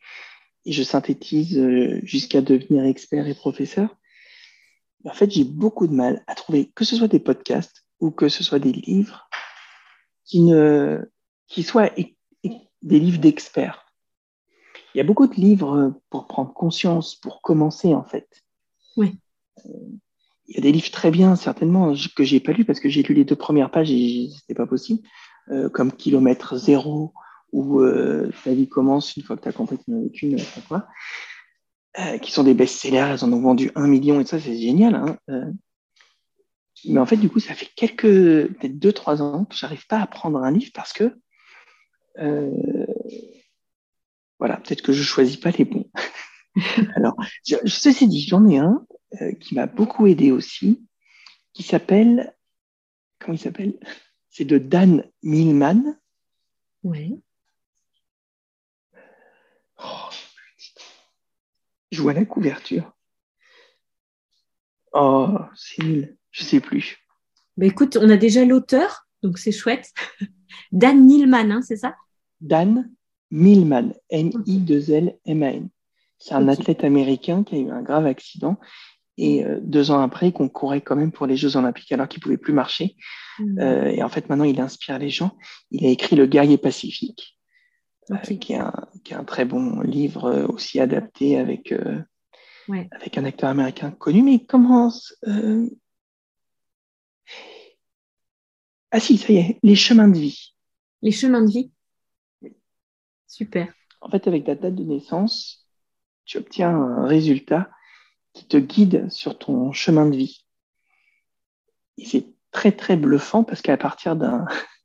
je 0.67 0.83
synthétise 0.83 1.59
euh, 1.59 2.01
jusqu'à 2.03 2.41
devenir 2.41 2.85
expert 2.85 3.29
et 3.29 3.35
professeur. 3.35 3.97
en 5.05 5.15
fait, 5.15 5.31
j'ai 5.31 5.45
beaucoup 5.45 5.87
de 5.87 5.95
mal 5.95 6.25
à 6.27 6.35
trouver 6.35 6.73
que 6.75 6.85
ce 6.85 6.97
soit 6.97 7.09
des 7.09 7.21
podcasts 7.21 7.85
ou 8.01 8.11
que 8.11 8.29
ce 8.29 8.43
soit 8.43 8.59
des 8.59 8.73
livres 8.73 9.29
qui, 10.25 10.43
ne, 10.43 11.01
qui 11.47 11.63
soient 11.63 11.91
des 12.83 12.99
livres 12.99 13.21
d'experts. 13.21 13.87
Il 14.95 14.99
y 14.99 15.01
a 15.01 15.05
beaucoup 15.05 15.27
de 15.27 15.35
livres 15.35 15.95
pour 16.11 16.27
prendre 16.27 16.53
conscience, 16.53 17.15
pour 17.15 17.43
commencer 17.43 17.95
en 17.95 18.05
fait. 18.05 18.29
Oui. 18.97 19.19
Il 20.49 20.55
y 20.55 20.59
a 20.59 20.61
des 20.61 20.73
livres 20.73 20.91
très 20.91 21.11
bien, 21.11 21.37
certainement, 21.37 21.95
que 22.17 22.25
j'ai 22.25 22.41
pas 22.41 22.53
lus 22.53 22.65
parce 22.65 22.81
que 22.81 22.89
j'ai 22.89 23.03
lu 23.03 23.15
les 23.15 23.25
deux 23.25 23.37
premières 23.37 23.71
pages 23.71 23.91
et 23.91 24.31
c'était 24.33 24.55
pas 24.55 24.67
possible. 24.67 25.07
Euh, 25.51 25.69
comme 25.69 25.93
Kilomètre 25.93 26.57
Zéro, 26.57 27.15
ou 27.53 27.81
euh, 27.81 28.33
Ta 28.43 28.53
vie 28.53 28.69
commence 28.69 29.17
une 29.17 29.23
fois 29.23 29.37
que 29.37 29.43
tu 29.43 29.49
as 29.49 29.53
compris 29.53 29.79
qu'il 29.79 29.97
n'y 29.97 30.11
qu'une, 30.11 30.37
quoi, 30.67 30.89
euh, 32.01 32.19
qui 32.19 32.33
sont 32.33 32.43
des 32.43 32.55
best-sellers, 32.55 33.11
elles 33.13 33.25
en 33.25 33.33
ont 33.33 33.41
vendu 33.41 33.71
un 33.77 33.87
million 33.87 34.21
et 34.21 34.27
ça, 34.27 34.41
c'est 34.41 34.59
génial. 34.59 34.97
Hein, 34.97 35.53
mais 36.85 36.99
en 36.99 37.07
fait, 37.07 37.17
du 37.17 37.29
coup, 37.29 37.39
ça 37.39 37.55
fait 37.55 37.69
quelques, 37.77 38.03
peut-être 38.03 38.79
deux, 38.79 38.93
trois 38.93 39.23
ans 39.23 39.45
que 39.45 39.55
j'arrive 39.55 39.87
pas 39.87 40.01
à 40.01 40.07
prendre 40.09 40.39
un 40.39 40.51
livre 40.51 40.73
parce 40.75 40.93
que, 40.93 41.17
voilà, 44.41 44.57
peut-être 44.57 44.83
que 44.83 44.93
je 44.93 45.03
choisis 45.05 45.37
pas 45.37 45.53
les 45.53 45.65
bons. 45.65 45.89
Alors, 46.97 47.15
ceci 47.67 48.09
dit, 48.09 48.27
j'en 48.27 48.49
ai 48.49 48.59
un 48.59 48.85
qui 49.41 49.55
m'a 49.55 49.67
beaucoup 49.67 50.09
aidé 50.09 50.33
aussi, 50.33 50.85
qui 51.53 51.63
s'appelle, 51.63 52.35
comment 53.21 53.35
il 53.35 53.41
s'appelle? 53.41 53.79
C'est 54.37 54.45
de 54.45 54.59
Dan 54.59 55.03
Millman. 55.23 55.97
Oui. 56.83 57.23
Oh, 59.83 60.11
je 61.91 62.03
vois 62.03 62.13
la 62.13 62.27
couverture. 62.27 62.93
Oh, 64.93 65.39
c'est 65.55 65.83
nul. 65.83 66.19
Je 66.33 66.45
sais 66.45 66.61
plus. 66.61 66.99
Bah 67.57 67.65
écoute, 67.65 67.97
on 67.97 68.11
a 68.11 68.19
déjà 68.19 68.45
l'auteur, 68.45 69.09
donc 69.23 69.39
c'est 69.39 69.53
chouette. 69.53 69.95
Dan 70.71 71.07
Millman, 71.07 71.51
hein, 71.51 71.63
c'est 71.63 71.79
ça? 71.79 71.97
Dan 72.43 72.91
Millman, 73.31 73.95
N-I-2-L-M-A-N. 74.11 75.71
C'est 76.19 76.35
un 76.35 76.49
athlète 76.49 76.85
américain 76.85 77.43
qui 77.43 77.55
a 77.55 77.59
eu 77.59 77.71
un 77.71 77.81
grave 77.81 78.05
accident 78.05 78.61
et 79.19 79.45
euh, 79.45 79.59
deux 79.63 79.91
ans 79.91 80.01
après, 80.01 80.33
qu'on 80.33 80.49
courait 80.49 80.81
quand 80.81 80.97
même 80.97 81.13
pour 81.13 81.27
les 81.27 81.37
Jeux 81.37 81.57
Olympiques 81.57 81.91
alors 81.93 82.09
qu'il 82.09 82.21
pouvait 82.21 82.37
plus 82.37 82.53
marcher. 82.53 82.97
Mmh. 83.39 83.59
Euh, 83.61 83.85
et 83.87 84.03
en 84.03 84.09
fait, 84.09 84.29
maintenant, 84.29 84.45
il 84.45 84.61
inspire 84.61 84.99
les 84.99 85.11
gens. 85.11 85.37
Il 85.71 85.87
a 85.87 85.91
écrit 85.91 86.17
Le 86.17 86.27
guerrier 86.27 86.59
pacifique, 86.59 87.39
euh, 88.11 88.17
qui, 88.17 88.53
est 88.53 88.57
un, 88.57 88.73
qui, 89.05 89.15
est 89.15 89.17
un, 89.17 89.25
très 89.25 89.45
bon 89.45 89.81
livre 89.81 90.47
aussi 90.49 90.81
adapté 90.81 91.39
avec, 91.39 91.73
avec 92.69 93.19
un 93.19 93.25
acteur 93.25 93.51
américain 93.51 93.91
connu. 93.91 94.23
Mais 94.23 94.35
il 94.35 94.47
commence. 94.47 95.19
Ah 98.91 99.01
si, 99.01 99.19
ça 99.19 99.33
y 99.33 99.37
est, 99.37 99.59
les 99.63 99.75
chemins 99.75 100.09
de 100.09 100.19
vie. 100.19 100.55
Les 101.03 101.11
chemins 101.11 101.43
de 101.43 101.51
vie 101.51 101.73
Oui. 102.43 102.57
Super. 103.27 103.73
En 104.01 104.11
fait, 104.11 104.27
avec 104.29 104.45
ta 104.45 104.55
date 104.55 104.75
de 104.75 104.85
naissance, 104.85 105.67
tu 106.25 106.39
obtiens 106.39 106.71
un 106.71 107.07
résultat 107.07 107.69
qui 108.37 108.45
te 108.45 108.59
guide 108.59 109.11
sur 109.11 109.39
ton 109.39 109.73
chemin 109.73 110.07
de 110.07 110.15
vie. 110.15 110.45
Et 111.97 112.05
c'est 112.05 112.27
très, 112.51 112.71
très 112.71 112.97
bluffant 112.97 113.45
parce 113.45 113.63
qu'à 113.63 113.79
partir 113.79 114.15
d'un, 114.15 114.45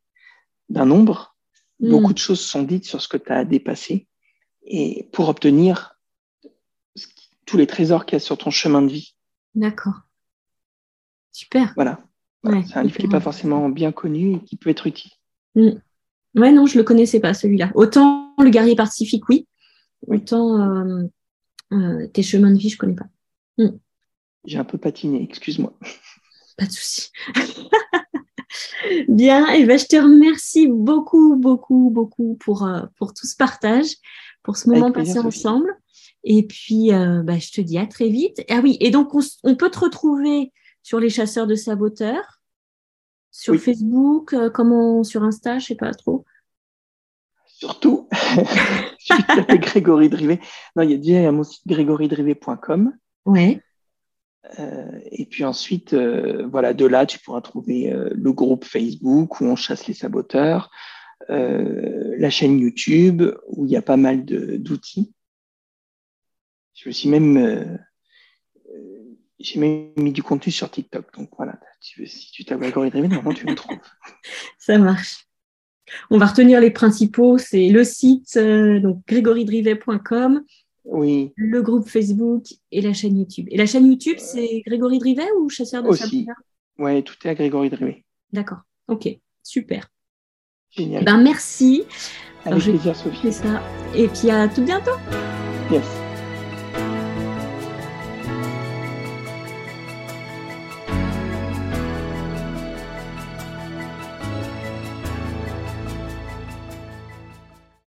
d'un 0.69 0.85
nombre, 0.85 1.35
hmm. 1.81 1.89
beaucoup 1.89 2.13
de 2.13 2.17
choses 2.17 2.39
sont 2.39 2.63
dites 2.63 2.85
sur 2.85 3.01
ce 3.01 3.09
que 3.09 3.17
tu 3.17 3.31
as 3.31 3.43
dépassé 3.43 4.07
et 4.63 5.09
pour 5.11 5.27
obtenir 5.27 5.99
tous 7.45 7.57
les 7.57 7.67
trésors 7.67 8.05
qu'il 8.05 8.15
y 8.15 8.17
a 8.17 8.19
sur 8.19 8.37
ton 8.37 8.51
chemin 8.51 8.81
de 8.81 8.87
vie. 8.87 9.15
D'accord. 9.53 9.99
Super. 11.33 11.73
Voilà. 11.75 11.99
c'est 12.45 12.77
un 12.77 12.83
livre 12.83 12.95
qui 12.95 13.03
n'est 13.03 13.11
pas 13.11 13.19
forcément 13.19 13.67
bien 13.67 13.91
connu 13.91 14.35
et 14.35 14.39
qui 14.39 14.55
peut 14.55 14.69
être 14.69 14.87
utile. 14.87 15.11
Hmm. 15.55 15.71
Ouais, 16.35 16.53
non, 16.53 16.65
je 16.67 16.75
ne 16.75 16.77
le 16.77 16.83
connaissais 16.85 17.19
pas 17.19 17.33
celui-là. 17.33 17.71
Autant 17.75 18.33
le 18.37 18.49
guerrier 18.49 18.75
pacifique, 18.75 19.27
oui. 19.27 19.45
Autant 20.07 20.57
euh, 20.61 21.03
euh, 21.73 22.07
tes 22.07 22.23
chemins 22.23 22.51
de 22.51 22.57
vie, 22.57 22.69
je 22.69 22.75
ne 22.75 22.79
connais 22.79 22.95
pas. 22.95 23.07
Mm. 23.61 23.79
J'ai 24.45 24.57
un 24.57 24.63
peu 24.63 24.77
patiné, 24.77 25.23
excuse-moi. 25.23 25.73
Pas 26.57 26.65
de 26.65 26.71
souci. 26.71 27.11
Bien, 29.07 29.47
et 29.53 29.65
ben, 29.65 29.77
je 29.77 29.85
te 29.85 29.95
remercie 29.95 30.67
beaucoup, 30.67 31.35
beaucoup, 31.35 31.89
beaucoup 31.91 32.35
pour, 32.39 32.65
euh, 32.65 32.81
pour 32.97 33.13
tout 33.13 33.27
ce 33.27 33.35
partage, 33.35 33.95
pour 34.43 34.57
ce 34.57 34.69
moment 34.69 34.91
passé 34.91 35.19
ensemble. 35.19 35.77
Et 36.23 36.45
puis, 36.45 36.91
euh, 36.91 37.23
bah, 37.23 37.39
je 37.39 37.51
te 37.51 37.61
dis 37.61 37.77
à 37.77 37.85
très 37.85 38.09
vite. 38.09 38.43
Ah 38.49 38.59
oui, 38.61 38.77
et 38.79 38.89
donc 38.91 39.13
on, 39.13 39.55
peut 39.55 39.69
te 39.69 39.79
retrouver 39.79 40.51
sur 40.83 40.99
les 40.99 41.09
chasseurs 41.09 41.47
de 41.47 41.55
saboteurs, 41.55 42.41
sur 43.31 43.55
Facebook, 43.55 44.33
euh, 44.33 44.49
comment 44.49 45.03
sur 45.03 45.23
Insta, 45.23 45.59
je 45.59 45.67
sais 45.67 45.75
pas 45.75 45.93
trop? 45.93 46.25
Surtout, 47.45 48.09
je 48.99 49.55
Grégory 49.57 50.09
Drivet. 50.09 50.39
Non, 50.75 50.83
il 50.83 50.91
y 50.91 50.93
a 50.95 50.97
déjà 50.97 51.31
mon 51.31 51.43
site 51.43 51.65
grégorydrivet.com. 51.67 52.91
Ouais. 53.25 53.61
Euh, 54.59 54.99
et 55.11 55.25
puis 55.25 55.43
ensuite, 55.43 55.93
euh, 55.93 56.47
voilà, 56.47 56.73
de 56.73 56.85
là, 56.85 57.05
tu 57.05 57.19
pourras 57.19 57.41
trouver 57.41 57.91
euh, 57.91 58.09
le 58.13 58.33
groupe 58.33 58.65
Facebook 58.65 59.39
où 59.39 59.45
on 59.45 59.55
chasse 59.55 59.87
les 59.87 59.93
saboteurs, 59.93 60.71
la 61.29 62.29
chaîne 62.29 62.59
YouTube 62.59 63.23
où 63.47 63.65
il 63.65 63.71
y 63.71 63.77
a 63.77 63.81
pas 63.81 63.95
mal 63.95 64.25
d'outils. 64.25 65.13
Je 66.73 66.89
me 66.89 66.91
suis 66.91 67.07
même, 67.07 67.79
j'ai 69.39 69.59
même 69.59 69.91
mis 69.95 70.11
du 70.11 70.23
contenu 70.23 70.51
sur 70.51 70.69
TikTok. 70.69 71.13
Donc 71.13 71.29
voilà, 71.37 71.57
si 71.79 72.31
tu 72.33 72.43
tapes 72.43 72.59
Grégory 72.59 72.89
Drivet, 72.89 73.07
normalement 73.07 73.33
tu 73.33 73.45
me 73.45 73.55
trouves. 73.55 73.77
Ça 74.57 74.77
marche. 74.77 75.27
On 76.09 76.17
va 76.17 76.25
retenir 76.25 76.59
les 76.59 76.71
principaux. 76.71 77.37
C'est 77.37 77.69
le 77.69 77.85
site 77.85 78.37
donc 78.37 79.05
grégorydrivet.com 79.07 80.43
oui. 80.85 81.33
le 81.35 81.61
groupe 81.61 81.87
Facebook 81.87 82.45
et 82.71 82.81
la 82.81 82.93
chaîne 82.93 83.17
YouTube. 83.17 83.47
Et 83.49 83.57
la 83.57 83.65
chaîne 83.65 83.87
YouTube, 83.87 84.17
c'est 84.17 84.61
Grégory 84.65 84.99
Drivet 84.99 85.27
ou 85.39 85.49
Chasseur 85.49 85.83
de 85.83 85.89
Aussi. 85.89 86.27
Oui, 86.77 87.03
tout 87.03 87.15
est 87.23 87.29
à 87.29 87.35
Grégory 87.35 87.69
Drivet. 87.69 88.03
D'accord. 88.31 88.59
Ok, 88.87 89.07
super. 89.43 89.89
Génial. 90.71 91.03
Ben, 91.03 91.17
merci. 91.21 91.83
Avec 92.45 92.63
plaisir, 92.63 92.95
Sophie. 92.95 93.31
Ça. 93.31 93.61
Et 93.95 94.07
puis 94.07 94.31
à 94.31 94.47
tout 94.47 94.63
bientôt. 94.63 94.97
Yes. 95.71 96.00